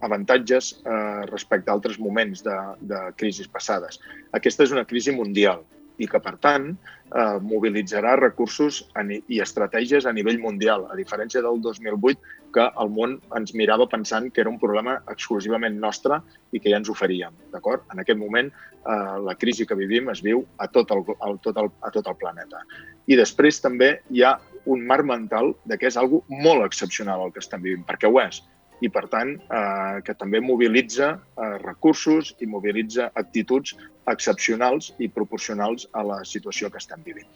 avantatges 0.00 0.72
eh, 0.84 1.26
respecte 1.30 1.70
a 1.70 1.74
altres 1.76 1.98
moments 2.00 2.44
de, 2.44 2.56
de 2.80 3.02
crisis 3.20 3.48
passades. 3.48 4.00
Aquesta 4.32 4.64
és 4.64 4.72
una 4.72 4.86
crisi 4.88 5.12
mundial 5.12 5.64
i 6.00 6.08
que, 6.08 6.20
per 6.24 6.38
tant, 6.40 6.70
eh, 6.72 7.38
mobilitzarà 7.44 8.14
recursos 8.16 8.80
i 9.28 9.40
estratègies 9.44 10.06
a 10.08 10.14
nivell 10.16 10.40
mundial, 10.40 10.86
a 10.88 10.96
diferència 10.96 11.42
del 11.44 11.60
2008, 11.60 12.36
que 12.54 12.64
el 12.82 12.90
món 12.90 13.18
ens 13.36 13.52
mirava 13.54 13.86
pensant 13.90 14.30
que 14.32 14.40
era 14.42 14.50
un 14.50 14.58
problema 14.58 14.96
exclusivament 15.12 15.76
nostre 15.82 16.22
i 16.50 16.58
que 16.58 16.72
ja 16.72 16.80
ens 16.80 16.90
oferíem. 16.90 17.36
D'acord? 17.52 17.84
En 17.92 18.00
aquest 18.02 18.18
moment, 18.18 18.48
eh, 18.48 19.16
la 19.26 19.36
crisi 19.36 19.66
que 19.66 19.78
vivim 19.78 20.08
es 20.10 20.24
viu 20.24 20.42
a 20.56 20.70
tot, 20.72 20.90
el, 20.96 21.04
a, 21.20 21.34
tot 21.44 21.60
el, 21.60 21.70
a 21.84 21.92
tot 21.94 22.08
el 22.08 22.16
planeta. 22.16 22.64
I 23.06 23.20
després 23.20 23.60
també 23.60 23.98
hi 24.10 24.24
ha 24.24 24.38
un 24.66 24.86
marc 24.86 25.06
mental 25.08 25.54
de 25.64 25.78
que 25.78 25.88
és 25.88 25.96
algo 26.00 26.24
molt 26.28 26.66
excepcional 26.66 27.26
el 27.26 27.32
que 27.32 27.42
estem 27.42 27.62
vivint, 27.62 27.86
perquè 27.88 28.10
ho 28.10 28.20
és 28.22 28.42
i, 28.80 28.88
per 28.92 29.06
tant, 29.12 29.36
eh, 29.36 30.00
que 30.04 30.16
també 30.18 30.40
mobilitza 30.40 31.12
eh, 31.14 31.56
recursos 31.62 32.34
i 32.40 32.48
mobilitza 32.48 33.10
actituds 33.14 33.76
excepcionals 34.10 34.90
i 34.98 35.08
proporcionals 35.12 35.86
a 35.92 36.02
la 36.02 36.20
situació 36.26 36.70
que 36.70 36.80
estem 36.80 37.02
vivint. 37.04 37.28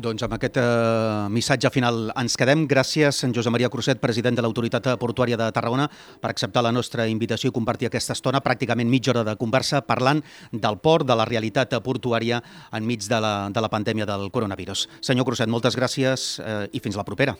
Doncs 0.00 0.24
amb 0.24 0.36
aquest 0.38 0.56
eh, 0.62 1.28
missatge 1.34 1.70
final 1.74 2.12
ens 2.16 2.36
quedem. 2.40 2.64
Gràcies, 2.70 3.22
en 3.26 3.34
Josep 3.36 3.52
Maria 3.52 3.70
Cruzet, 3.72 4.00
president 4.00 4.38
de 4.38 4.44
l'Autoritat 4.44 4.92
Portuària 5.02 5.36
de 5.36 5.50
Tarragona, 5.52 5.88
per 6.22 6.32
acceptar 6.32 6.64
la 6.64 6.72
nostra 6.72 7.06
invitació 7.10 7.50
i 7.50 7.56
compartir 7.56 7.90
aquesta 7.90 8.16
estona, 8.16 8.40
pràcticament 8.44 8.88
mitja 8.88 9.12
hora 9.12 9.26
de 9.28 9.36
conversa, 9.40 9.82
parlant 9.84 10.22
del 10.52 10.78
port, 10.80 11.06
de 11.06 11.18
la 11.18 11.28
realitat 11.28 11.74
portuària 11.84 12.40
enmig 12.72 13.08
de 13.08 13.20
la, 13.20 13.34
de 13.52 13.60
la 13.60 13.72
pandèmia 13.72 14.08
del 14.08 14.30
coronavirus. 14.30 14.88
Senyor 15.00 15.28
Cruzet, 15.28 15.50
moltes 15.52 15.76
gràcies 15.76 16.36
eh, 16.40 16.62
i 16.72 16.80
fins 16.80 16.96
la 16.96 17.04
propera. 17.04 17.36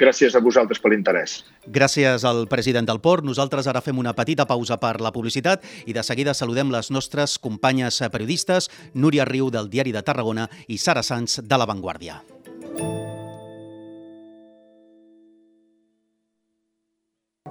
Gràcies 0.00 0.36
a 0.36 0.42
vosaltres 0.44 0.80
per 0.82 0.92
l'interès. 0.92 1.38
Gràcies 1.66 2.24
al 2.28 2.44
president 2.52 2.88
del 2.88 3.00
Port. 3.00 3.24
Nosaltres 3.24 3.68
ara 3.70 3.82
fem 3.84 3.98
una 3.98 4.14
petita 4.16 4.46
pausa 4.46 4.76
per 4.80 4.96
la 5.00 5.12
publicitat 5.14 5.64
i 5.86 5.96
de 5.96 6.04
seguida 6.04 6.34
saludem 6.36 6.72
les 6.74 6.92
nostres 6.92 7.38
companyes 7.38 8.02
periodistes, 8.12 8.70
Núria 8.94 9.24
Riu 9.24 9.50
del 9.50 9.70
Diari 9.72 9.96
de 9.96 10.04
Tarragona 10.04 10.50
i 10.68 10.78
Sara 10.78 11.02
Sanz 11.02 11.40
de 11.42 11.58
La 11.58 11.66
Vanguardia. 11.66 12.20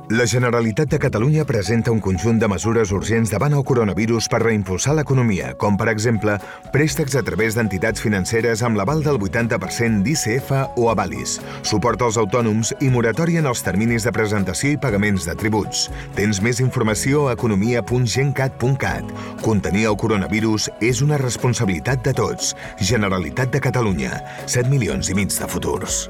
La 0.09 0.27
Generalitat 0.27 0.87
de 0.89 0.99
Catalunya 0.99 1.45
presenta 1.45 1.89
un 1.89 1.99
conjunt 1.99 2.37
de 2.37 2.47
mesures 2.47 2.91
urgents 2.93 3.31
davant 3.33 3.55
el 3.57 3.63
coronavirus 3.65 4.27
per 4.29 4.43
reimpulsar 4.43 4.93
l'economia, 4.93 5.55
com 5.57 5.79
per 5.81 5.87
exemple 5.89 6.35
préstecs 6.73 7.15
a 7.17 7.23
través 7.25 7.57
d'entitats 7.57 8.03
financeres 8.03 8.61
amb 8.61 8.77
l'aval 8.77 9.01
del 9.01 9.17
80% 9.17 10.03
d'ICF 10.05 10.51
o 10.77 10.91
avalis, 10.91 11.39
suport 11.65 12.05
als 12.05 12.19
autònoms 12.21 12.75
i 12.85 12.91
moratòria 12.93 13.41
en 13.41 13.49
els 13.49 13.65
terminis 13.65 14.05
de 14.05 14.13
presentació 14.13 14.75
i 14.75 14.77
pagaments 14.77 15.25
de 15.25 15.33
tributs. 15.41 15.87
Tens 16.13 16.37
més 16.37 16.61
informació 16.61 17.25
a 17.25 17.33
economia.gencat.cat. 17.33 19.09
Contenir 19.41 19.87
el 19.89 19.97
coronavirus 19.97 20.69
és 20.85 21.01
una 21.01 21.17
responsabilitat 21.17 22.05
de 22.05 22.13
tots. 22.13 22.53
Generalitat 22.77 23.49
de 23.57 23.63
Catalunya. 23.71 24.21
7 24.45 24.69
milions 24.69 25.09
i 25.09 25.17
mig 25.17 25.33
de 25.33 25.49
futurs. 25.49 26.05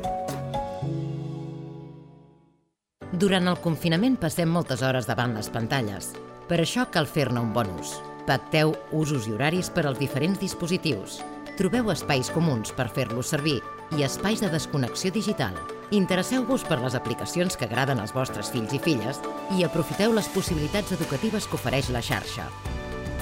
Durant 3.25 3.47
el 3.49 3.55
confinament 3.57 4.19
passem 4.21 4.51
moltes 4.53 4.83
hores 4.85 5.07
davant 5.09 5.31
les 5.33 5.47
pantalles. 5.49 6.11
Per 6.45 6.59
això 6.61 6.83
cal 6.93 7.07
fer-ne 7.09 7.41
un 7.41 7.55
bon 7.55 7.71
ús. 7.79 7.95
Pacteu 8.27 8.75
usos 8.93 9.25
i 9.25 9.31
horaris 9.33 9.71
per 9.73 9.87
als 9.89 9.97
diferents 9.97 10.37
dispositius. 10.37 11.23
Trobeu 11.57 11.89
espais 11.89 12.29
comuns 12.29 12.69
per 12.77 12.85
fer-los 12.93 13.31
servir 13.33 13.55
i 13.97 14.05
espais 14.05 14.43
de 14.43 14.51
desconnexió 14.53 15.09
digital. 15.15 15.57
Interesseu-vos 15.89 16.67
per 16.69 16.77
les 16.83 16.93
aplicacions 16.99 17.57
que 17.57 17.65
agraden 17.65 18.03
als 18.03 18.13
vostres 18.13 18.51
fills 18.53 18.75
i 18.77 18.81
filles 18.83 19.17
i 19.57 19.65
aprofiteu 19.65 20.13
les 20.13 20.29
possibilitats 20.35 20.93
educatives 20.93 21.47
que 21.49 21.57
ofereix 21.57 21.89
la 21.95 22.03
xarxa. 22.05 22.45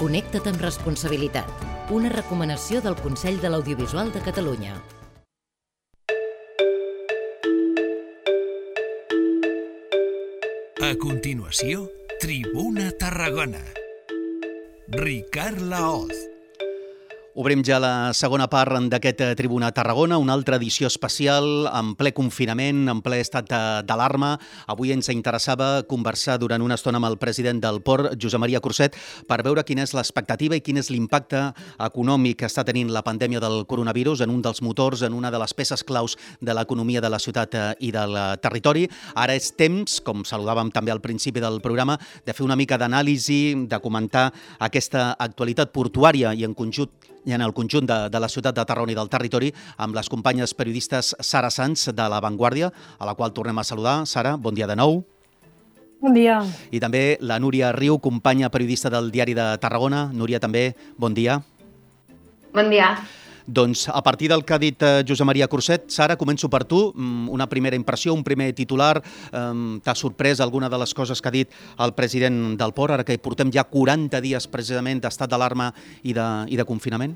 Connecta't 0.02 0.52
amb 0.52 0.68
responsabilitat. 0.68 1.48
Una 1.96 2.12
recomanació 2.12 2.84
del 2.84 3.00
Consell 3.00 3.40
de 3.40 3.54
l'Audiovisual 3.56 4.12
de 4.12 4.26
Catalunya. 4.28 4.76
A 10.84 10.96
continuació, 11.00 11.86
Tribuna 12.20 12.90
Tarragona. 13.00 13.62
Ricard 14.92 15.62
Laoz. 15.72 16.33
Obrim 17.34 17.64
ja 17.66 17.80
la 17.82 18.14
segona 18.14 18.46
part 18.46 18.76
d'aquest 18.94 19.22
eh, 19.26 19.28
Tribuna 19.34 19.72
Tarragona, 19.74 20.20
una 20.22 20.36
altra 20.38 20.60
edició 20.60 20.86
especial 20.86 21.66
en 21.66 21.96
ple 21.98 22.12
confinament, 22.14 22.84
en 22.92 23.00
ple 23.02 23.18
estat 23.24 23.48
d'alarma. 23.88 24.36
Avui 24.70 24.92
ens 24.94 25.08
interessava 25.10 25.82
conversar 25.90 26.36
durant 26.38 26.62
una 26.62 26.76
estona 26.78 27.00
amb 27.02 27.08
el 27.08 27.18
president 27.18 27.58
del 27.64 27.80
Port, 27.82 28.12
Josep 28.22 28.38
Maria 28.44 28.60
Curset, 28.62 28.94
per 29.26 29.40
veure 29.42 29.64
quina 29.66 29.82
és 29.82 29.96
l'expectativa 29.98 30.54
i 30.54 30.62
quin 30.62 30.78
és 30.78 30.92
l'impacte 30.94 31.42
econòmic 31.82 32.44
que 32.44 32.50
està 32.52 32.62
tenint 32.68 32.92
la 32.94 33.02
pandèmia 33.02 33.42
del 33.42 33.66
coronavirus 33.66 34.22
en 34.22 34.30
un 34.30 34.44
dels 34.46 34.62
motors, 34.62 35.02
en 35.02 35.18
una 35.18 35.32
de 35.34 35.40
les 35.42 35.56
peces 35.58 35.82
claus 35.82 36.14
de 36.40 36.54
l'economia 36.54 37.02
de 37.02 37.10
la 37.10 37.18
ciutat 37.18 37.58
eh, 37.58 37.64
i 37.82 37.90
del 37.96 38.14
territori. 38.46 38.86
Ara 39.16 39.34
és 39.34 39.56
temps, 39.58 40.04
com 40.06 40.22
saludàvem 40.22 40.70
també 40.70 40.94
al 40.94 41.02
principi 41.02 41.42
del 41.42 41.58
programa, 41.66 41.98
de 41.98 42.38
fer 42.38 42.46
una 42.46 42.60
mica 42.62 42.78
d'anàlisi, 42.78 43.66
de 43.66 43.82
comentar 43.82 44.28
aquesta 44.62 45.16
actualitat 45.18 45.74
portuària 45.74 46.36
i 46.38 46.46
en 46.46 46.54
conjunt 46.54 46.94
i 47.26 47.34
en 47.34 47.42
el 47.42 47.54
conjunt 47.54 47.88
de, 47.88 47.98
de 48.10 48.20
la 48.20 48.30
ciutat 48.30 48.56
de 48.56 48.66
Tarragona 48.68 48.94
i 48.94 49.00
del 49.00 49.12
territori 49.12 49.54
amb 49.78 49.96
les 49.96 50.10
companyes 50.12 50.54
periodistes 50.54 51.14
Sara 51.20 51.52
Sanz 51.54 51.90
de 51.96 52.10
La 52.10 52.22
Vanguardia, 52.24 52.72
a 53.00 53.08
la 53.08 53.16
qual 53.16 53.34
tornem 53.34 53.58
a 53.60 53.64
saludar. 53.68 54.04
Sara, 54.06 54.36
bon 54.38 54.56
dia 54.56 54.68
de 54.68 54.76
nou. 54.80 55.02
Bon 56.04 56.12
dia. 56.12 56.42
I 56.76 56.82
també 56.84 57.18
la 57.24 57.40
Núria 57.40 57.72
Riu, 57.72 57.96
companya 58.04 58.52
periodista 58.52 58.92
del 58.92 59.08
Diari 59.12 59.38
de 59.38 59.46
Tarragona. 59.64 60.10
Núria, 60.12 60.42
també, 60.44 60.74
bon 61.00 61.16
dia. 61.16 61.40
Bon 62.52 62.68
dia. 62.70 62.98
Doncs 63.46 63.90
a 63.90 64.02
partir 64.04 64.30
del 64.32 64.46
que 64.46 64.54
ha 64.56 64.60
dit 64.62 64.82
eh, 64.84 65.04
Josep 65.08 65.28
Maria 65.28 65.50
Curset, 65.52 65.90
Sara, 65.92 66.16
començo 66.20 66.50
per 66.50 66.64
tu. 66.64 66.94
Mm, 66.96 67.28
una 67.34 67.48
primera 67.52 67.76
impressió, 67.76 68.14
un 68.14 68.24
primer 68.24 68.54
titular. 68.56 69.02
T'ha 69.34 69.96
sorprès 69.96 70.40
alguna 70.40 70.70
de 70.70 70.78
les 70.80 70.94
coses 70.94 71.22
que 71.22 71.30
ha 71.30 71.34
dit 71.34 71.60
el 71.84 71.94
president 71.98 72.56
del 72.60 72.74
Port, 72.74 72.94
ara 72.94 73.04
que 73.04 73.18
portem 73.20 73.52
ja 73.52 73.66
40 73.68 74.22
dies 74.24 74.48
precisament 74.48 75.02
d'estat 75.04 75.30
d'alarma 75.32 75.72
i, 76.04 76.14
de, 76.14 76.28
i 76.48 76.60
de 76.60 76.66
confinament? 76.66 77.16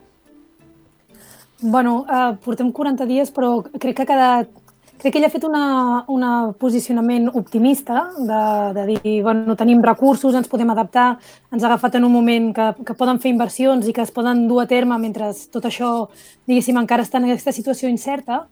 Bueno, 1.61 2.05
eh, 2.05 2.31
portem 2.43 2.71
40 2.71 3.07
dies, 3.09 3.31
però 3.33 3.61
crec 3.79 3.97
que 3.97 4.05
ha 4.05 4.09
quedat 4.09 4.66
crec 4.97 5.13
que 5.13 5.19
ell 5.19 5.27
ha 5.27 5.31
fet 5.31 5.45
un 5.47 6.25
posicionament 6.60 7.29
optimista 7.33 8.07
de, 8.17 8.41
de 8.77 8.86
dir, 8.89 9.13
bueno, 9.23 9.55
tenim 9.55 9.83
recursos, 9.86 10.36
ens 10.36 10.49
podem 10.49 10.71
adaptar, 10.73 11.17
ens 11.53 11.63
ha 11.63 11.69
agafat 11.69 11.99
en 11.99 12.07
un 12.07 12.13
moment 12.13 12.49
que, 12.55 12.67
que 12.86 12.97
poden 12.97 13.21
fer 13.21 13.31
inversions 13.31 13.88
i 13.88 13.93
que 13.93 14.01
es 14.01 14.12
poden 14.12 14.47
dur 14.49 14.63
a 14.63 14.67
terme 14.67 14.97
mentre 14.97 15.29
tot 15.53 15.69
això, 15.69 16.10
diguéssim, 16.49 16.77
encara 16.81 17.05
està 17.05 17.21
en 17.21 17.29
aquesta 17.29 17.53
situació 17.53 17.89
incerta, 17.89 18.45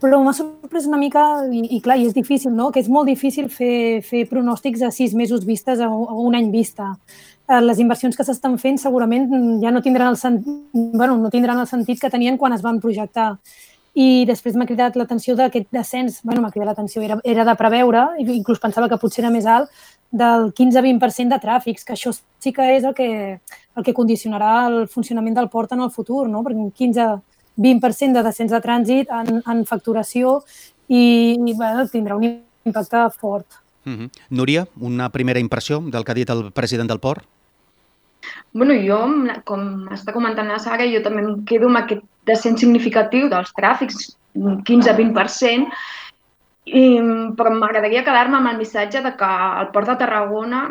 però 0.00 0.20
m'ha 0.20 0.34
sorprès 0.36 0.84
una 0.88 1.00
mica, 1.00 1.24
i, 1.48 1.62
i 1.78 1.80
clar, 1.80 1.96
i 1.96 2.10
és 2.10 2.16
difícil, 2.16 2.52
no?, 2.52 2.68
que 2.72 2.82
és 2.82 2.90
molt 2.92 3.08
difícil 3.08 3.48
fer, 3.48 4.02
fer 4.04 4.26
pronòstics 4.28 4.84
a 4.84 4.92
sis 4.92 5.14
mesos 5.16 5.46
vistes 5.48 5.80
a, 5.80 5.88
a 5.88 6.18
un 6.20 6.36
any 6.36 6.50
vista. 6.52 6.92
Eh, 7.48 7.62
les 7.62 7.80
inversions 7.80 8.16
que 8.18 8.26
s'estan 8.26 8.58
fent 8.60 8.76
segurament 8.82 9.30
ja 9.62 9.72
no 9.72 9.80
tindran 9.80 10.12
el, 10.12 10.20
sen... 10.20 10.42
bueno, 10.74 11.16
no 11.16 11.32
tindran 11.32 11.62
el 11.62 11.70
sentit 11.70 12.02
que 12.02 12.12
tenien 12.12 12.36
quan 12.36 12.52
es 12.52 12.64
van 12.64 12.82
projectar 12.82 13.36
i 13.96 14.26
després 14.28 14.56
m'ha 14.60 14.66
cridat 14.68 14.96
l'atenció 14.98 15.34
d'aquest 15.38 15.70
descens, 15.72 16.18
bueno, 16.22 16.42
m'ha 16.44 16.52
cridat 16.52 16.74
l'atenció, 16.74 17.00
era, 17.02 17.16
era 17.24 17.46
de 17.48 17.54
preveure, 17.56 18.02
inclús 18.20 18.60
pensava 18.60 18.90
que 18.92 18.98
potser 19.00 19.22
era 19.22 19.30
més 19.32 19.46
alt, 19.48 19.70
del 20.12 20.50
15-20% 20.52 21.32
de 21.32 21.38
tràfics, 21.40 21.84
que 21.86 21.94
això 21.94 22.12
sí 22.12 22.52
que 22.52 22.66
és 22.76 22.84
el 22.84 22.92
que, 22.94 23.08
el 23.40 23.86
que 23.86 23.94
condicionarà 23.96 24.66
el 24.68 24.76
funcionament 24.92 25.38
del 25.38 25.48
port 25.48 25.72
en 25.72 25.80
el 25.86 25.90
futur, 25.94 26.26
no? 26.28 26.44
perquè 26.44 26.60
un 26.60 26.72
15-20% 26.76 28.18
de 28.18 28.24
descens 28.26 28.52
de 28.52 28.60
trànsit 28.62 29.12
en, 29.16 29.40
en 29.40 29.64
facturació 29.64 30.42
i, 30.88 31.36
i 31.40 31.54
bueno, 31.56 31.88
tindrà 31.88 32.20
un 32.20 32.28
impacte 32.28 33.06
fort. 33.16 33.62
Mm 33.86 33.96
-hmm. 33.96 34.10
Núria, 34.30 34.66
una 34.80 35.08
primera 35.10 35.40
impressió 35.40 35.80
del 35.80 36.04
que 36.04 36.12
ha 36.12 36.20
dit 36.20 36.30
el 36.30 36.52
president 36.52 36.88
del 36.88 37.00
port? 37.00 37.24
Bueno, 38.56 38.74
jo, 38.80 38.98
com 39.44 39.64
està 39.92 40.14
comentant 40.16 40.48
la 40.48 40.58
Sara, 40.62 40.86
jo 40.88 41.02
també 41.04 41.22
em 41.22 41.42
quedo 41.48 41.68
amb 41.68 41.82
aquest 41.82 42.04
descens 42.28 42.62
significatiu 42.64 43.28
dels 43.32 43.52
tràfics, 43.58 44.14
15-20%, 44.36 45.68
i, 46.66 46.84
però 47.38 47.52
m'agradaria 47.54 48.04
quedar-me 48.06 48.40
amb 48.40 48.50
el 48.52 48.60
missatge 48.62 49.02
de 49.04 49.12
que 49.20 49.28
el 49.60 49.68
Port 49.74 49.92
de 49.92 49.98
Tarragona 50.00 50.62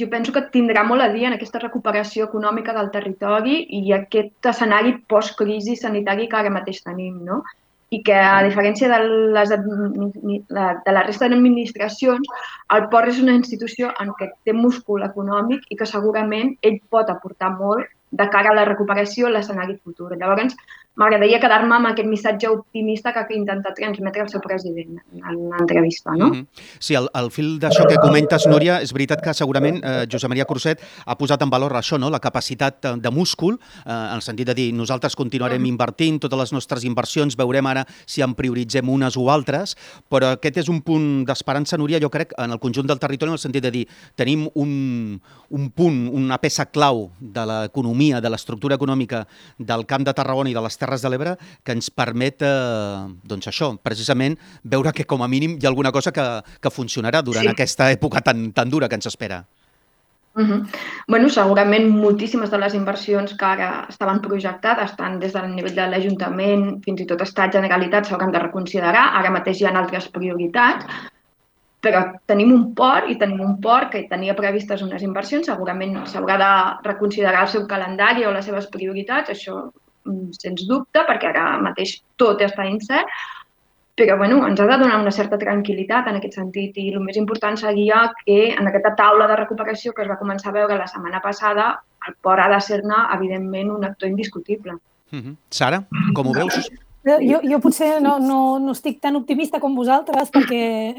jo 0.00 0.08
penso 0.10 0.32
que 0.34 0.42
tindrà 0.54 0.82
molt 0.86 1.04
a 1.04 1.10
dir 1.12 1.28
en 1.28 1.36
aquesta 1.36 1.60
recuperació 1.62 2.26
econòmica 2.26 2.74
del 2.74 2.90
territori 2.94 3.60
i 3.78 3.92
aquest 3.94 4.48
escenari 4.50 4.96
post-crisi 5.12 5.76
sanitari 5.78 6.26
que 6.30 6.40
ara 6.40 6.50
mateix 6.54 6.80
tenim. 6.82 7.20
No? 7.28 7.42
I 7.90 8.00
que, 8.02 8.14
a 8.14 8.42
diferència 8.46 8.88
de, 8.90 9.00
les, 9.36 9.50
de 9.50 10.94
la 10.96 11.02
resta 11.06 11.28
d'administracions, 11.28 12.30
el 12.76 12.86
port 12.92 13.12
és 13.12 13.20
una 13.22 13.36
institució 13.36 13.92
en 14.02 14.14
què 14.18 14.30
té 14.44 14.54
múscul 14.56 15.04
econòmic 15.06 15.68
i 15.70 15.76
que 15.80 15.88
segurament 15.88 16.54
ell 16.62 16.80
pot 16.90 17.12
aportar 17.12 17.52
molt 17.58 17.90
de 18.14 18.28
cara 18.30 18.52
a 18.52 18.56
la 18.56 18.64
recuperació 18.68 19.26
a 19.26 19.34
l'escenari 19.34 19.76
futur. 19.82 20.14
Llavors, 20.16 20.54
m'agradaria 20.94 21.40
quedar-me 21.42 21.74
amb 21.74 21.88
aquest 21.90 22.08
missatge 22.08 22.48
optimista 22.50 23.12
que 23.12 23.22
ha 23.22 23.34
intentat 23.34 23.74
transmetre 23.74 24.22
el 24.22 24.30
seu 24.30 24.40
president 24.40 25.00
en 25.12 25.40
l'entrevista. 25.50 26.14
No? 26.14 26.28
Mm 26.28 26.32
-hmm. 26.32 26.46
Sí, 26.78 26.94
al, 26.94 27.08
al 27.12 27.30
fil 27.30 27.58
d'això 27.58 27.86
que 27.88 27.96
comentes, 27.96 28.46
Núria, 28.46 28.80
és 28.80 28.92
veritat 28.92 29.20
que 29.20 29.34
segurament 29.34 29.82
eh, 29.82 30.06
Josep 30.10 30.28
Maria 30.28 30.44
Cruzet 30.44 30.80
ha 31.06 31.16
posat 31.16 31.42
en 31.42 31.50
valor 31.50 31.72
això, 31.72 31.98
no? 31.98 32.10
la 32.10 32.20
capacitat 32.20 32.86
de 33.00 33.10
múscul, 33.10 33.58
eh, 33.86 33.90
en 33.90 34.14
el 34.14 34.22
sentit 34.22 34.46
de 34.46 34.54
dir 34.54 34.72
nosaltres 34.72 35.16
continuarem 35.16 35.60
mm 35.60 35.64
-hmm. 35.64 35.68
invertint, 35.68 36.20
totes 36.20 36.38
les 36.38 36.52
nostres 36.52 36.84
inversions, 36.84 37.36
veurem 37.36 37.66
ara 37.66 37.86
si 38.06 38.22
en 38.22 38.34
prioritzem 38.34 38.88
unes 38.88 39.16
o 39.16 39.30
altres, 39.30 39.76
però 40.08 40.32
aquest 40.32 40.56
és 40.58 40.68
un 40.68 40.80
punt 40.80 41.24
d'esperança, 41.26 41.76
Núria, 41.76 41.98
jo 42.00 42.10
crec, 42.10 42.32
en 42.38 42.50
el 42.50 42.58
conjunt 42.58 42.86
del 42.86 42.98
territori, 42.98 43.28
en 43.30 43.32
el 43.32 43.38
sentit 43.38 43.62
de 43.62 43.70
dir 43.70 43.88
tenim 44.14 44.48
un, 44.54 45.20
un 45.50 45.70
punt, 45.70 46.08
una 46.12 46.38
peça 46.38 46.66
clau 46.66 47.10
de 47.20 47.44
l'economia, 47.46 48.20
de 48.20 48.30
l'estructura 48.30 48.76
econòmica 48.76 49.26
del 49.58 49.86
Camp 49.86 50.04
de 50.04 50.14
Tarragona 50.14 50.50
i 50.50 50.54
de 50.54 50.60
les 50.60 50.76
Terres 50.84 51.04
de 51.04 51.10
l'Ebre 51.12 51.34
que 51.64 51.74
ens 51.76 51.90
permet, 51.90 52.44
eh, 52.44 53.02
doncs 53.24 53.50
això, 53.50 53.72
precisament 53.82 54.38
veure 54.76 54.92
que 54.92 55.08
com 55.08 55.24
a 55.24 55.28
mínim 55.28 55.58
hi 55.58 55.66
ha 55.66 55.72
alguna 55.72 55.92
cosa 55.92 56.12
que, 56.12 56.28
que 56.60 56.76
funcionarà 56.78 57.24
durant 57.24 57.48
sí. 57.48 57.52
aquesta 57.56 57.90
època 57.96 58.22
tan, 58.24 58.50
tan 58.52 58.70
dura 58.70 58.88
que 58.88 59.00
ens 59.00 59.10
espera. 59.10 59.44
Uh 60.34 60.42
-huh. 60.42 60.66
bueno, 61.06 61.28
segurament 61.28 61.88
moltíssimes 61.88 62.50
de 62.50 62.58
les 62.58 62.74
inversions 62.74 63.34
que 63.38 63.44
ara 63.44 63.86
estaven 63.88 64.20
projectades, 64.20 64.96
tant 64.96 65.20
des 65.20 65.32
del 65.32 65.54
nivell 65.54 65.76
de 65.76 65.86
l'Ajuntament 65.86 66.82
fins 66.84 67.00
i 67.00 67.06
tot 67.06 67.20
Estat 67.20 67.52
Generalitat, 67.52 68.06
s'hauran 68.06 68.32
de 68.32 68.40
reconsiderar. 68.40 69.04
Ara 69.20 69.30
mateix 69.30 69.60
hi 69.60 69.66
ha 69.66 69.78
altres 69.78 70.08
prioritats, 70.08 70.86
però 71.80 72.00
tenim 72.26 72.52
un 72.52 72.74
port 72.74 73.08
i 73.08 73.16
tenim 73.16 73.40
un 73.40 73.60
port 73.60 73.92
que 73.92 74.08
tenia 74.10 74.34
previstes 74.34 74.82
unes 74.82 75.02
inversions, 75.02 75.46
segurament 75.46 76.04
s'haurà 76.06 76.36
de 76.44 76.88
reconsiderar 76.88 77.42
el 77.42 77.48
seu 77.48 77.66
calendari 77.66 78.24
o 78.24 78.32
les 78.32 78.44
seves 78.44 78.66
prioritats, 78.66 79.30
això 79.30 79.70
sens 80.36 80.66
dubte, 80.68 81.04
perquè 81.08 81.30
ara 81.30 81.46
mateix 81.62 81.96
tot 82.20 82.42
està 82.44 82.66
incert, 82.68 83.10
però 83.94 84.16
bueno, 84.18 84.40
ens 84.46 84.58
ha 84.60 84.66
de 84.66 84.78
donar 84.78 84.98
una 85.00 85.12
certa 85.14 85.38
tranquil·litat 85.38 86.08
en 86.10 86.18
aquest 86.18 86.34
sentit 86.40 86.78
i 86.82 86.88
el 86.90 87.02
més 87.02 87.18
important 87.20 87.56
seria 87.60 88.00
que 88.24 88.48
en 88.50 88.66
aquesta 88.66 88.94
taula 88.98 89.28
de 89.30 89.36
recuperació 89.38 89.92
que 89.94 90.02
es 90.02 90.10
va 90.10 90.18
començar 90.18 90.50
a 90.50 90.56
veure 90.56 90.78
la 90.78 90.88
setmana 90.90 91.20
passada, 91.22 91.68
el 92.08 92.16
port 92.20 92.42
ha 92.42 92.48
de 92.50 92.60
ser-ne, 92.60 93.04
evidentment, 93.14 93.70
un 93.70 93.84
actor 93.84 94.08
indiscutible. 94.08 94.74
Mm 95.12 95.20
-hmm. 95.20 95.36
Sara, 95.50 95.84
com 96.14 96.26
ho 96.26 96.32
veus? 96.32 96.70
Jo, 97.04 97.40
jo 97.44 97.58
potser 97.60 98.00
no, 98.00 98.18
no, 98.18 98.58
no 98.58 98.72
estic 98.72 99.00
tan 99.00 99.14
optimista 99.16 99.60
com 99.60 99.74
vosaltres 99.76 100.30
perquè... 100.32 100.94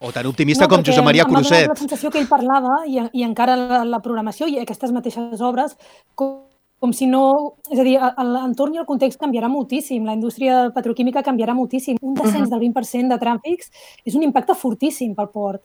O 0.00 0.10
tan 0.10 0.26
optimista 0.26 0.64
no, 0.64 0.68
com 0.68 0.82
Josep 0.82 1.04
Maria 1.04 1.24
Cruzet. 1.24 1.68
la 1.68 1.76
sensació 1.76 2.10
que 2.10 2.18
ell 2.18 2.26
parlava 2.26 2.82
i, 2.86 2.98
i 3.12 3.22
encara 3.22 3.54
la, 3.56 3.84
la 3.84 4.00
programació 4.00 4.48
i 4.50 4.58
aquestes 4.58 4.90
mateixes 4.90 5.40
obres 5.40 5.76
com 6.14 6.42
com 6.84 6.92
si 6.92 7.06
no... 7.08 7.24
És 7.72 7.80
a 7.80 7.84
dir, 7.86 7.96
l'entorn 7.96 8.74
i 8.76 8.82
el 8.82 8.84
context 8.84 9.16
canviarà 9.16 9.48
moltíssim, 9.48 10.04
la 10.04 10.12
indústria 10.18 10.66
petroquímica 10.74 11.22
canviarà 11.24 11.54
moltíssim. 11.56 11.96
Un 12.04 12.12
descens 12.18 12.50
del 12.52 12.60
20% 12.60 13.08
de 13.08 13.20
tràfics 13.22 13.72
és 14.04 14.18
un 14.18 14.26
impacte 14.26 14.52
fortíssim 14.60 15.14
pel 15.16 15.30
port. 15.32 15.62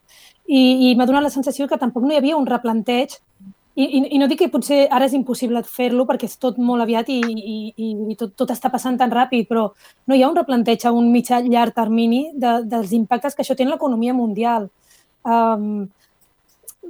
I, 0.47 0.61
i 0.87 0.93
m'ha 0.95 1.07
donat 1.09 1.27
la 1.27 1.33
sensació 1.33 1.67
que 1.67 1.79
tampoc 1.81 2.07
no 2.07 2.15
hi 2.15 2.21
havia 2.21 2.39
un 2.39 2.47
replanteig 2.47 3.17
i, 3.75 3.83
i, 3.83 3.99
i 4.15 4.21
no 4.21 4.29
dic 4.31 4.39
que 4.41 4.49
potser 4.53 4.79
ara 4.95 5.09
és 5.09 5.17
impossible 5.17 5.61
fer-lo 5.67 6.07
perquè 6.07 6.27
és 6.31 6.39
tot 6.39 6.57
molt 6.63 6.83
aviat 6.83 7.11
i, 7.11 7.19
i, 7.19 7.59
i 7.75 8.15
tot, 8.19 8.33
tot 8.39 8.55
està 8.55 8.71
passant 8.71 8.97
tan 8.99 9.11
ràpid, 9.11 9.47
però 9.51 9.67
no 10.07 10.15
hi 10.15 10.23
ha 10.23 10.31
un 10.31 10.39
replanteig 10.39 10.87
a 10.87 10.95
un 10.95 11.11
mitjà 11.11 11.43
llarg 11.45 11.75
termini 11.75 12.29
de, 12.35 12.61
dels 12.71 12.95
impactes 12.95 13.35
que 13.35 13.43
això 13.43 13.59
té 13.59 13.67
en 13.67 13.75
l'economia 13.75 14.15
mundial. 14.15 14.71
Um, 15.27 15.89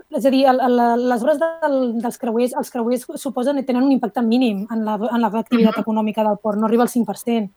és 0.09 0.25
a 0.25 0.31
dir, 0.33 0.45
el, 0.49 0.59
el, 0.59 1.07
les 1.09 1.23
obres 1.25 1.39
del, 1.41 1.75
dels 2.01 2.17
creuers, 2.21 2.53
els 2.57 2.71
creuers 2.73 3.05
suposen 3.21 3.59
i 3.59 3.65
tenen 3.65 3.83
un 3.83 3.91
impacte 3.91 4.21
mínim 4.25 4.65
en 4.71 4.85
l'activitat 4.85 5.73
uh 5.73 5.77
-huh. 5.77 5.81
econòmica 5.81 6.23
del 6.23 6.37
port, 6.37 6.57
no 6.59 6.65
arriba 6.65 6.83
al 6.83 6.89
5%. 6.89 7.49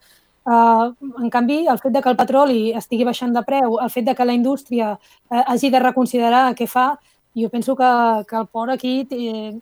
Uh, 0.45 0.91
en 1.23 1.31
canvi, 1.31 1.69
el 1.69 1.79
fet 1.79 1.93
de 1.93 2.03
que 2.03 2.09
el 2.11 2.17
petroli 2.17 2.73
estigui 2.75 3.05
baixant 3.05 3.33
de 3.33 3.43
preu, 3.47 3.79
el 3.79 3.91
fet 3.91 4.05
de 4.05 4.15
que 4.15 4.25
la 4.25 4.33
indústria 4.33 4.99
uh, 5.31 5.43
hagi 5.47 5.71
de 5.71 5.79
reconsiderar 5.79 6.55
què 6.55 6.67
fa, 6.67 6.99
jo 7.35 7.49
penso 7.49 7.77
que, 7.77 8.25
que 8.29 8.37
el 8.37 8.47
port 8.47 8.73
aquí 8.73 9.05
té, 9.05 9.55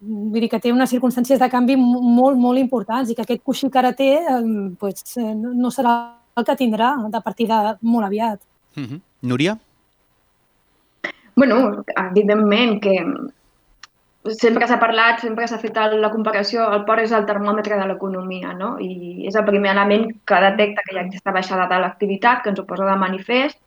vull 0.00 0.40
dir 0.40 0.48
que 0.48 0.58
té 0.58 0.72
unes 0.72 0.90
circumstàncies 0.90 1.38
de 1.38 1.48
canvi 1.48 1.76
molt, 1.76 2.36
molt 2.36 2.58
importants 2.58 3.10
i 3.10 3.14
que 3.14 3.22
aquest 3.22 3.42
coixí 3.44 3.70
que 3.70 3.78
ara 3.78 3.92
té 3.92 4.16
eh, 4.18 4.42
pues, 4.80 5.16
no 5.16 5.70
serà 5.70 5.94
el 6.36 6.44
que 6.44 6.56
tindrà 6.56 6.94
de 7.12 7.20
partida 7.20 7.78
molt 7.80 8.06
aviat. 8.06 8.40
Uh 8.76 8.82
-huh. 8.82 9.00
Núria? 9.22 9.58
Bueno, 11.36 11.84
evidentment 11.96 12.80
que 12.82 12.96
sempre 14.36 14.66
s'ha 14.68 14.78
parlat, 14.80 15.22
sempre 15.22 15.46
s'ha 15.48 15.58
fet 15.58 15.78
la 15.96 16.10
comparació, 16.12 16.66
el 16.74 16.84
port 16.84 17.02
és 17.02 17.12
el 17.16 17.26
termòmetre 17.26 17.78
de 17.80 17.86
l'economia, 17.88 18.52
no? 18.52 18.76
I 18.78 19.26
és 19.28 19.34
el 19.34 19.46
primer 19.46 19.72
element 19.72 20.10
que 20.26 20.40
detecta 20.44 20.84
que 20.84 20.94
hi 20.94 20.98
ha 20.98 21.04
aquesta 21.06 21.32
baixada 21.32 21.66
de 21.70 21.80
l'activitat, 21.80 22.42
que 22.42 22.50
ens 22.52 22.60
ho 22.60 22.66
posa 22.68 22.84
de 22.84 22.96
manifest, 23.00 23.58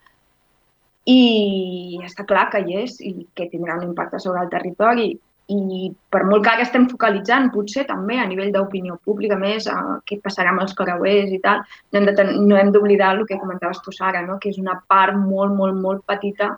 i 1.10 2.00
està 2.06 2.24
clar 2.26 2.50
que 2.52 2.62
hi 2.64 2.84
és 2.84 3.00
i 3.02 3.28
que 3.36 3.50
tindrà 3.52 3.78
un 3.80 3.90
impacte 3.90 4.20
sobre 4.20 4.44
el 4.46 4.52
territori. 4.54 5.10
I 5.54 5.90
per 6.10 6.22
molt 6.24 6.46
que 6.46 6.52
ara 6.54 6.64
estem 6.64 6.86
focalitzant, 6.88 7.50
potser 7.52 7.84
també 7.90 8.20
a 8.22 8.28
nivell 8.30 8.54
d'opinió 8.54 8.96
pública 9.04 9.36
més, 9.36 9.68
a 9.68 10.00
què 10.08 10.22
passarà 10.24 10.54
amb 10.54 10.64
els 10.64 10.78
creuers 10.78 11.34
i 11.36 11.42
tal, 11.44 11.66
no 11.92 12.56
hem 12.62 12.72
d'oblidar 12.72 13.12
el 13.18 13.26
que 13.28 13.42
comentaves 13.42 13.82
tu, 13.84 13.92
Sara, 13.92 14.22
no? 14.22 14.38
que 14.40 14.54
és 14.54 14.62
una 14.62 14.78
part 14.88 15.18
molt, 15.18 15.52
molt, 15.58 15.76
molt 15.76 16.06
petita 16.08 16.54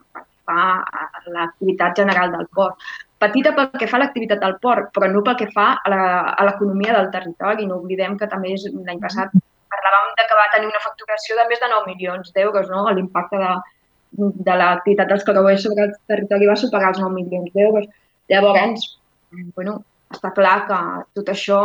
fa 0.45 0.61
a 0.83 1.23
l'activitat 1.33 1.97
general 2.01 2.31
del 2.35 2.47
port. 2.53 2.77
Petita 3.19 3.53
pel 3.57 3.71
que 3.79 3.87
fa 3.89 3.97
a 3.97 4.03
l'activitat 4.03 4.41
del 4.43 4.57
port, 4.61 4.91
però 4.95 5.09
no 5.11 5.23
pel 5.25 5.37
que 5.41 5.49
fa 5.53 5.67
a 5.81 6.45
l'economia 6.47 6.95
del 6.97 7.11
territori. 7.13 7.67
No 7.67 7.81
oblidem 7.81 8.17
que 8.19 8.29
també 8.31 8.55
l'any 8.55 9.01
passat 9.03 9.33
parlàvem 9.75 10.13
de 10.17 10.27
que 10.27 10.37
va 10.39 10.51
tenir 10.53 10.69
una 10.71 10.83
facturació 10.83 11.37
de 11.39 11.47
més 11.49 11.61
de 11.63 11.71
9 11.71 11.89
milions 11.91 12.31
d'euros, 12.35 12.69
no? 12.71 12.85
L'impacte 12.97 13.39
de, 13.41 13.51
de 14.49 14.57
l'activitat 14.61 15.11
dels 15.11 15.25
creuers 15.27 15.65
sobre 15.65 15.87
el 15.87 15.97
territori 16.11 16.51
va 16.51 16.59
superar 16.61 16.93
els 16.93 17.01
9 17.03 17.17
milions 17.17 17.51
d'euros. 17.55 17.89
Llavors, 18.31 18.87
bueno, 19.57 19.79
està 20.13 20.31
clar 20.37 20.55
que 20.69 20.79
tot 21.19 21.33
això 21.33 21.59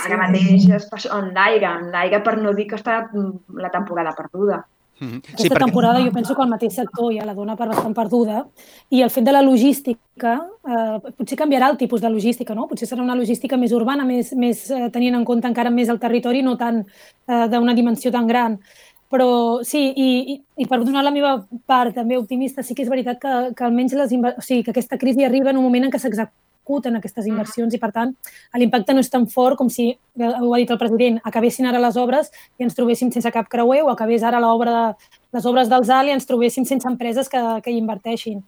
ara 0.00 0.18
mateix 0.20 0.68
està 0.72 1.00
en 1.18 1.32
l'aire, 1.36 1.68
en 1.68 1.90
l'aire 1.94 2.22
per 2.24 2.36
no 2.40 2.54
dir 2.56 2.68
que 2.70 2.78
està 2.80 3.02
la 3.12 3.72
temporada 3.74 4.14
perduda. 4.18 4.62
Mm 5.02 5.08
-hmm. 5.08 5.18
Aquesta 5.18 5.42
sí, 5.42 5.48
perquè... 5.48 5.64
temporada 5.64 6.04
jo 6.04 6.12
penso 6.12 6.34
que 6.34 6.42
el 6.42 6.48
mateix 6.48 6.74
sector 6.74 7.12
ja 7.12 7.24
la 7.24 7.34
dona 7.34 7.56
per 7.56 7.68
bastant 7.68 7.94
perduda 7.94 8.46
i 8.88 9.02
el 9.02 9.10
fet 9.10 9.24
de 9.24 9.32
la 9.32 9.42
logística, 9.42 10.32
eh, 10.72 10.98
potser 11.16 11.38
canviarà 11.38 11.70
el 11.70 11.76
tipus 11.76 12.00
de 12.00 12.10
logística, 12.10 12.54
no? 12.54 12.68
Potser 12.68 12.86
serà 12.88 13.02
una 13.02 13.16
logística 13.16 13.56
més 13.56 13.72
urbana, 13.72 14.04
més, 14.04 14.32
més 14.32 14.70
eh, 14.70 14.90
tenint 14.90 15.14
en 15.14 15.24
compte 15.24 15.48
encara 15.48 15.70
més 15.70 15.88
el 15.88 15.98
territori, 15.98 16.42
no 16.42 16.56
tant 16.56 16.78
eh, 17.26 17.48
d'una 17.48 17.74
dimensió 17.74 18.10
tan 18.12 18.26
gran. 18.26 18.58
Però 19.10 19.62
sí, 19.64 19.92
i, 19.96 20.08
i, 20.32 20.34
i 20.56 20.66
per 20.66 20.78
donar 20.84 21.02
la 21.04 21.10
meva 21.10 21.46
part 21.66 21.94
també 21.94 22.16
optimista, 22.16 22.62
sí 22.62 22.74
que 22.74 22.82
és 22.82 22.88
veritat 22.88 23.18
que, 23.18 23.54
que 23.56 23.64
almenys 23.64 23.92
les 23.92 24.12
o 24.12 24.40
sigui, 24.40 24.62
que 24.62 24.70
aquesta 24.70 24.98
crisi 24.98 25.24
arriba 25.24 25.50
en 25.50 25.58
un 25.58 25.64
moment 25.64 25.84
en 25.84 25.90
què 25.90 25.98
s'executa 25.98 26.32
en 26.68 26.96
aquestes 26.96 27.26
inversions 27.26 27.74
i, 27.74 27.78
per 27.78 27.90
tant, 27.92 28.12
l'impacte 28.54 28.94
no 28.94 29.00
és 29.00 29.10
tan 29.10 29.26
fort 29.26 29.58
com 29.58 29.68
si, 29.68 29.90
ho 30.18 30.52
ha 30.54 30.58
dit 30.60 30.70
el 30.70 30.78
president, 30.78 31.18
acabessin 31.24 31.66
ara 31.66 31.80
les 31.82 31.96
obres 31.96 32.30
i 32.58 32.64
ens 32.64 32.74
trobéssim 32.74 33.10
sense 33.12 33.30
cap 33.30 33.48
creuer 33.48 33.82
o 33.82 33.90
acabés 33.90 34.22
ara 34.22 34.40
l'obra 34.40 34.72
de, 34.72 35.10
les 35.32 35.46
obres 35.46 35.68
del 35.68 35.84
ZAL 35.84 36.08
i 36.08 36.14
ens 36.14 36.26
trobéssim 36.26 36.64
sense 36.64 36.88
empreses 36.88 37.28
que, 37.28 37.40
que 37.64 37.70
hi 37.70 37.78
inverteixin. 37.78 38.42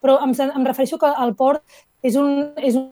Però 0.00 0.18
em, 0.22 0.34
em 0.44 0.66
refereixo 0.66 0.98
que 0.98 1.08
el 1.08 1.34
port 1.34 1.62
és 2.02 2.16
un, 2.20 2.52
és 2.60 2.76
un, 2.76 2.90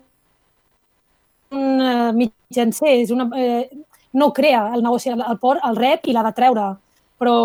un 1.52 1.82
uh, 1.84 2.12
mitjancer, 2.16 2.96
és 3.02 3.12
una, 3.12 3.28
eh, 3.36 3.68
no 4.16 4.32
crea 4.32 4.70
el 4.74 4.82
negoci, 4.82 5.12
el 5.12 5.38
port 5.40 5.60
el 5.68 5.76
rep 5.76 6.08
i 6.08 6.16
l'ha 6.16 6.24
de 6.24 6.32
treure. 6.36 6.70
Però 7.22 7.36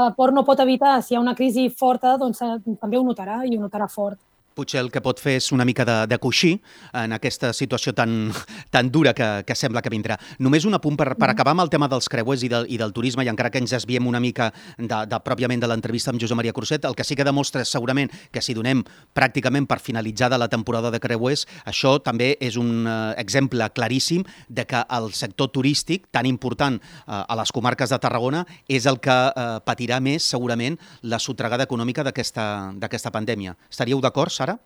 el 0.00 0.14
port 0.16 0.32
no 0.32 0.46
pot 0.46 0.62
evitar, 0.62 1.00
si 1.02 1.12
hi 1.12 1.18
ha 1.18 1.20
una 1.20 1.34
crisi 1.36 1.66
forta, 1.68 2.14
doncs 2.16 2.40
eh, 2.46 2.54
també 2.80 2.96
ho 2.96 3.04
notarà 3.04 3.42
i 3.44 3.56
ho 3.56 3.60
notarà 3.60 3.90
fort 3.90 4.20
potser 4.56 4.80
el 4.80 4.88
que 4.90 5.02
pot 5.04 5.20
fer 5.20 5.36
és 5.38 5.50
una 5.52 5.66
mica 5.68 5.84
de, 5.84 5.96
de 6.08 6.16
coixí 6.22 6.54
en 6.96 7.12
aquesta 7.12 7.52
situació 7.54 7.92
tan, 7.94 8.32
tan 8.74 8.88
dura 8.90 9.12
que, 9.14 9.28
que 9.46 9.54
sembla 9.58 9.82
que 9.84 9.92
vindrà. 9.92 10.16
Només 10.40 10.64
un 10.64 10.74
apunt 10.78 10.96
per, 10.96 11.12
per 11.20 11.28
acabar 11.30 11.52
amb 11.52 11.66
el 11.66 11.72
tema 11.72 11.90
dels 11.92 12.08
creuers 12.12 12.46
i 12.46 12.50
del, 12.52 12.68
i 12.72 12.78
del 12.80 12.94
turisme, 12.96 13.24
i 13.26 13.30
encara 13.32 13.52
que 13.52 13.60
ens 13.60 13.74
desviem 13.76 14.08
una 14.08 14.22
mica 14.22 14.48
de, 14.78 15.02
de 15.10 15.20
pròpiament 15.26 15.60
de 15.60 15.68
l'entrevista 15.68 16.12
amb 16.12 16.22
Josep 16.22 16.40
Maria 16.40 16.54
Cruzet, 16.56 16.88
el 16.88 16.96
que 16.96 17.04
sí 17.04 17.18
que 17.18 17.26
demostra 17.26 17.64
segurament 17.68 18.12
que 18.32 18.42
si 18.42 18.56
donem 18.56 18.80
pràcticament 19.16 19.68
per 19.68 19.78
finalitzada 19.82 20.40
la 20.40 20.48
temporada 20.48 20.90
de 20.94 21.02
creuers, 21.02 21.44
això 21.68 21.98
també 22.00 22.32
és 22.40 22.56
un 22.60 22.86
uh, 22.86 23.12
exemple 23.20 23.68
claríssim 23.76 24.24
de 24.48 24.64
que 24.64 24.82
el 24.96 25.10
sector 25.12 25.50
turístic, 25.52 26.08
tan 26.14 26.26
important 26.30 26.78
uh, 26.80 27.24
a 27.26 27.36
les 27.42 27.52
comarques 27.52 27.92
de 27.92 28.00
Tarragona, 28.00 28.46
és 28.68 28.88
el 28.88 29.00
que 29.04 29.12
uh, 29.12 29.58
patirà 29.66 30.00
més 30.00 30.24
segurament 30.24 30.78
la 31.04 31.20
sotregada 31.20 31.66
econòmica 31.68 32.06
d'aquesta 32.06 33.12
pandèmia. 33.12 33.56
Estaríeu 33.68 34.00
d'acord, 34.00 34.32
Sara? 34.32 34.45
Sara? 34.46 34.58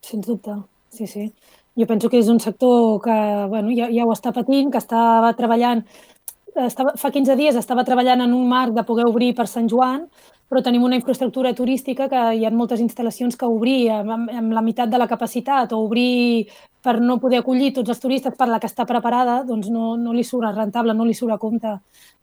Sens 0.00 0.26
dubte, 0.26 0.54
sí, 0.90 1.06
sí. 1.06 1.32
Jo 1.78 1.86
penso 1.86 2.08
que 2.08 2.18
és 2.18 2.28
un 2.28 2.40
sector 2.40 3.00
que 3.04 3.16
bueno, 3.48 3.70
ja, 3.76 3.90
ja 3.92 4.06
ho 4.06 4.14
està 4.14 4.32
patint, 4.34 4.72
que 4.72 4.80
estava 4.80 5.34
treballant, 5.38 5.84
estava, 6.64 6.96
fa 6.98 7.10
15 7.14 7.36
dies 7.38 7.58
estava 7.58 7.84
treballant 7.86 8.24
en 8.24 8.32
un 8.34 8.48
marc 8.48 8.74
de 8.74 8.86
poder 8.88 9.06
obrir 9.06 9.34
per 9.36 9.46
Sant 9.46 9.68
Joan, 9.70 10.08
però 10.48 10.62
tenim 10.64 10.82
una 10.82 10.96
infraestructura 10.96 11.52
turística 11.54 12.08
que 12.08 12.20
hi 12.38 12.46
ha 12.46 12.50
moltes 12.50 12.80
instal·lacions 12.80 13.36
que 13.36 13.46
obrir 13.46 13.90
amb, 13.92 14.30
amb 14.32 14.54
la 14.56 14.64
meitat 14.64 14.88
de 14.88 14.98
la 15.00 15.08
capacitat 15.08 15.74
o 15.76 15.82
obrir 15.84 16.48
per 16.80 17.00
no 17.04 17.18
poder 17.20 17.42
acollir 17.42 17.72
tots 17.76 17.92
els 17.92 18.00
turistes 18.00 18.36
per 18.38 18.46
la 18.48 18.60
que 18.62 18.68
està 18.70 18.86
preparada, 18.88 19.42
doncs 19.44 19.68
no, 19.68 19.96
no 20.00 20.14
li 20.16 20.24
surt 20.24 20.54
rentable, 20.56 20.94
no 20.96 21.04
li 21.04 21.16
surt 21.16 21.34
a 21.34 21.38
compte. 21.42 21.74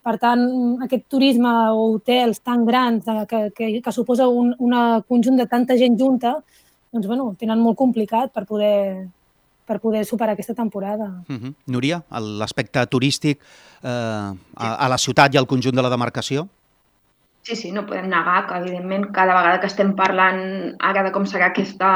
Per 0.05 0.15
tant, 0.21 0.45
aquest 0.85 1.05
turisme 1.11 1.51
o 1.75 1.91
hotels 1.97 2.41
tan 2.41 2.65
grans 2.65 3.05
eh, 3.11 3.25
que, 3.29 3.41
que, 3.53 3.69
que 3.83 3.93
suposa 3.93 4.27
un 4.27 4.55
una 4.57 5.01
conjunt 5.07 5.37
de 5.37 5.45
tanta 5.51 5.77
gent 5.77 5.99
junta, 5.99 6.37
doncs, 6.93 7.05
bueno, 7.05 7.33
tenen 7.37 7.61
molt 7.61 7.77
complicat 7.77 8.31
per 8.33 8.45
poder, 8.49 9.05
per 9.67 9.79
poder 9.83 10.05
superar 10.05 10.33
aquesta 10.33 10.53
temporada. 10.53 11.11
Uh. 11.29 11.35
-huh. 11.35 11.53
Núria, 11.67 12.03
l'aspecte 12.09 12.85
turístic 12.87 13.39
eh, 13.83 13.89
a, 13.89 14.75
a 14.75 14.87
la 14.87 14.97
ciutat 14.97 15.33
i 15.33 15.37
al 15.37 15.47
conjunt 15.47 15.75
de 15.75 15.81
la 15.81 15.89
demarcació? 15.89 16.47
Sí, 17.45 17.55
sí, 17.55 17.71
no 17.71 17.85
podem 17.85 18.07
negar 18.09 18.47
que, 18.47 18.57
evidentment, 18.57 19.11
cada 19.13 19.35
vegada 19.37 19.59
que 19.61 19.69
estem 19.69 19.93
parlant 19.97 20.39
ara 20.81 21.03
de 21.05 21.11
com 21.13 21.27
serà 21.29 21.51
aquesta 21.51 21.89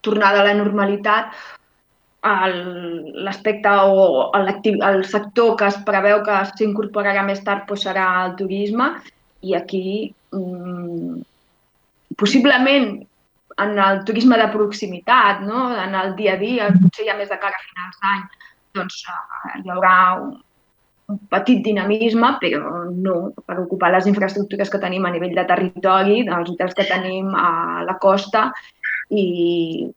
tornada 0.00 0.40
a 0.40 0.46
la 0.46 0.54
normalitat, 0.56 1.34
l'aspecte 3.26 3.68
o 3.68 4.30
el 4.34 5.04
sector 5.04 5.56
que 5.60 5.68
es 5.68 5.76
preveu 5.86 6.22
que 6.24 6.38
s'incorporarà 6.50 7.22
més 7.22 7.44
tard 7.44 7.68
doncs 7.68 7.84
serà 7.86 8.08
el 8.24 8.34
turisme 8.40 8.88
i 9.42 9.54
aquí 9.54 9.84
mm, 10.32 11.20
possiblement 12.18 12.88
en 13.58 13.78
el 13.78 14.04
turisme 14.08 14.36
de 14.38 14.48
proximitat, 14.48 15.40
no? 15.42 15.68
en 15.76 15.94
el 15.94 16.14
dia 16.16 16.34
a 16.34 16.40
dia, 16.40 16.72
potser 16.80 17.06
ja 17.06 17.16
més 17.18 17.28
de 17.28 17.38
cara 17.38 17.58
a 17.58 17.64
finals 17.68 18.02
d'any, 18.02 18.26
doncs 18.78 19.00
uh, 19.10 19.62
hi 19.62 19.72
haurà 19.74 19.94
un, 20.22 20.36
un 21.08 21.20
petit 21.32 21.62
dinamisme, 21.64 22.34
però 22.42 22.82
no 22.92 23.14
per 23.46 23.58
ocupar 23.62 23.90
les 23.94 24.08
infraestructures 24.10 24.70
que 24.70 24.80
tenim 24.82 25.06
a 25.08 25.12
nivell 25.14 25.34
de 25.36 25.44
territori, 25.48 26.18
dels 26.28 26.50
hotels 26.52 26.76
que 26.76 26.88
tenim 26.88 27.32
a 27.32 27.84
la 27.88 27.96
costa 28.02 28.50
i 29.08 29.88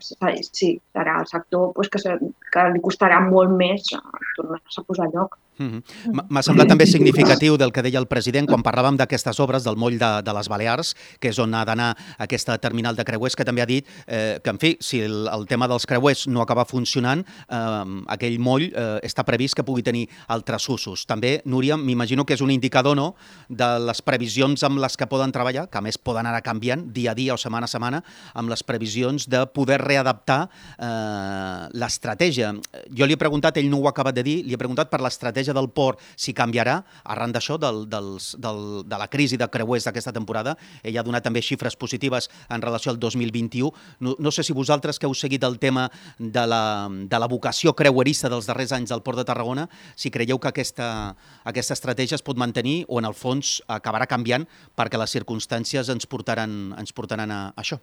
sí, 0.00 0.72
serà 0.94 1.20
el 1.20 1.28
sector 1.30 1.70
pues, 1.76 1.90
que, 1.92 2.18
que 2.54 2.66
li 2.74 2.82
costarà 2.82 3.20
molt 3.22 3.54
més 3.54 3.86
tornar-se 3.92 4.82
a 4.82 4.86
posar 4.88 5.08
lloc. 5.14 5.38
Mm 5.58 5.68
-hmm. 5.68 6.24
M'ha 6.28 6.42
semblat 6.42 6.68
també 6.68 6.86
significatiu 6.86 7.56
del 7.56 7.72
que 7.72 7.82
deia 7.82 7.98
el 7.98 8.06
president 8.06 8.48
quan 8.48 8.62
parlàvem 8.62 8.96
d'aquestes 8.96 9.38
obres 9.40 9.64
del 9.64 9.76
moll 9.76 9.98
de, 9.98 10.22
de 10.22 10.32
les 10.32 10.48
Balears, 10.48 10.94
que 11.20 11.28
és 11.28 11.38
on 11.38 11.54
ha 11.54 11.64
d'anar 11.64 11.96
aquesta 12.18 12.56
terminal 12.58 12.96
de 12.96 13.04
creuers, 13.04 13.36
que 13.36 13.44
també 13.44 13.62
ha 13.62 13.66
dit 13.66 13.86
eh, 14.06 14.40
que, 14.42 14.50
en 14.50 14.58
fi, 14.58 14.76
si 14.80 15.00
el, 15.00 15.28
el 15.28 15.46
tema 15.46 15.68
dels 15.68 15.86
creuers 15.86 16.26
no 16.26 16.40
acaba 16.40 16.64
funcionant, 16.64 17.24
eh, 17.48 18.02
aquell 18.08 18.38
moll 18.38 18.62
eh, 18.62 19.00
està 19.02 19.24
previst 19.24 19.54
que 19.54 19.62
pugui 19.62 19.82
tenir 19.82 20.08
altres 20.28 20.68
usos. 20.68 21.06
També, 21.06 21.42
Núria, 21.44 21.76
m'imagino 21.76 22.24
que 22.24 22.34
és 22.34 22.40
un 22.40 22.50
indicador 22.50 22.96
no, 22.96 23.14
de 23.48 23.78
les 23.78 24.02
previsions 24.02 24.62
amb 24.62 24.78
les 24.78 24.96
que 24.96 25.06
poden 25.06 25.32
treballar, 25.32 25.68
que 25.68 25.78
a 25.78 25.82
més 25.82 25.98
poden 25.98 26.26
anar 26.26 26.42
canviant 26.42 26.92
dia 26.92 27.10
a 27.10 27.14
dia 27.14 27.34
o 27.34 27.36
setmana 27.36 27.64
a 27.64 27.68
setmana, 27.68 28.02
amb 28.34 28.48
les 28.48 28.62
previsions 28.62 29.28
de 29.28 29.46
poder 29.46 29.78
readaptar 29.82 30.48
eh, 30.78 31.68
l'estratègia. 31.72 32.54
Jo 32.88 33.06
li 33.06 33.12
he 33.12 33.20
preguntat, 33.20 33.56
ell 33.56 33.70
no 33.70 33.78
ho 33.78 33.86
ha 33.86 33.90
acabat 33.90 34.14
de 34.14 34.22
dir, 34.22 34.44
li 34.46 34.54
he 34.54 34.58
preguntat 34.58 34.88
per 34.88 35.00
l'estratègia 35.02 35.41
estratègia 35.42 35.54
del 35.54 35.70
port 35.70 36.00
si 36.16 36.32
canviarà 36.32 36.82
arran 37.04 37.32
d'això, 37.32 37.58
del, 37.58 37.86
dels, 37.90 38.36
del, 38.38 38.82
de 38.86 38.98
la 38.98 39.08
crisi 39.08 39.36
de 39.36 39.48
creuers 39.48 39.84
d'aquesta 39.84 40.12
temporada. 40.12 40.56
Ell 40.82 40.98
ha 40.98 41.02
donat 41.02 41.24
també 41.24 41.42
xifres 41.42 41.76
positives 41.76 42.30
en 42.48 42.62
relació 42.62 42.92
al 42.92 42.98
2021. 42.98 43.72
No, 44.00 44.16
no 44.18 44.30
sé 44.30 44.42
si 44.42 44.52
vosaltres 44.52 44.98
que 44.98 45.06
heu 45.06 45.14
seguit 45.14 45.42
el 45.44 45.58
tema 45.58 45.88
de 46.18 46.46
la, 46.46 46.88
de 46.88 47.18
la 47.18 47.28
vocació 47.28 47.74
creuerista 47.74 48.30
dels 48.30 48.46
darrers 48.46 48.72
anys 48.72 48.92
del 48.92 49.02
Port 49.02 49.18
de 49.18 49.26
Tarragona, 49.26 49.68
si 49.96 50.10
creieu 50.10 50.38
que 50.38 50.48
aquesta, 50.52 51.14
aquesta 51.44 51.74
estratègia 51.74 52.16
es 52.16 52.24
pot 52.24 52.38
mantenir 52.38 52.84
o 52.88 53.00
en 53.00 53.08
el 53.08 53.16
fons 53.18 53.60
acabarà 53.68 54.06
canviant 54.06 54.46
perquè 54.78 55.00
les 55.00 55.12
circumstàncies 55.12 55.90
ens 55.92 56.06
portaran, 56.06 56.74
ens 56.78 56.94
portaran 56.94 57.30
a 57.30 57.42
això. 57.58 57.80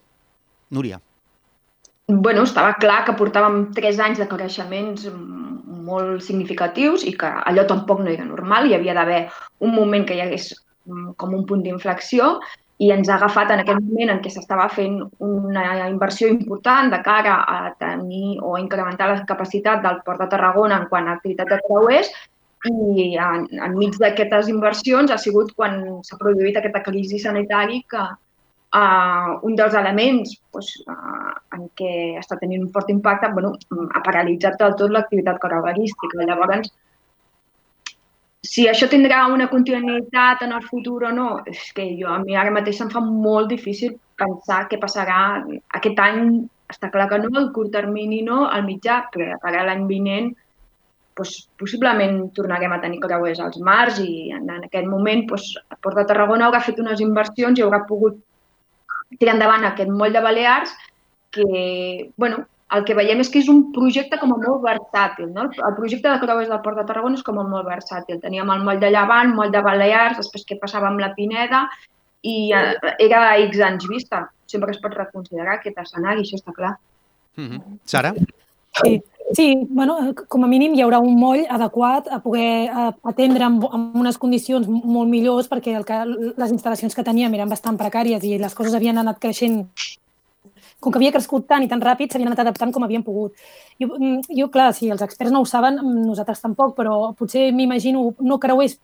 Núria 0.69 0.99
bueno, 2.09 2.43
estava 2.43 2.73
clar 2.81 3.03
que 3.05 3.13
portàvem 3.13 3.67
tres 3.77 3.99
anys 4.01 4.17
de 4.17 4.25
creixements 4.29 5.05
molt 5.89 6.23
significatius 6.25 7.05
i 7.05 7.13
que 7.17 7.29
allò 7.51 7.65
tampoc 7.69 8.01
no 8.01 8.09
era 8.09 8.25
normal. 8.25 8.65
Hi 8.65 8.75
havia 8.77 8.95
d'haver 8.97 9.27
un 9.65 9.75
moment 9.75 10.07
que 10.07 10.17
hi 10.17 10.23
hagués 10.25 10.49
com 11.21 11.35
un 11.37 11.45
punt 11.45 11.61
d'inflexió 11.61 12.39
i 12.79 12.89
ens 12.95 13.09
ha 13.09 13.17
agafat 13.19 13.51
en 13.53 13.61
aquest 13.61 13.81
moment 13.83 14.13
en 14.13 14.21
què 14.23 14.31
s'estava 14.31 14.65
fent 14.71 15.01
una 15.19 15.65
inversió 15.89 16.29
important 16.31 16.89
de 16.93 17.01
cara 17.05 17.35
a 17.43 17.73
tenir 17.81 18.39
o 18.39 18.55
a 18.55 18.61
incrementar 18.63 19.09
la 19.11 19.25
capacitat 19.29 19.83
del 19.83 19.99
Port 20.05 20.23
de 20.23 20.29
Tarragona 20.31 20.79
en 20.79 20.87
quant 20.91 21.09
a 21.09 21.17
activitat 21.19 21.51
de 21.51 21.59
creuers 21.67 22.09
i 22.69 23.09
en, 23.19 23.45
enmig 23.67 23.99
d'aquestes 23.99 24.49
inversions 24.51 25.11
ha 25.11 25.19
sigut 25.19 25.51
quan 25.55 26.01
s'ha 26.07 26.17
produït 26.19 26.57
aquesta 26.57 26.81
crisi 26.87 27.19
sanitària 27.19 27.83
que, 27.91 28.07
Uh, 28.69 29.39
un 29.49 29.55
dels 29.57 29.73
elements 29.73 30.35
doncs, 30.53 30.67
uh, 30.85 31.31
en 31.57 31.63
què 31.79 31.93
està 32.19 32.35
tenint 32.37 32.61
un 32.61 32.69
fort 32.69 32.91
impacte 32.93 33.31
bueno, 33.33 33.55
ha 33.97 34.01
paralitzat 34.05 34.59
del 34.61 34.75
tot 34.77 34.93
l'activitat 34.93 35.39
caravanística. 35.41 36.21
Llavors, 36.21 36.69
si 38.45 38.67
això 38.69 38.85
tindrà 38.91 39.23
una 39.33 39.49
continuïtat 39.49 40.45
en 40.45 40.53
el 40.53 40.67
futur 40.67 40.99
o 41.09 41.15
no, 41.15 41.29
és 41.49 41.63
que 41.73 41.87
jo 41.97 42.11
a 42.13 42.19
mi 42.21 42.37
ara 42.37 42.53
mateix 42.53 42.83
em 42.85 42.93
fa 42.93 43.01
molt 43.01 43.49
difícil 43.49 43.97
pensar 44.21 44.67
què 44.69 44.79
passarà 44.79 45.17
aquest 45.79 45.99
any. 46.05 46.45
Està 46.69 46.91
clar 46.93 47.09
que 47.09 47.17
no, 47.23 47.33
el 47.41 47.49
curt 47.55 47.73
termini 47.73 48.21
no, 48.21 48.43
al 48.45 48.67
mitjà, 48.69 49.01
però 49.09 49.39
per 49.41 49.55
l'any 49.57 49.87
vinent 49.89 50.29
doncs, 51.17 51.49
possiblement 51.59 52.29
tornarem 52.37 52.71
a 52.71 52.79
tenir 52.85 53.01
creuers 53.03 53.41
als 53.43 53.57
mars 53.59 53.97
i 53.99 54.29
en, 54.35 54.45
en 54.45 54.67
aquest 54.69 54.87
moment 54.87 55.25
doncs, 55.27 55.55
el 55.59 55.79
Port 55.81 55.97
de 55.97 56.05
Tarragona 56.07 56.47
haurà 56.47 56.61
fet 56.63 56.79
unes 56.79 57.01
inversions 57.03 57.59
i 57.59 57.65
haurà 57.65 57.81
pogut 57.89 58.21
tirar 59.17 59.35
endavant 59.35 59.65
aquest 59.65 59.89
moll 59.89 60.13
de 60.13 60.21
Balears 60.21 60.73
que, 61.33 62.11
bueno, 62.17 62.45
el 62.75 62.83
que 62.85 62.95
veiem 62.97 63.21
és 63.23 63.29
que 63.33 63.41
és 63.41 63.49
un 63.49 63.61
projecte 63.73 64.19
com 64.21 64.33
a 64.35 64.37
molt 64.37 64.61
versàtil. 64.65 65.29
No? 65.33 65.47
El 65.49 65.77
projecte 65.77 66.09
de 66.09 66.19
Creuers 66.21 66.49
del 66.51 66.61
Port 66.65 66.77
de 66.77 66.85
Tarragona 66.89 67.17
és 67.17 67.25
com 67.25 67.39
a 67.41 67.45
molt 67.47 67.65
versàtil. 67.69 68.19
Teníem 68.21 68.51
el 68.53 68.65
moll 68.65 68.81
de 68.81 68.91
Llevant, 68.93 69.33
moll 69.37 69.53
de 69.53 69.63
Balears, 69.65 70.19
després 70.21 70.45
què 70.45 70.59
passava 70.61 70.89
amb 70.91 71.01
la 71.01 71.13
Pineda, 71.17 71.63
i 72.21 72.51
eh, 72.53 72.75
era 73.01 73.23
a 73.29 73.37
X 73.47 73.63
anys 73.65 73.87
vista. 73.89 74.27
Sempre 74.49 74.75
es 74.75 74.81
pot 74.83 74.93
reconsiderar 74.97 75.57
aquest 75.57 75.81
escenari, 75.81 76.25
això 76.25 76.37
està 76.37 76.53
clar. 76.53 76.75
Mm 77.37 77.49
-hmm. 77.49 77.79
Sara? 77.85 78.13
Sí, 78.81 79.01
sí 79.35 79.67
bueno, 79.69 80.13
com 80.27 80.43
a 80.43 80.47
mínim 80.47 80.73
hi 80.73 80.81
haurà 80.81 80.99
un 81.03 81.15
moll 81.19 81.45
adequat 81.49 82.09
a 82.09 82.19
poder 82.23 82.69
atendre 83.03 83.45
amb, 83.45 83.65
amb 83.69 83.95
unes 84.01 84.17
condicions 84.17 84.67
molt 84.67 85.09
millors 85.09 85.49
perquè 85.51 85.75
el 85.77 85.85
que, 85.85 86.01
les 86.07 86.53
instal·lacions 86.55 86.95
que 86.95 87.05
teníem 87.05 87.33
eren 87.37 87.49
bastant 87.49 87.77
precàries 87.77 88.25
i 88.25 88.37
les 88.41 88.55
coses 88.57 88.75
havien 88.75 88.97
anat 88.97 89.21
creixent 89.21 89.65
com 90.79 90.93
que 90.93 90.99
havia 91.01 91.11
crescut 91.11 91.43
tant 91.47 91.63
i 91.65 91.67
tan 91.67 91.81
ràpid, 91.83 92.07
s'havien 92.07 92.29
anat 92.31 92.39
adaptant 92.45 92.71
com 92.71 92.85
havien 92.85 93.03
pogut. 93.03 93.33
Jo, 93.81 93.89
mm, 93.97 94.29
jo, 94.31 94.45
clar, 94.47 94.69
si 94.73 94.87
els 94.87 95.01
experts 95.03 95.33
no 95.35 95.41
ho 95.43 95.45
saben, 95.45 95.75
nosaltres 96.05 96.39
tampoc, 96.39 96.71
però 96.77 97.11
potser 97.19 97.49
m'imagino 97.51 98.13
no 98.23 98.37
creuers 98.39 98.77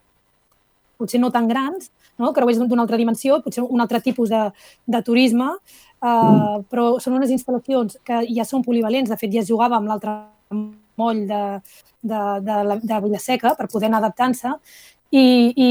potser 1.00 1.22
no 1.22 1.32
tan 1.32 1.48
grans, 1.48 1.92
no? 2.20 2.34
creuers 2.36 2.60
d'una 2.60 2.84
altra 2.84 3.00
dimensió, 3.00 3.40
potser 3.44 3.64
un 3.64 3.82
altre 3.84 4.02
tipus 4.04 4.30
de, 4.30 4.44
de 4.88 5.02
turisme, 5.08 5.54
Uh, 6.06 6.60
però 6.70 7.00
són 7.02 7.16
unes 7.18 7.32
instal·lacions 7.34 7.96
que 8.06 8.20
ja 8.36 8.44
són 8.46 8.62
polivalents. 8.66 9.10
De 9.10 9.18
fet, 9.18 9.32
ja 9.34 9.42
es 9.42 9.50
jugava 9.50 9.80
amb 9.80 9.90
l'altre 9.90 10.12
moll 10.52 11.26
de, 11.28 11.44
de, 12.02 12.22
de, 12.46 12.80
de 12.84 13.00
Villaseca 13.04 13.56
per 13.58 13.70
poder 13.72 13.90
anar 13.90 14.04
adaptant-se 14.04 14.54
i, 15.12 15.26
i 15.56 15.70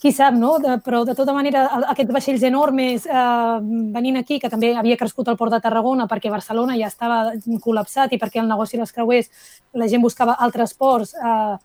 qui 0.00 0.12
sap, 0.16 0.34
no? 0.34 0.54
De, 0.62 0.78
però 0.84 1.02
de 1.04 1.14
tota 1.16 1.34
manera 1.36 1.66
aquests 1.92 2.14
vaixells 2.16 2.44
enormes 2.48 3.04
eh, 3.04 3.56
venint 3.96 4.16
aquí, 4.20 4.38
que 4.40 4.48
també 4.52 4.72
havia 4.76 4.96
crescut 5.00 5.28
al 5.28 5.36
port 5.40 5.52
de 5.52 5.60
Tarragona 5.60 6.08
perquè 6.08 6.32
Barcelona 6.32 6.78
ja 6.80 6.88
estava 6.88 7.34
col·lapsat 7.60 8.16
i 8.16 8.20
perquè 8.22 8.40
el 8.40 8.48
negoci 8.48 8.80
dels 8.80 8.94
creuers 8.96 9.28
la 9.76 9.88
gent 9.92 10.02
buscava 10.02 10.38
altres 10.40 10.72
ports 10.72 11.12
eh, 11.14 11.56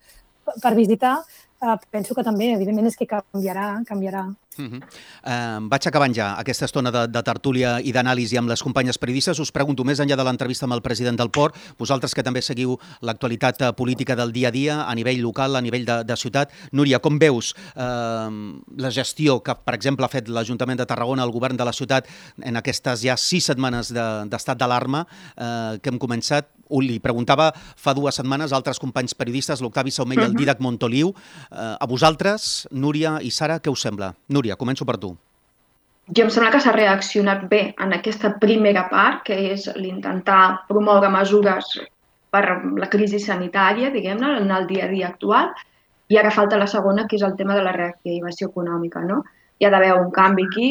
per 0.61 0.73
visitar, 0.75 1.15
eh, 1.61 1.77
penso 1.91 2.15
que 2.15 2.23
també, 2.23 2.53
evidentment, 2.55 2.87
és 2.87 2.97
que 2.99 3.07
canviarà, 3.07 3.69
canviarà. 3.87 4.27
Uh 4.57 4.65
-huh. 4.71 4.79
uh, 4.79 5.67
vaig 5.67 5.87
acabant 5.87 6.15
ja 6.15 6.35
aquesta 6.39 6.65
estona 6.65 6.91
de, 6.91 7.07
de 7.07 7.21
tertúlia 7.23 7.81
i 7.83 7.91
d'anàlisi 7.91 8.37
amb 8.37 8.47
les 8.47 8.63
companyes 8.63 8.97
periodistes. 8.97 9.39
Us 9.39 9.51
pregunto, 9.51 9.83
més 9.83 9.99
enllà 9.99 10.15
de 10.15 10.23
l'entrevista 10.23 10.65
amb 10.65 10.73
el 10.73 10.81
president 10.81 11.17
del 11.17 11.29
Port, 11.29 11.55
vosaltres 11.77 12.15
que 12.15 12.23
també 12.23 12.41
seguiu 12.41 12.79
l'actualitat 13.01 13.61
eh, 13.61 13.73
política 13.73 14.15
del 14.15 14.31
dia 14.31 14.47
a 14.47 14.51
dia, 14.51 14.85
a 14.87 14.95
nivell 14.95 15.21
local, 15.21 15.55
a 15.55 15.61
nivell 15.61 15.85
de, 15.85 16.03
de 16.03 16.15
ciutat, 16.15 16.51
Núria, 16.71 16.99
com 16.99 17.19
veus 17.19 17.53
uh, 17.75 18.31
la 18.77 18.91
gestió 18.91 19.43
que, 19.43 19.55
per 19.55 19.75
exemple, 19.75 20.05
ha 20.05 20.09
fet 20.09 20.29
l'Ajuntament 20.29 20.77
de 20.77 20.85
Tarragona, 20.85 21.23
el 21.23 21.31
govern 21.31 21.57
de 21.57 21.65
la 21.65 21.73
ciutat, 21.73 22.07
en 22.41 22.55
aquestes 22.55 23.01
ja 23.01 23.17
sis 23.17 23.45
setmanes 23.45 23.91
d'estat 23.91 24.55
de, 24.55 24.59
d'alarma 24.59 25.05
uh, 25.05 25.77
que 25.81 25.89
hem 25.89 25.99
començat? 25.99 26.54
Li 26.81 27.01
preguntava 27.03 27.51
fa 27.53 27.93
dues 27.93 28.15
setmanes 28.15 28.53
a 28.53 28.59
altres 28.61 28.79
companys 28.79 29.13
periodistes, 29.13 29.61
l'Octavi 29.61 29.91
Saumell 29.91 30.23
i 30.23 30.27
el 30.29 30.39
Didac 30.39 30.63
Montoliu. 30.63 31.11
Uh, 31.11 31.75
a 31.75 31.85
vosaltres, 31.91 32.67
Núria 32.71 33.19
i 33.19 33.29
Sara, 33.35 33.59
què 33.59 33.73
us 33.73 33.83
sembla? 33.83 34.13
Núria, 34.29 34.45
Núria, 34.45 34.59
començo 34.61 34.85
per 34.85 34.99
tu. 35.01 35.15
Jo 36.13 36.25
em 36.25 36.29
sembla 36.29 36.51
que 36.53 36.61
s'ha 36.61 36.73
reaccionat 36.75 37.47
bé 37.49 37.73
en 37.81 37.93
aquesta 37.95 38.35
primera 38.37 38.85
part, 38.91 39.23
que 39.25 39.33
és 39.55 39.65
l'intentar 39.75 40.67
promoure 40.69 41.09
mesures 41.09 41.65
per 42.29 42.43
la 42.77 42.89
crisi 42.91 43.17
sanitària, 43.19 43.89
diguem-ne, 43.89 44.35
en 44.43 44.51
el 44.51 44.67
dia 44.67 44.85
a 44.85 44.91
dia 44.91 45.09
actual, 45.09 45.49
i 46.13 46.19
ara 46.21 46.29
falta 46.29 46.59
la 46.61 46.67
segona, 46.69 47.07
que 47.07 47.17
és 47.17 47.23
el 47.25 47.33
tema 47.35 47.55
de 47.57 47.63
la 47.65 47.73
reactivació 47.73 48.51
econòmica. 48.51 49.01
No? 49.01 49.23
Hi 49.57 49.65
ha 49.65 49.71
d'haver 49.73 49.95
un 49.97 50.11
canvi 50.13 50.45
aquí. 50.45 50.69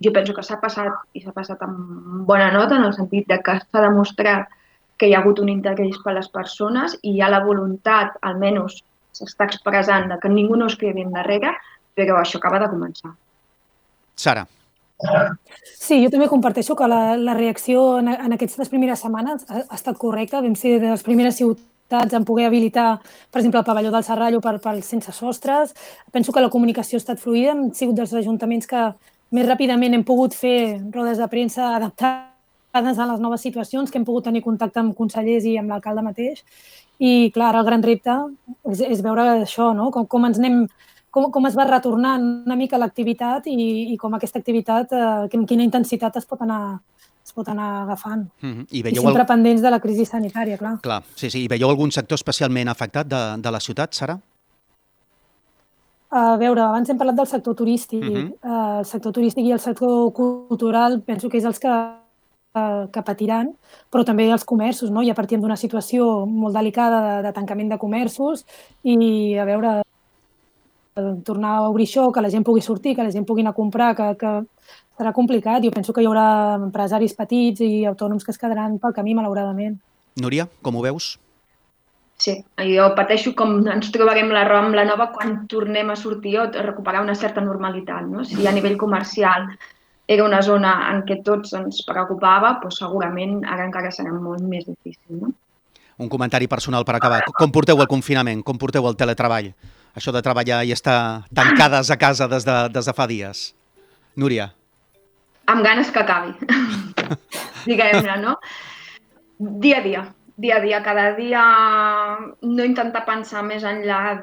Jo 0.00 0.12
penso 0.12 0.32
que 0.36 0.42
s'ha 0.44 0.56
passat, 0.60 0.92
i 1.16 1.20
s'ha 1.20 1.32
passat 1.32 1.60
amb 1.64 2.26
bona 2.28 2.50
nota, 2.52 2.76
en 2.76 2.84
el 2.84 2.92
sentit 2.96 3.26
de 3.28 3.40
que 3.44 3.56
s'ha 3.60 3.82
demostrat 3.84 4.48
que 5.00 5.08
hi 5.08 5.16
ha 5.16 5.22
hagut 5.22 5.40
un 5.40 5.48
interès 5.48 5.96
per 6.04 6.12
les 6.12 6.28
persones 6.28 6.98
i 7.00 7.16
hi 7.16 7.22
ha 7.24 7.32
la 7.32 7.40
voluntat, 7.44 8.18
almenys 8.20 8.82
s'està 9.16 9.48
expressant, 9.48 10.08
de 10.12 10.18
que 10.20 10.28
ningú 10.28 10.58
no 10.60 10.68
es 10.68 10.76
quedi 10.80 11.04
endarrere, 11.06 11.54
però 11.96 12.20
això 12.20 12.38
acaba 12.38 12.60
de 12.62 12.68
començar. 12.70 13.14
Sara. 14.20 14.44
Sí, 15.80 16.02
jo 16.04 16.10
també 16.12 16.28
comparteixo 16.28 16.76
que 16.76 16.86
la, 16.90 17.16
la 17.16 17.34
reacció 17.38 17.98
en, 18.02 18.12
en 18.12 18.36
aquestes 18.36 18.68
primeres 18.68 19.00
setmanes 19.00 19.46
ha, 19.48 19.64
ha 19.64 19.78
estat 19.78 19.96
correcta. 19.98 20.42
Vam 20.44 20.56
ser 20.58 20.76
de 20.82 20.90
les 20.92 21.04
primeres 21.06 21.38
ciutats 21.40 22.14
en 22.14 22.26
poder 22.28 22.50
habilitar, 22.50 22.90
per 23.32 23.40
exemple, 23.40 23.62
el 23.62 23.66
pavelló 23.66 23.92
del 23.94 24.04
Serrallo 24.04 24.42
per, 24.44 24.58
per 24.60 24.76
sense 24.84 25.16
sostres. 25.16 25.72
Penso 26.12 26.36
que 26.36 26.44
la 26.44 26.52
comunicació 26.52 27.00
ha 27.00 27.04
estat 27.04 27.22
fluida. 27.22 27.56
Hem 27.56 27.70
sigut 27.76 27.96
dels 27.96 28.12
ajuntaments 28.20 28.68
que 28.68 28.90
més 29.32 29.48
ràpidament 29.48 29.96
hem 29.96 30.04
pogut 30.04 30.36
fer 30.36 30.58
rodes 30.92 31.22
de 31.22 31.30
premsa 31.32 31.78
adaptades 31.78 32.29
a 32.72 32.80
les 32.82 33.20
noves 33.20 33.40
situacions, 33.40 33.90
que 33.90 33.98
hem 33.98 34.04
pogut 34.04 34.24
tenir 34.24 34.42
contacte 34.42 34.80
amb 34.80 34.94
consellers 34.96 35.44
i 35.44 35.56
amb 35.58 35.70
l'alcalde 35.70 36.02
mateix. 36.02 36.44
I, 36.98 37.30
clar, 37.32 37.54
el 37.56 37.64
gran 37.64 37.82
repte 37.82 38.14
és, 38.68 38.80
és 38.80 39.02
veure 39.02 39.42
això, 39.42 39.72
no? 39.74 39.90
com, 39.90 40.06
com 40.06 40.24
ens 40.24 40.38
anem 40.38 40.66
com, 41.10 41.30
com 41.34 41.46
es 41.48 41.56
va 41.58 41.66
retornant 41.68 42.22
una 42.46 42.56
mica 42.56 42.78
l'activitat 42.78 43.48
i, 43.50 43.92
i 43.92 43.98
com 43.98 44.14
aquesta 44.14 44.38
activitat, 44.38 44.94
eh, 44.94 45.26
amb 45.26 45.48
quina 45.48 45.66
intensitat 45.66 46.16
es 46.20 46.26
pot 46.28 46.42
anar, 46.46 46.78
es 47.26 47.34
pot 47.34 47.48
anar 47.50 47.82
agafant. 47.82 48.26
Mm 48.40 48.52
-hmm. 48.52 48.66
I, 48.70 48.82
veieu 48.82 49.02
I 49.02 49.06
sempre 49.06 49.22
el... 49.22 49.28
pendents 49.28 49.62
de 49.62 49.70
la 49.70 49.80
crisi 49.80 50.04
sanitària, 50.04 50.58
clar. 50.58 50.78
Clar, 50.82 51.02
sí, 51.14 51.30
sí. 51.30 51.44
I 51.44 51.48
veieu 51.48 51.68
algun 51.68 51.90
sector 51.90 52.14
especialment 52.14 52.68
afectat 52.68 53.06
de, 53.06 53.22
de 53.42 53.50
la 53.50 53.60
ciutat, 53.60 53.94
Sara? 53.94 54.18
A 56.10 56.36
veure, 56.36 56.60
abans 56.60 56.88
hem 56.90 56.98
parlat 56.98 57.16
del 57.16 57.26
sector 57.26 57.54
turístic. 57.54 58.02
Mm 58.02 58.14
-hmm. 58.14 58.78
El 58.78 58.84
sector 58.84 59.12
turístic 59.12 59.44
i 59.44 59.52
el 59.52 59.60
sector 59.60 60.12
cultural 60.12 61.02
penso 61.02 61.28
que 61.28 61.38
és 61.38 61.44
els 61.44 61.58
que 61.58 61.68
que 62.52 63.02
patiran, 63.06 63.52
però 63.92 64.02
també 64.04 64.26
els 64.30 64.44
comerços, 64.44 64.90
no? 64.90 65.04
Ja 65.06 65.14
partim 65.14 65.42
d'una 65.42 65.58
situació 65.58 66.26
molt 66.26 66.56
delicada 66.56 67.00
de, 67.04 67.14
de 67.28 67.32
tancament 67.36 67.70
de 67.70 67.78
comerços 67.78 68.42
i, 68.82 69.36
a 69.38 69.46
veure, 69.46 69.76
tornar 71.24 71.56
a 71.56 71.68
obrir 71.68 71.86
això, 71.86 72.08
que 72.12 72.22
la 72.24 72.30
gent 72.32 72.44
pugui 72.44 72.62
sortir, 72.64 72.96
que 72.96 73.06
la 73.06 73.14
gent 73.14 73.26
pugui 73.26 73.44
anar 73.44 73.54
a 73.54 73.60
comprar, 73.60 73.94
que, 73.94 74.10
que 74.18 74.34
serà 74.98 75.14
complicat. 75.16 75.62
Jo 75.64 75.72
penso 75.74 75.94
que 75.94 76.02
hi 76.02 76.10
haurà 76.10 76.58
empresaris 76.58 77.14
petits 77.16 77.62
i 77.64 77.86
autònoms 77.88 78.26
que 78.26 78.34
es 78.34 78.40
quedaran 78.40 78.78
pel 78.82 78.94
camí, 78.96 79.14
malauradament. 79.14 79.78
Núria, 80.20 80.48
com 80.62 80.76
ho 80.76 80.84
veus? 80.84 81.14
Sí, 82.20 82.34
jo 82.68 82.86
pateixo 82.98 83.32
com 83.32 83.62
ens 83.72 83.88
trobarem 83.94 84.28
la 84.34 84.42
Rambla 84.44 84.84
Nova 84.84 85.06
quan 85.14 85.46
tornem 85.48 85.88
a 85.88 85.96
sortir 85.96 86.34
o 86.36 86.42
a 86.50 86.64
recuperar 86.66 87.00
una 87.00 87.14
certa 87.16 87.40
normalitat. 87.40 88.10
No? 88.10 88.26
Si 88.28 88.46
a 88.46 88.52
nivell 88.52 88.76
comercial 88.76 89.48
era 90.10 90.26
una 90.26 90.40
zona 90.42 90.74
en 90.90 91.04
què 91.06 91.20
tots 91.26 91.54
ens 91.54 91.84
preocupava, 91.86 92.56
doncs 92.62 92.80
segurament 92.82 93.44
ara 93.46 93.68
encara 93.68 93.92
serà 93.94 94.12
molt 94.14 94.42
més 94.42 94.66
difícil. 94.66 95.20
No? 95.22 95.34
Un 96.00 96.08
comentari 96.10 96.48
personal 96.50 96.86
per 96.88 96.96
acabar. 96.96 97.20
Com 97.36 97.52
porteu 97.54 97.78
el 97.78 97.90
confinament? 97.90 98.42
Com 98.42 98.58
porteu 98.58 98.88
el 98.88 98.98
teletreball? 98.98 99.52
això 99.96 100.12
de 100.14 100.22
treballar 100.22 100.62
i 100.66 100.72
estar 100.74 101.26
tancades 101.34 101.90
a 101.90 101.98
casa 101.98 102.28
des 102.30 102.44
de, 102.46 102.56
des 102.72 102.86
de 102.86 102.94
fa 102.94 103.06
dies? 103.10 103.54
Núria. 104.16 104.50
Amb 105.50 105.64
ganes 105.66 105.90
que 105.90 106.02
acabi, 106.02 106.34
diguem-ne, 107.68 108.16
no? 108.22 108.36
Dia 109.38 109.80
a 109.80 109.82
dia, 109.82 110.02
dia 110.38 110.56
a 110.58 110.62
dia, 110.62 110.82
cada 110.84 111.14
dia 111.16 111.42
no 112.42 112.66
intentar 112.66 113.04
pensar 113.06 113.42
més 113.46 113.64
enllà 113.66 114.20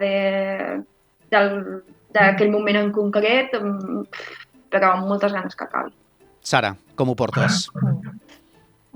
d'aquell 1.31 2.51
moment 2.53 2.79
en 2.79 2.91
concret, 2.95 3.57
però 4.71 4.95
amb 4.95 5.07
moltes 5.11 5.33
ganes 5.33 5.55
que 5.55 5.67
acabi. 5.67 5.93
Sara, 6.41 6.75
com 6.95 7.09
ho 7.11 7.15
portes? 7.15 7.67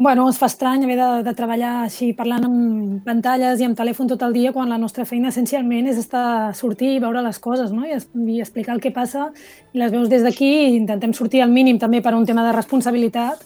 Bueno, 0.01 0.23
es 0.31 0.37
fa 0.41 0.47
estrany 0.49 0.85
haver 0.85 0.95
de, 0.97 1.07
de 1.27 1.31
treballar 1.37 1.71
així 1.83 2.07
parlant 2.17 2.47
amb 2.47 3.03
pantalles 3.05 3.59
i 3.61 3.67
amb 3.67 3.77
telèfon 3.77 4.07
tot 4.09 4.23
el 4.25 4.33
dia 4.33 4.53
quan 4.55 4.71
la 4.71 4.79
nostra 4.81 5.05
feina 5.05 5.29
essencialment 5.29 5.91
és 5.91 5.99
estar 6.01 6.55
sortir 6.57 6.95
i 6.95 7.01
veure 7.03 7.21
les 7.21 7.37
coses 7.43 7.69
no? 7.75 7.83
I, 7.85 7.99
es, 7.99 8.07
i 8.15 8.39
explicar 8.41 8.73
el 8.73 8.81
que 8.81 8.93
passa 8.95 9.27
i 9.75 9.83
les 9.83 9.91
veus 9.93 10.09
des 10.09 10.25
d'aquí 10.25 10.49
i 10.71 10.79
intentem 10.79 11.13
sortir 11.13 11.43
al 11.45 11.53
mínim 11.53 11.77
també 11.77 12.01
per 12.01 12.15
un 12.17 12.25
tema 12.25 12.47
de 12.47 12.55
responsabilitat 12.55 13.45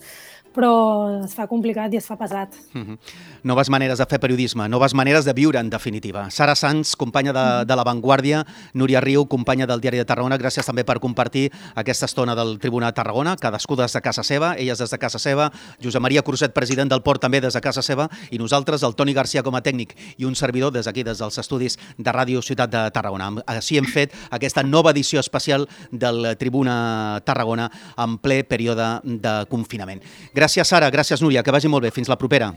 però 0.56 1.24
es 1.26 1.36
fa 1.36 1.46
complicat 1.52 1.94
i 1.94 2.00
es 2.00 2.08
fa 2.08 2.18
pesat. 2.18 2.56
Mm 2.74 2.82
-hmm. 2.82 2.98
Noves 3.44 3.70
maneres 3.70 4.00
de 4.00 4.06
fer 4.06 4.20
periodisme, 4.20 4.68
noves 4.70 4.94
maneres 4.94 5.26
de 5.26 5.34
viure, 5.34 5.60
en 5.60 5.70
definitiva. 5.70 6.32
Sara 6.32 6.56
Sanz, 6.56 6.96
companya 6.96 7.34
de, 7.34 7.40
mm-hmm. 7.40 7.66
de 7.66 7.76
La 7.76 7.84
Vanguardia, 7.84 8.46
Núria 8.74 9.02
Riu, 9.02 9.28
companya 9.28 9.68
del 9.68 9.82
Diari 9.82 9.98
de 9.98 10.06
Tarragona, 10.06 10.38
gràcies 10.38 10.66
també 10.66 10.84
per 10.84 11.00
compartir 11.00 11.52
aquesta 11.76 12.06
estona 12.06 12.34
del 12.34 12.58
Tribunal 12.58 12.90
de 12.90 12.96
Tarragona, 12.96 13.36
cadascú 13.36 13.76
des 13.76 13.94
de 13.94 14.02
casa 14.02 14.24
seva, 14.24 14.56
elles 14.58 14.80
des 14.80 14.90
de 14.90 14.98
casa 14.98 15.20
seva, 15.20 15.52
Josep 15.84 16.02
Maria 16.02 16.24
Cruzet, 16.24 16.54
president 16.54 16.90
del 16.90 17.04
Port, 17.04 17.22
també 17.22 17.42
des 17.42 17.54
de 17.54 17.62
casa 17.62 17.82
seva, 17.82 18.10
i 18.32 18.38
nosaltres, 18.38 18.82
el 18.82 18.96
Toni 18.96 19.14
Garcia 19.14 19.44
com 19.44 19.56
a 19.56 19.62
tècnic 19.62 19.96
i 20.18 20.26
un 20.26 20.36
servidor 20.36 20.72
des 20.72 20.86
d'aquí, 20.86 21.04
des 21.04 21.18
dels 21.18 21.38
estudis 21.38 21.78
de 21.98 22.12
Ràdio 22.12 22.42
Ciutat 22.42 22.72
de 22.72 22.90
Tarragona. 22.92 23.44
Així 23.46 23.78
hem 23.78 23.86
fet 23.86 24.14
aquesta 24.32 24.64
nova 24.64 24.92
edició 24.92 25.20
especial 25.20 25.68
del 25.92 26.36
Tribuna 26.38 27.22
Tarragona 27.26 27.70
en 27.98 28.18
ple 28.18 28.44
període 28.44 29.02
de 29.04 29.46
confinament. 29.50 30.02
Gràcies 30.34 30.45
Gràcies, 30.46 30.70
Sara. 30.70 30.92
Gràcies, 30.94 31.22
Núria. 31.26 31.42
Que 31.42 31.54
vagi 31.54 31.70
molt 31.72 31.88
bé. 31.88 31.90
Fins 31.92 32.10
la 32.12 32.18
propera. 32.22 32.52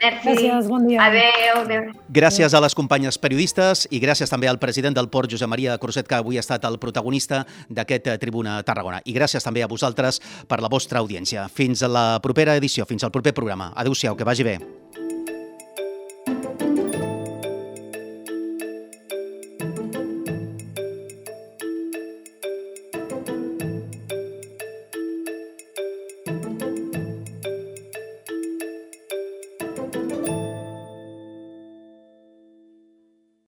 Merci. 0.00 0.24
Gràcies, 0.24 0.68
bon 0.68 0.86
dia. 0.88 1.02
Adéu, 1.04 1.60
adéu. 1.64 1.90
Gràcies 2.08 2.54
a 2.54 2.60
les 2.64 2.74
companyes 2.76 3.18
periodistes 3.20 3.84
i 3.90 4.00
gràcies 4.00 4.32
també 4.32 4.48
al 4.48 4.58
president 4.58 4.96
del 4.96 5.10
Port, 5.12 5.28
Josep 5.30 5.48
Maria 5.48 5.76
Cruzet, 5.78 6.08
que 6.08 6.16
avui 6.16 6.40
ha 6.40 6.44
estat 6.44 6.64
el 6.64 6.78
protagonista 6.80 7.42
d'aquest 7.68 8.08
eh, 8.08 8.18
Tribuna 8.20 8.56
Tarragona. 8.64 9.02
I 9.04 9.16
gràcies 9.16 9.44
també 9.44 9.62
a 9.64 9.68
vosaltres 9.68 10.20
per 10.48 10.62
la 10.64 10.72
vostra 10.72 11.04
audiència. 11.04 11.44
Fins 11.52 11.84
a 11.84 11.92
la 11.92 12.06
propera 12.24 12.56
edició, 12.56 12.88
fins 12.88 13.04
al 13.04 13.12
proper 13.12 13.36
programa. 13.36 13.72
Adéu-siau, 13.76 14.16
que 14.16 14.24
vagi 14.24 14.48
bé. 14.48 14.58